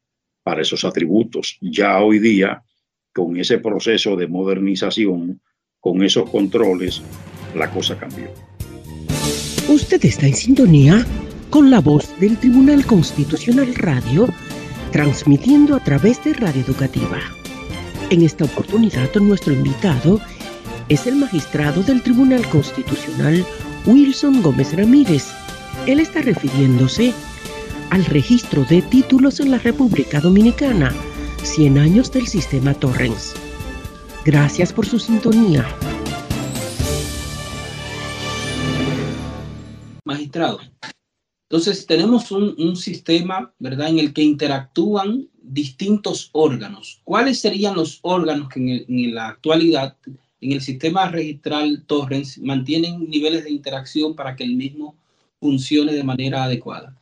para 0.43 0.63
esos 0.63 0.85
atributos. 0.85 1.59
Ya 1.61 2.01
hoy 2.01 2.21
día, 2.21 2.63
con 3.13 3.37
ese 3.37 3.59
proceso 3.59 4.15
de 4.17 4.29
modernización, 4.29 5.41
con 5.85 6.03
esos 6.03 6.31
controles, 6.31 7.03
la 7.55 7.71
cosa 7.71 7.95
cambió. 7.99 8.31
Usted 9.69 10.03
está 10.03 10.27
en 10.27 10.35
sintonía 10.35 11.07
con 11.51 11.71
la 11.71 11.81
voz 11.81 12.09
del 12.19 12.39
Tribunal 12.39 12.87
Constitucional 12.87 13.75
Radio, 13.75 14.27
transmitiendo 14.93 15.77
a 15.77 15.85
través 15.85 16.25
de 16.25 16.33
Radio 16.33 16.63
Educativa. 16.63 17.19
En 18.09 18.23
esta 18.23 18.47
oportunidad, 18.47 19.15
nuestro 19.17 19.53
invitado 19.53 20.21
es 20.89 21.07
el 21.07 21.17
magistrado 21.17 21.83
del 21.83 22.01
Tribunal 22.03 22.49
Constitucional, 22.49 23.45
Wilson 23.85 24.41
Gómez 24.41 24.75
Ramírez. 24.75 25.27
Él 25.87 26.01
está 26.01 26.23
refiriéndose 26.23 27.13
al 27.91 28.07
registro 28.07 28.65
de 28.65 28.81
títulos 28.81 29.39
en 29.39 29.51
la 29.51 29.59
República 29.59 30.19
Dominicana, 30.19 30.95
100 31.43 31.77
años 31.77 32.11
del 32.11 32.27
sistema 32.27 32.73
Torrens. 32.73 33.35
Gracias 34.25 34.73
por 34.73 34.87
su 34.87 34.99
sintonía. 34.99 35.67
Magistrado, 40.05 40.61
entonces 41.51 41.87
tenemos 41.87 42.31
un, 42.33 42.77
sistema, 42.77 43.53
¿verdad?, 43.59 43.89
en 43.89 43.99
el 43.99 44.13
que 44.13 44.23
interactúan 44.23 45.29
distintos 45.43 46.31
órganos. 46.33 47.01
¿Cuáles 47.05 47.39
serían 47.39 47.75
los 47.75 48.01
órganos 48.03 48.49
que 48.49 48.61
en, 48.61 48.85
en 48.89 49.15
la 49.15 49.29
actualidad 49.29 49.97
en 50.41 50.53
el 50.53 50.61
sistema 50.61 51.09
registral 51.09 51.85
Torrens 51.87 52.39
mantienen 52.39 53.09
niveles 53.09 53.45
de 53.45 53.51
interacción 53.51 54.15
para 54.15 54.37
que 54.37 54.45
el 54.45 54.57
mismo 54.57 54.97
funcione 55.41 55.93
de 55.93 56.05
manera 56.05 56.45
adecuada? 56.45 56.99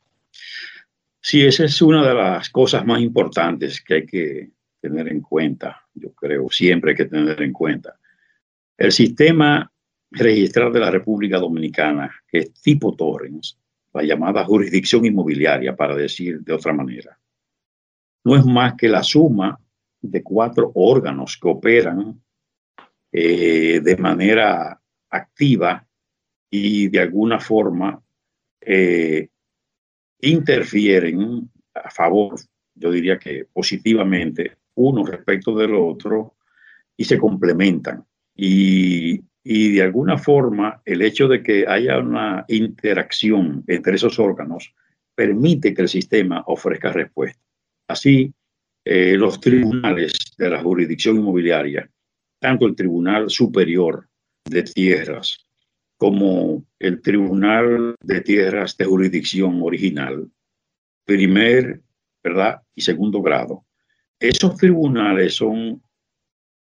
Sí, 1.21 1.43
esa 1.43 1.65
es 1.65 1.81
una 1.81 2.07
de 2.07 2.15
las 2.15 2.51
cosas 2.51 2.85
más 2.85 3.01
importantes 3.01 3.81
que 3.81 3.95
hay 3.95 4.07
que 4.07 4.51
tener 4.81 5.09
en 5.09 5.21
cuenta, 5.21 5.82
yo 5.95 6.13
creo, 6.13 6.49
siempre 6.51 6.91
hay 6.91 6.97
que 6.97 7.05
tener 7.07 7.41
en 7.43 7.53
cuenta. 7.53 7.99
El 8.77 8.93
sistema 8.93 9.71
registral 10.11 10.73
de 10.73 10.81
la 10.81 10.91
República 10.91 11.39
Dominicana, 11.39 12.11
que 12.27 12.39
es 12.39 12.53
tipo 12.55 12.95
Torrens, 12.95 13.59
la 13.93 14.03
llamada 14.03 14.45
jurisdicción 14.45 15.05
inmobiliaria, 15.05 15.77
para 15.77 15.95
decir 15.95 16.41
de 16.41 16.53
otra 16.53 16.73
manera, 16.73 17.19
no 18.25 18.37
es 18.37 18.45
más 18.45 18.75
que 18.75 18.89
la 18.89 19.03
suma 19.03 19.59
de 20.01 20.23
cuatro 20.23 20.73
órganos 20.75 21.39
que 21.41 21.49
operan 21.49 22.21
eh, 23.11 23.81
de 23.81 23.97
manera 23.97 24.81
activa 25.11 25.87
y 26.51 26.89
de 26.89 27.01
alguna 27.01 27.39
forma 27.39 28.03
eh, 28.61 29.29
interfieren 30.21 31.51
a 31.75 31.91
favor, 31.91 32.39
yo 32.75 32.91
diría 32.91 33.19
que 33.19 33.47
positivamente, 33.53 34.57
uno 34.75 35.05
respecto 35.05 35.55
del 35.57 35.75
otro 35.75 36.37
y 36.97 37.05
se 37.05 37.19
complementan. 37.19 38.05
Y, 38.35 39.23
y 39.45 39.73
de 39.73 39.83
alguna 39.83 40.19
forma 40.19 40.81
el 40.85 41.03
hecho 41.03 41.29
de 41.29 41.43
que 41.43 41.67
haya 41.67 41.99
una 41.99 42.45
interacción 42.49 43.65
entre 43.67 43.97
esos 43.97 44.19
órganos 44.19 44.75
permite 45.15 45.75
que 45.75 45.83
el 45.83 45.89
sistema 45.89 46.43
ofrezca 46.47 46.93
respuesta. 46.93 47.41
Así, 47.89 48.33
eh, 48.85 49.17
los 49.17 49.41
tribunales 49.41 50.13
de 50.37 50.51
la 50.51 50.63
jurisdicción 50.63 51.17
inmobiliaria, 51.17 51.89
tanto 52.41 52.67
el 52.67 52.75
Tribunal 52.75 53.31
Superior 53.31 54.09
de 54.45 54.63
Tierras 54.65 55.47
como 55.97 56.65
el 56.81 57.01
Tribunal 57.01 57.95
de 58.03 58.21
Tierras 58.23 58.77
de 58.77 58.87
Jurisdicción 58.87 59.61
Original, 59.63 60.29
primer, 61.05 61.81
¿verdad? 62.25 62.63
Y 62.75 62.81
segundo 62.81 63.23
grado, 63.23 63.65
Esos 64.23 64.57
tribunales 64.57 65.35
son 65.35 65.83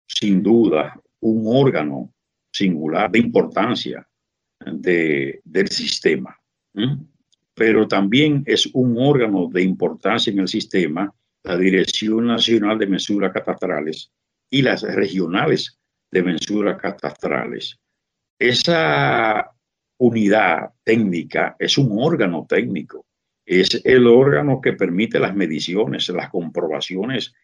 sin 0.06 0.40
duda 0.40 0.94
un 1.18 1.42
órgano 1.46 2.14
singular 2.52 3.10
de 3.10 3.18
importancia 3.18 4.08
de, 4.64 5.40
del 5.42 5.68
sistema, 5.68 6.38
pero 7.52 7.88
también 7.88 8.44
es 8.46 8.66
un 8.72 8.96
órgano 8.96 9.48
de 9.48 9.62
importancia 9.62 10.32
en 10.32 10.38
el 10.38 10.46
sistema 10.46 11.12
la 11.42 11.56
Dirección 11.56 12.26
Nacional 12.28 12.78
de 12.78 12.86
Mensuras 12.86 13.32
Catastrales 13.32 14.12
y 14.48 14.62
las 14.62 14.82
regionales 14.82 15.76
de 16.10 16.22
mensuras 16.22 16.80
catastrales. 16.80 17.80
Esa 18.38 19.50
unidad 19.98 20.70
técnica 20.84 21.56
es 21.58 21.78
un 21.78 21.98
órgano 21.98 22.46
técnico, 22.48 23.06
es 23.50 23.82
el 23.84 24.06
órgano 24.06 24.60
que 24.60 24.74
permite 24.74 25.18
las 25.18 25.34
mediciones, 25.34 26.08
las 26.10 26.30
comprobaciones 26.30 27.34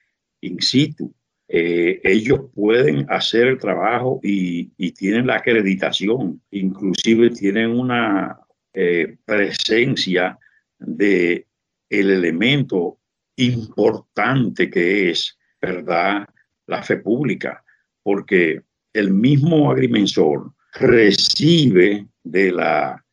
in 0.41 0.63
situ. 0.63 1.13
Eh, 1.49 2.01
ellos 2.05 2.43
pueden 2.55 3.07
hacer 3.09 3.49
el 3.49 3.59
trabajo 3.59 4.21
y, 4.23 4.67
tienen 4.93 5.27
la 5.27 5.37
acreditación, 5.37 6.41
inclusive 6.53 7.31
tienen 7.31 7.71
una 7.71 8.39
eh, 8.73 9.17
presencia 9.25 10.39
de 10.79 11.47
el 11.91 12.11
elemento 12.11 12.99
importante 13.35 14.71
que 14.71 15.11
es, 15.11 15.37
¿verdad? 15.61 16.29
La 16.69 16.85
fe 16.85 16.99
pública, 16.99 17.65
porque 18.05 18.63
el 18.93 19.13
mismo 19.13 19.73
agrimensor 19.73 20.53
recibe 20.73 22.07
de 22.23 22.53
la 22.53 23.06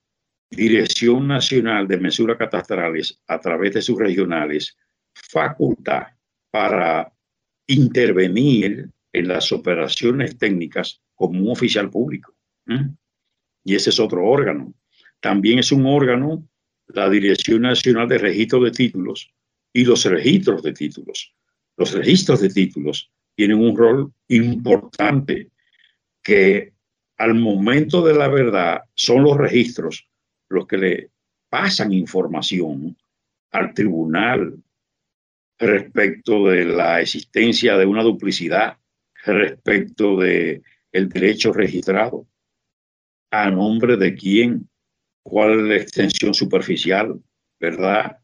Dirección 0.55 1.27
Nacional 1.27 1.87
de 1.87 1.97
Mesuras 1.97 2.37
Catastrales 2.37 3.19
a 3.27 3.39
través 3.39 3.73
de 3.73 3.81
sus 3.81 3.97
regionales 3.97 4.77
facultad 5.13 6.07
para 6.51 7.11
intervenir 7.67 8.89
en 9.11 9.27
las 9.27 9.51
operaciones 9.51 10.37
técnicas 10.37 11.01
como 11.15 11.39
un 11.39 11.51
oficial 11.51 11.89
público. 11.89 12.35
Y 13.63 13.75
ese 13.75 13.89
es 13.89 13.99
otro 13.99 14.25
órgano. 14.25 14.73
También 15.19 15.59
es 15.59 15.71
un 15.71 15.85
órgano 15.85 16.47
la 16.87 17.09
Dirección 17.09 17.61
Nacional 17.61 18.07
de 18.07 18.17
Registro 18.17 18.61
de 18.61 18.71
Títulos 18.71 19.31
y 19.71 19.85
los 19.85 20.05
registros 20.05 20.61
de 20.61 20.73
títulos. 20.73 21.33
Los 21.77 21.93
registros 21.93 22.41
de 22.41 22.49
títulos 22.49 23.11
tienen 23.35 23.59
un 23.59 23.75
rol 23.75 24.13
importante 24.27 25.49
que 26.21 26.73
al 27.17 27.35
momento 27.35 28.03
de 28.03 28.13
la 28.13 28.27
verdad 28.27 28.81
son 28.95 29.23
los 29.23 29.37
registros 29.37 30.07
los 30.53 30.67
que 30.67 30.77
le 30.77 31.09
pasan 31.49 31.91
información 31.91 32.95
al 33.51 33.73
tribunal 33.73 34.57
respecto 35.59 36.47
de 36.47 36.65
la 36.65 37.01
existencia 37.01 37.77
de 37.77 37.85
una 37.85 38.03
duplicidad, 38.03 38.77
respecto 39.25 40.17
de 40.17 40.61
el 40.91 41.09
derecho 41.09 41.53
registrado, 41.53 42.27
a 43.31 43.49
nombre 43.49 43.97
de 43.97 44.13
quién, 44.13 44.69
cuál 45.23 45.59
es 45.59 45.65
la 45.65 45.75
extensión 45.77 46.33
superficial, 46.33 47.19
¿verdad? 47.59 48.17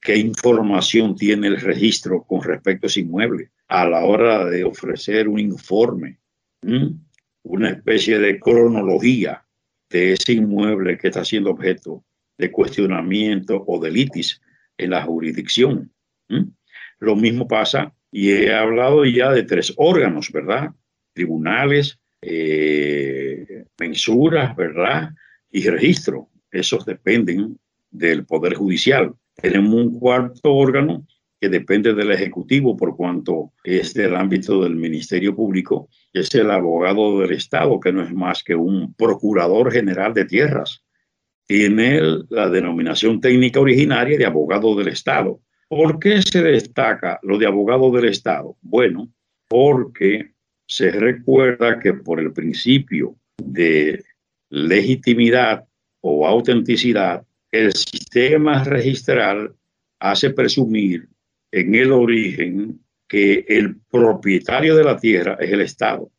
¿Qué 0.00 0.16
información 0.16 1.16
tiene 1.16 1.48
el 1.48 1.60
registro 1.60 2.22
con 2.22 2.42
respecto 2.42 2.86
a 2.86 2.88
ese 2.88 3.00
inmueble 3.00 3.50
a 3.68 3.88
la 3.88 4.04
hora 4.04 4.44
de 4.44 4.62
ofrecer 4.62 5.28
un 5.28 5.40
informe? 5.40 6.18
Una 7.42 7.70
especie 7.70 8.18
de 8.18 8.38
cronología 8.38 9.43
de 9.90 10.12
ese 10.12 10.32
inmueble 10.32 10.98
que 10.98 11.08
está 11.08 11.24
siendo 11.24 11.50
objeto 11.50 12.04
de 12.36 12.50
cuestionamiento 12.50 13.62
o 13.66 13.80
de 13.80 13.90
litis 13.90 14.40
en 14.76 14.90
la 14.90 15.02
jurisdicción. 15.02 15.92
Lo 16.98 17.16
mismo 17.16 17.46
pasa, 17.46 17.94
y 18.10 18.30
he 18.30 18.54
hablado 18.54 19.04
ya 19.04 19.30
de 19.30 19.42
tres 19.42 19.72
órganos, 19.76 20.30
¿verdad? 20.32 20.70
Tribunales, 21.12 21.98
eh, 22.22 23.64
mensuras, 23.78 24.56
¿verdad? 24.56 25.10
Y 25.50 25.68
registro. 25.68 26.30
Esos 26.50 26.86
dependen 26.86 27.58
del 27.90 28.24
Poder 28.24 28.54
Judicial. 28.54 29.12
Tenemos 29.34 29.74
un 29.74 29.98
cuarto 29.98 30.54
órgano 30.54 31.06
que 31.44 31.50
depende 31.50 31.92
del 31.92 32.10
Ejecutivo 32.10 32.74
por 32.74 32.96
cuanto 32.96 33.52
es 33.62 33.92
del 33.92 34.16
ámbito 34.16 34.62
del 34.62 34.76
Ministerio 34.76 35.36
Público, 35.36 35.90
es 36.10 36.34
el 36.34 36.50
abogado 36.50 37.20
del 37.20 37.32
Estado, 37.32 37.78
que 37.78 37.92
no 37.92 38.02
es 38.02 38.10
más 38.14 38.42
que 38.42 38.54
un 38.54 38.94
procurador 38.94 39.70
general 39.70 40.14
de 40.14 40.24
tierras. 40.24 40.82
Tiene 41.46 42.00
la 42.30 42.48
denominación 42.48 43.20
técnica 43.20 43.60
originaria 43.60 44.16
de 44.16 44.24
abogado 44.24 44.74
del 44.74 44.88
Estado. 44.88 45.38
¿Por 45.68 45.98
qué 45.98 46.22
se 46.22 46.42
destaca 46.42 47.20
lo 47.22 47.36
de 47.36 47.46
abogado 47.46 47.90
del 47.90 48.06
Estado? 48.06 48.56
Bueno, 48.62 49.12
porque 49.46 50.30
se 50.66 50.92
recuerda 50.92 51.78
que 51.78 51.92
por 51.92 52.20
el 52.20 52.32
principio 52.32 53.16
de 53.36 54.02
legitimidad 54.48 55.66
o 56.00 56.26
autenticidad, 56.26 57.22
el 57.52 57.70
sistema 57.74 58.64
registral 58.64 59.54
hace 60.00 60.30
presumir 60.30 61.06
en 61.54 61.72
el 61.76 61.92
origen 61.92 62.80
que 63.06 63.44
el 63.46 63.76
propietario 63.88 64.74
de 64.74 64.82
la 64.82 64.96
tierra 64.96 65.36
es 65.38 65.52
el 65.52 65.60
Estado. 65.60 66.10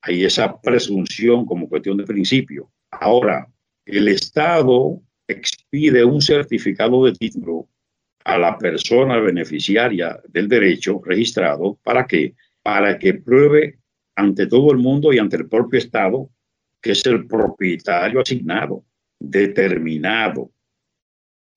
Hay 0.00 0.24
esa 0.24 0.58
presunción 0.62 1.44
como 1.44 1.68
cuestión 1.68 1.98
de 1.98 2.04
principio. 2.04 2.70
Ahora, 2.90 3.46
el 3.84 4.08
Estado 4.08 5.02
expide 5.28 6.04
un 6.04 6.22
certificado 6.22 7.04
de 7.04 7.12
título 7.12 7.68
a 8.24 8.38
la 8.38 8.56
persona 8.56 9.18
beneficiaria 9.18 10.18
del 10.28 10.48
derecho 10.48 11.02
registrado. 11.04 11.78
¿Para 11.82 12.06
qué? 12.06 12.34
Para 12.62 12.98
que 12.98 13.12
pruebe 13.12 13.78
ante 14.16 14.46
todo 14.46 14.72
el 14.72 14.78
mundo 14.78 15.12
y 15.12 15.18
ante 15.18 15.36
el 15.36 15.48
propio 15.48 15.78
Estado 15.78 16.30
que 16.80 16.92
es 16.92 17.04
el 17.04 17.26
propietario 17.26 18.20
asignado 18.20 18.84
determinado. 19.18 20.50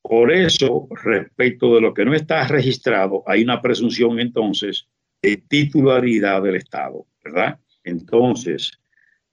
Por 0.08 0.32
eso, 0.32 0.88
respecto 1.04 1.76
de 1.76 1.82
lo 1.82 1.94
que 1.94 2.06
no 2.06 2.14
está 2.14 2.48
registrado, 2.48 3.24
hay 3.28 3.44
una 3.44 3.62
presunción 3.62 4.22
entonces 4.22 4.88
de 5.22 5.36
titularidad 5.36 6.42
del 6.42 6.56
Estado, 6.56 7.06
¿verdad? 7.22 7.60
Entonces, 7.84 8.72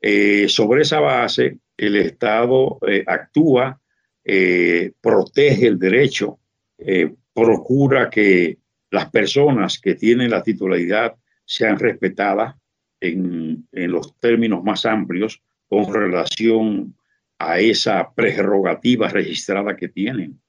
eh, 0.01 0.49
sobre 0.49 0.83
esa 0.83 0.99
base, 0.99 1.59
el 1.77 1.95
Estado 1.95 2.81
eh, 2.89 3.05
actúa, 3.07 3.81
eh, 4.25 4.91
protege 5.01 5.68
el 5.68 5.79
derecho, 5.79 6.41
procura 7.33 8.11
que 8.11 8.59
las 8.91 9.09
personas 9.11 9.79
que 9.79 9.95
tienen 9.95 10.31
la 10.31 10.43
titularidad 10.43 11.14
sean 11.45 11.79
respetadas 11.79 12.57
en, 13.01 13.68
en 13.70 13.93
los 13.93 14.18
términos 14.18 14.64
más 14.64 14.85
amplios 14.87 15.41
con 15.68 15.95
relación 15.95 16.97
a 17.39 17.61
esa 17.61 18.12
prerrogativa 18.12 19.09
registrada 19.09 19.77
que 19.77 19.89
tienen. 19.89 20.41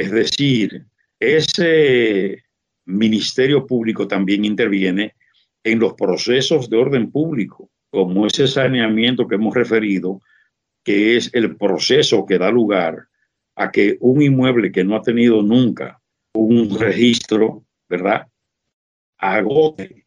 Es 0.00 0.10
decir, 0.12 0.86
ese 1.20 2.42
Ministerio 2.86 3.66
Público 3.66 4.08
también 4.08 4.46
interviene 4.46 5.14
en 5.62 5.78
los 5.78 5.92
procesos 5.92 6.70
de 6.70 6.78
orden 6.78 7.10
público, 7.10 7.70
como 7.90 8.26
ese 8.26 8.48
saneamiento 8.48 9.28
que 9.28 9.34
hemos 9.34 9.54
referido, 9.54 10.22
que 10.82 11.18
es 11.18 11.28
el 11.34 11.54
proceso 11.58 12.24
que 12.24 12.38
da 12.38 12.50
lugar 12.50 13.08
a 13.56 13.70
que 13.70 13.98
un 14.00 14.22
inmueble 14.22 14.72
que 14.72 14.84
no 14.84 14.96
ha 14.96 15.02
tenido 15.02 15.42
nunca 15.42 16.00
un 16.32 16.80
registro, 16.80 17.66
¿verdad? 17.86 18.26
Agote 19.18 20.06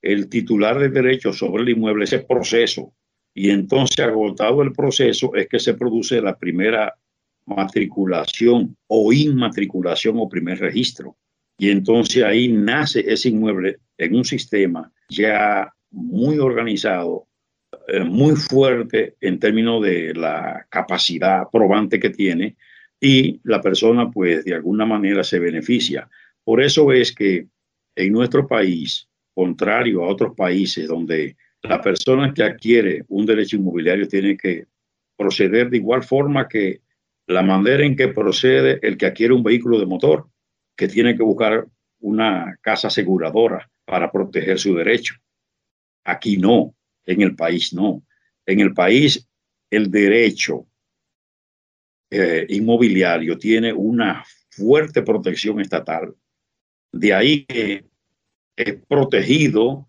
el 0.00 0.28
titular 0.28 0.80
de 0.80 0.88
derecho 0.88 1.32
sobre 1.32 1.62
el 1.62 1.68
inmueble, 1.68 2.06
ese 2.06 2.18
proceso 2.18 2.92
y 3.32 3.50
entonces, 3.50 4.00
agotado 4.00 4.62
el 4.62 4.72
proceso, 4.72 5.32
es 5.36 5.48
que 5.48 5.60
se 5.60 5.74
produce 5.74 6.20
la 6.20 6.36
primera 6.36 6.98
matriculación 7.46 8.76
o 8.86 9.12
inmatriculación 9.12 10.16
o 10.18 10.28
primer 10.28 10.58
registro. 10.58 11.16
Y 11.58 11.70
entonces 11.70 12.22
ahí 12.22 12.48
nace 12.48 13.04
ese 13.06 13.28
inmueble 13.28 13.78
en 13.98 14.16
un 14.16 14.24
sistema 14.24 14.92
ya 15.08 15.72
muy 15.90 16.38
organizado, 16.38 17.26
eh, 17.88 18.00
muy 18.04 18.36
fuerte 18.36 19.16
en 19.20 19.38
términos 19.38 19.82
de 19.82 20.14
la 20.14 20.66
capacidad 20.70 21.44
probante 21.52 22.00
que 22.00 22.10
tiene 22.10 22.56
y 23.00 23.40
la 23.44 23.60
persona 23.60 24.10
pues 24.10 24.44
de 24.44 24.54
alguna 24.54 24.86
manera 24.86 25.24
se 25.24 25.38
beneficia. 25.38 26.08
Por 26.44 26.62
eso 26.62 26.92
es 26.92 27.14
que 27.14 27.46
en 27.94 28.12
nuestro 28.12 28.46
país, 28.46 29.08
contrario 29.34 30.02
a 30.02 30.08
otros 30.08 30.34
países 30.36 30.88
donde 30.88 31.36
la 31.62 31.80
persona 31.80 32.32
que 32.34 32.42
adquiere 32.42 33.04
un 33.08 33.26
derecho 33.26 33.56
inmobiliario 33.56 34.08
tiene 34.08 34.36
que 34.36 34.66
proceder 35.16 35.70
de 35.70 35.76
igual 35.76 36.02
forma 36.02 36.48
que 36.48 36.80
la 37.26 37.42
manera 37.42 37.84
en 37.84 37.96
que 37.96 38.08
procede 38.08 38.78
el 38.82 38.96
que 38.96 39.06
adquiere 39.06 39.34
un 39.34 39.42
vehículo 39.42 39.78
de 39.78 39.86
motor, 39.86 40.28
que 40.76 40.88
tiene 40.88 41.16
que 41.16 41.22
buscar 41.22 41.66
una 42.00 42.56
casa 42.60 42.88
aseguradora 42.88 43.70
para 43.84 44.10
proteger 44.10 44.58
su 44.58 44.74
derecho. 44.74 45.14
Aquí 46.04 46.36
no, 46.36 46.74
en 47.06 47.22
el 47.22 47.36
país 47.36 47.72
no. 47.72 48.02
En 48.46 48.60
el 48.60 48.74
país 48.74 49.28
el 49.70 49.90
derecho 49.90 50.66
eh, 52.10 52.46
inmobiliario 52.48 53.38
tiene 53.38 53.72
una 53.72 54.24
fuerte 54.50 55.02
protección 55.02 55.60
estatal. 55.60 56.14
De 56.92 57.14
ahí 57.14 57.44
que 57.46 57.84
es 58.56 58.74
protegido 58.86 59.88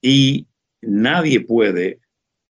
y 0.00 0.46
nadie 0.80 1.40
puede 1.40 1.98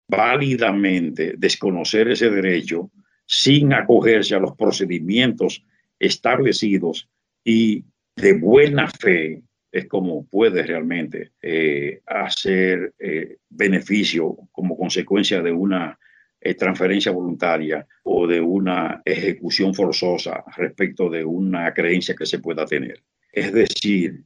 válidamente 0.09 1.35
desconocer 1.39 2.09
ese 2.09 2.31
derecho 2.31 2.91
sin 3.29 3.75
acogerse 3.75 4.35
a 4.35 4.41
los 4.41 4.57
procedimientos 4.57 5.63
establecidos 5.99 7.11
y 7.45 7.85
de 8.17 8.33
buena 8.33 8.89
fe 8.89 9.43
es 9.71 9.87
como 9.87 10.27
puede 10.27 10.63
realmente 10.63 11.33
eh, 11.43 12.01
hacer 12.07 12.95
eh, 12.99 13.37
beneficio 13.51 14.35
como 14.51 14.79
consecuencia 14.79 15.43
de 15.43 15.53
una 15.53 15.99
eh, 16.41 16.55
transferencia 16.55 17.13
voluntaria 17.13 17.87
o 18.05 18.27
de 18.27 18.41
una 18.41 19.03
ejecución 19.05 19.75
forzosa 19.75 20.43
respecto 20.57 21.11
de 21.11 21.23
una 21.23 21.75
creencia 21.75 22.15
que 22.15 22.25
se 22.25 22.39
pueda 22.39 22.65
tener. 22.65 23.03
Es 23.31 23.53
decir, 23.53 24.25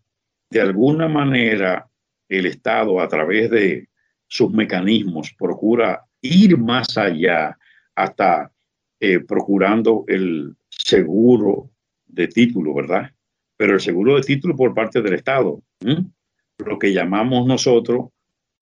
de 0.49 0.61
alguna 0.61 1.09
manera 1.09 1.89
el 2.29 2.47
Estado 2.47 3.01
a 3.01 3.09
través 3.09 3.51
de 3.51 3.89
sus 4.29 4.53
mecanismos 4.53 5.35
procura 5.37 6.05
ir 6.21 6.57
más 6.57 6.97
allá 6.97 7.59
hasta 7.97 8.53
procurando 9.27 10.05
el 10.07 10.55
seguro 10.69 11.71
de 12.07 12.29
título, 12.29 12.73
¿verdad? 12.75 13.11
pero 13.63 13.75
el 13.75 13.81
seguro 13.81 14.17
de 14.17 14.23
título 14.23 14.57
por 14.57 14.75
parte 14.75 15.01
del 15.01 15.15
Estado, 15.15 15.63
lo 16.59 16.79
que 16.81 16.93
llamamos 16.93 17.47
nosotros 17.47 18.11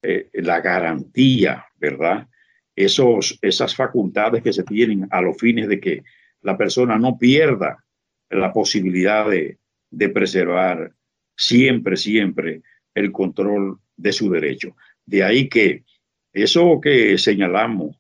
eh, 0.03 0.29
la 0.35 0.61
garantía, 0.61 1.65
¿verdad? 1.79 2.29
Esos, 2.77 3.39
esas 3.41 3.75
facultades 3.75 4.43
que 4.43 4.53
se 4.53 4.63
tienen 4.63 5.09
a 5.11 5.23
los 5.23 5.39
fines 5.39 5.69
de 5.69 5.81
que 5.81 6.03
la 6.43 6.59
persona 6.59 6.99
no 6.99 7.17
pierda 7.17 7.83
la 8.29 8.53
posibilidad 8.53 9.27
de, 9.31 9.57
preservar 10.11 10.93
siempre, 11.35 11.97
siempre 11.97 12.61
el 12.95 13.11
control 13.11 13.79
de 13.97 14.13
su 14.13 14.31
derecho. 14.31 14.77
De 15.07 15.25
ahí 15.25 15.49
que 15.49 15.85
eso 16.35 16.79
que 16.79 17.17
señalamos, 17.17 17.97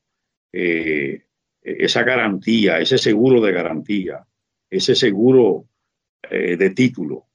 eh, 0.52 1.22
esa 1.62 2.02
garantía, 2.02 2.78
ese 2.78 2.98
seguro 2.98 3.40
de 3.40 3.52
garantía, 3.52 4.24
ese 4.68 4.94
seguro 4.94 5.66
eh, 6.30 6.56
de 6.56 6.70
título 6.70 7.26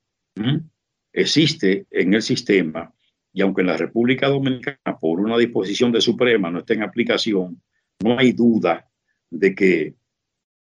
existe 1.14 1.86
en 1.90 2.14
el 2.14 2.22
sistema 2.22 2.94
y 3.32 3.42
aunque 3.42 3.62
en 3.62 3.68
la 3.68 3.78
República 3.78 4.28
Dominicana 4.28 5.00
por 5.00 5.20
una 5.20 5.38
disposición 5.38 5.92
de 5.92 6.02
Suprema 6.02 6.52
no 6.52 6.60
esté 6.60 6.74
en 6.74 6.84
aplicación, 6.84 7.62
no 8.04 8.20
hay 8.20 8.34
duda 8.34 8.90
de 9.30 9.56
que 9.56 9.96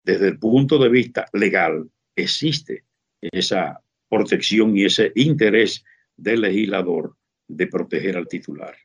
desde 0.03 0.27
el 0.27 0.39
punto 0.39 0.77
de 0.77 0.89
vista 0.89 1.25
legal 1.33 1.89
existe 2.15 2.85
esa 3.21 3.81
protección 4.09 4.75
y 4.77 4.85
ese 4.85 5.11
interés 5.15 5.83
del 6.17 6.41
legislador 6.41 7.15
de 7.47 7.67
proteger 7.67 8.17
al 8.17 8.27
titular. 8.27 8.75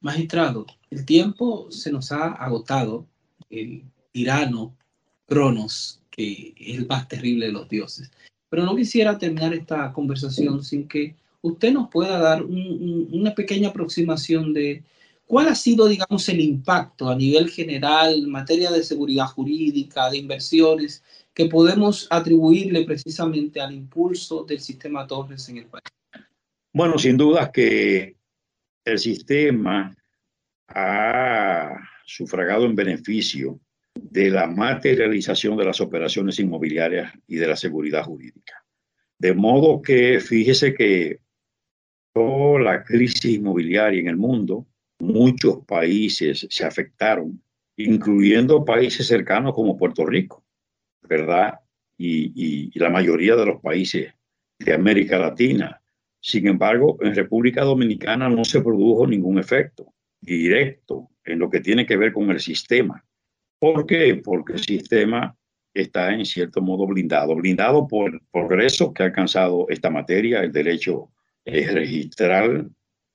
Magistrado, 0.00 0.66
el 0.90 1.04
tiempo 1.04 1.70
se 1.70 1.92
nos 1.92 2.12
ha 2.12 2.32
agotado. 2.32 3.06
El 3.50 3.82
tirano 4.12 4.74
Cronos, 5.26 6.00
que 6.10 6.54
es 6.56 6.78
el 6.78 6.86
más 6.86 7.06
terrible 7.08 7.46
de 7.46 7.52
los 7.52 7.68
dioses, 7.68 8.10
pero 8.48 8.64
no 8.64 8.74
quisiera 8.74 9.18
terminar 9.18 9.54
esta 9.54 9.92
conversación 9.92 10.64
sin 10.64 10.88
que 10.88 11.14
usted 11.42 11.72
nos 11.72 11.88
pueda 11.88 12.18
dar 12.18 12.42
una 12.42 13.34
pequeña 13.34 13.68
aproximación 13.68 14.52
de 14.52 14.82
cuál 15.26 15.48
ha 15.48 15.54
sido, 15.54 15.86
digamos, 15.86 16.28
el 16.28 16.40
impacto 16.40 17.08
a 17.08 17.14
nivel 17.14 17.48
general 17.48 18.14
en 18.14 18.30
materia 18.30 18.70
de 18.70 18.82
seguridad 18.82 19.26
jurídica, 19.26 20.10
de 20.10 20.18
inversiones, 20.18 21.04
que 21.32 21.46
podemos 21.46 22.08
atribuirle 22.10 22.84
precisamente 22.84 23.60
al 23.60 23.72
impulso 23.72 24.44
del 24.44 24.60
sistema 24.60 25.06
Torres 25.06 25.48
en 25.48 25.58
el 25.58 25.66
país. 25.66 25.84
Bueno, 26.72 26.98
sin 26.98 27.16
duda 27.16 27.50
que 27.52 28.16
el 28.84 28.98
sistema 28.98 29.96
ha 30.68 31.89
sufragado 32.10 32.66
en 32.66 32.74
beneficio 32.74 33.60
de 33.94 34.30
la 34.30 34.46
materialización 34.48 35.56
de 35.56 35.64
las 35.64 35.80
operaciones 35.80 36.38
inmobiliarias 36.40 37.12
y 37.28 37.36
de 37.36 37.46
la 37.46 37.56
seguridad 37.56 38.04
jurídica. 38.04 38.64
De 39.18 39.32
modo 39.32 39.80
que 39.80 40.18
fíjese 40.20 40.74
que 40.74 41.20
toda 42.12 42.60
la 42.60 42.82
crisis 42.82 43.26
inmobiliaria 43.26 44.00
en 44.00 44.08
el 44.08 44.16
mundo, 44.16 44.66
muchos 44.98 45.64
países 45.66 46.46
se 46.50 46.64
afectaron, 46.64 47.40
incluyendo 47.76 48.64
países 48.64 49.06
cercanos 49.06 49.54
como 49.54 49.76
Puerto 49.76 50.04
Rico, 50.04 50.44
¿verdad? 51.02 51.60
Y, 51.96 52.70
y 52.74 52.78
la 52.78 52.90
mayoría 52.90 53.36
de 53.36 53.46
los 53.46 53.60
países 53.60 54.12
de 54.58 54.74
América 54.74 55.18
Latina. 55.18 55.80
Sin 56.20 56.46
embargo, 56.48 56.98
en 57.02 57.14
República 57.14 57.62
Dominicana 57.62 58.28
no 58.28 58.44
se 58.44 58.60
produjo 58.60 59.06
ningún 59.06 59.38
efecto 59.38 59.94
directo 60.20 61.09
en 61.24 61.38
lo 61.38 61.50
que 61.50 61.60
tiene 61.60 61.86
que 61.86 61.96
ver 61.96 62.12
con 62.12 62.30
el 62.30 62.40
sistema 62.40 63.04
¿Por 63.60 63.86
qué? 63.86 64.18
Porque 64.24 64.54
el 64.54 64.58
sistema 64.58 65.36
está 65.74 66.14
en 66.14 66.24
cierto 66.24 66.62
modo 66.62 66.86
blindado, 66.86 67.36
blindado 67.36 67.86
por 67.86 68.14
el 68.14 68.20
progreso 68.32 68.92
que 68.92 69.02
ha 69.02 69.06
alcanzado 69.06 69.66
esta 69.68 69.90
materia, 69.90 70.40
el 70.40 70.50
derecho 70.50 71.10
registral, 71.44 72.70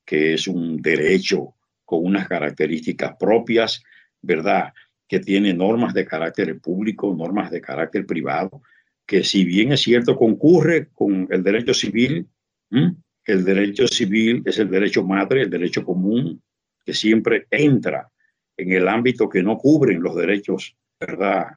que 0.05 0.35
es 0.35 0.47
un 0.47 0.77
derecho 0.83 1.55
con 1.83 2.05
unas 2.05 2.27
características 2.27 3.15
propias, 3.19 3.83
¿verdad? 4.21 4.71
Que 5.07 5.19
tiene 5.19 5.51
normas 5.51 5.95
de 5.95 6.05
carácter 6.05 6.59
público, 6.59 7.13
normas 7.15 7.49
de 7.49 7.61
carácter 7.61 8.05
privado, 8.05 8.61
que 9.07 9.23
si 9.23 9.45
bien 9.45 9.71
es 9.71 9.81
cierto 9.81 10.15
concurre 10.15 10.89
con 10.93 11.27
el 11.31 11.41
derecho 11.41 11.73
civil, 11.73 12.27
el 12.69 13.43
derecho 13.43 13.87
civil 13.87 14.43
es 14.45 14.59
el 14.59 14.69
derecho 14.69 15.03
madre, 15.03 15.41
el 15.41 15.49
derecho 15.49 15.83
común, 15.83 16.39
que 16.86 16.93
siempre 16.93 17.47
entra 17.49 18.09
en 18.57 18.71
el 18.71 18.88
ámbito 18.88 19.27
que 19.27 19.43
no 19.43 19.57
cubren 19.57 20.01
los 20.01 20.15
derechos, 20.15 20.77
¿verdad? 20.99 21.47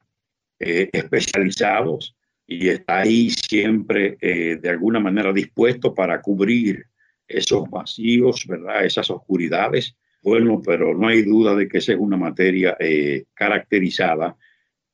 Eh, 0.59 0.89
especializados 0.93 2.16
y 2.47 2.68
está 2.68 3.01
ahí 3.01 3.31
siempre 3.31 4.16
eh, 4.20 4.59
de 4.61 4.68
alguna 4.68 4.99
manera 4.99 5.33
dispuesto 5.33 5.95
para 5.95 6.20
cubrir 6.20 6.87
esos 7.29 7.68
vacíos, 7.70 8.47
¿verdad? 8.47 8.85
Esas 8.85 9.11
oscuridades. 9.11 9.95
Bueno, 10.22 10.61
pero 10.64 10.97
no 10.97 11.09
hay 11.09 11.22
duda 11.22 11.55
de 11.55 11.68
que 11.68 11.79
esa 11.79 11.93
es 11.93 11.99
una 11.99 12.16
materia 12.16 12.76
eh, 12.81 13.26
caracterizada 13.35 14.37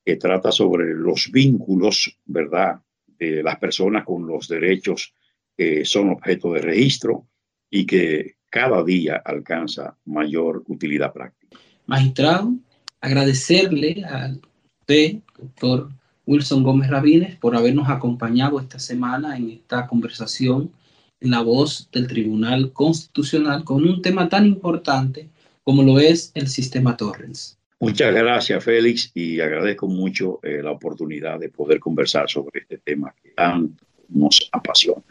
que 0.03 0.17
trata 0.17 0.51
sobre 0.51 0.93
los 0.93 1.31
vínculos, 1.31 2.19
¿verdad? 2.25 2.79
De 3.07 3.41
las 3.41 3.57
personas 3.57 4.03
con 4.03 4.27
los 4.27 4.47
derechos 4.47 5.15
que 5.57 5.85
son 5.85 6.09
objeto 6.09 6.53
de 6.53 6.61
registro 6.61 7.27
y 7.69 7.85
que 7.85 8.34
cada 8.55 8.81
día 8.85 9.21
alcanza 9.25 9.97
mayor 10.05 10.63
utilidad 10.67 11.11
práctica 11.11 11.57
magistrado, 11.87 12.55
agradecerle 13.01 14.03
a 14.05 14.33
usted, 14.81 15.17
doctor 15.37 15.89
Wilson 16.25 16.63
Gómez 16.63 16.89
Rabines, 16.89 17.35
por 17.35 17.53
habernos 17.53 17.89
acompañado 17.89 18.59
esta 18.61 18.79
semana 18.79 19.37
en 19.37 19.49
esta 19.51 19.87
conversación 19.87 20.71
en 21.19 21.31
la 21.31 21.41
voz 21.41 21.89
del 21.91 22.07
Tribunal 22.07 22.71
Constitucional 22.71 23.65
con 23.65 23.83
un 23.83 24.01
tema 24.01 24.29
tan 24.29 24.45
importante 24.45 25.29
como 25.63 25.83
lo 25.83 25.99
es 25.99 26.31
el 26.33 26.47
sistema 26.47 26.95
Torrens. 26.95 27.57
Muchas 27.81 28.13
gracias, 28.13 28.63
Félix, 28.63 29.11
y 29.13 29.41
agradezco 29.41 29.87
mucho 29.87 30.39
eh, 30.43 30.61
la 30.63 30.71
oportunidad 30.71 31.39
de 31.39 31.49
poder 31.49 31.79
conversar 31.79 32.29
sobre 32.29 32.61
este 32.61 32.77
tema 32.77 33.13
que 33.21 33.31
tanto 33.31 33.83
nos 34.07 34.49
apasiona. 34.51 35.03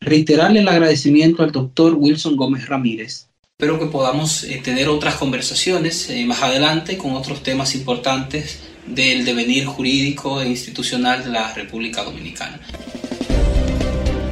Reiterarle 0.00 0.60
el 0.60 0.68
agradecimiento 0.68 1.42
al 1.42 1.52
doctor 1.52 1.94
Wilson 1.94 2.36
Gómez 2.36 2.68
Ramírez 2.68 3.26
Espero 3.58 3.78
que 3.78 3.86
podamos 3.86 4.44
eh, 4.44 4.60
tener 4.62 4.86
otras 4.90 5.14
conversaciones 5.14 6.10
eh, 6.10 6.26
más 6.26 6.42
adelante 6.42 6.98
con 6.98 7.14
otros 7.14 7.42
temas 7.42 7.74
importantes 7.74 8.58
del 8.86 9.24
devenir 9.24 9.64
jurídico 9.64 10.42
e 10.42 10.48
institucional 10.48 11.24
de 11.24 11.30
la 11.30 11.54
República 11.54 12.04
Dominicana. 12.04 12.60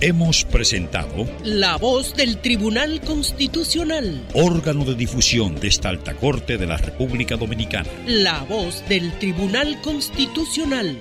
Hemos 0.03 0.45
presentado 0.45 1.27
La 1.43 1.79
voz 1.79 2.15
del 2.15 2.37
Tribunal 2.37 3.01
Constitucional, 3.01 4.21
órgano 4.35 4.85
de 4.85 4.95
difusión 4.95 5.55
de 5.55 5.69
esta 5.69 5.89
alta 5.89 6.13
corte 6.13 6.59
de 6.59 6.67
la 6.67 6.77
República 6.77 7.39
Dominicana. 7.39 7.89
La 8.07 8.43
voz 8.43 8.87
del 8.91 9.11
Tribunal 9.19 9.81
Constitucional. 9.81 10.99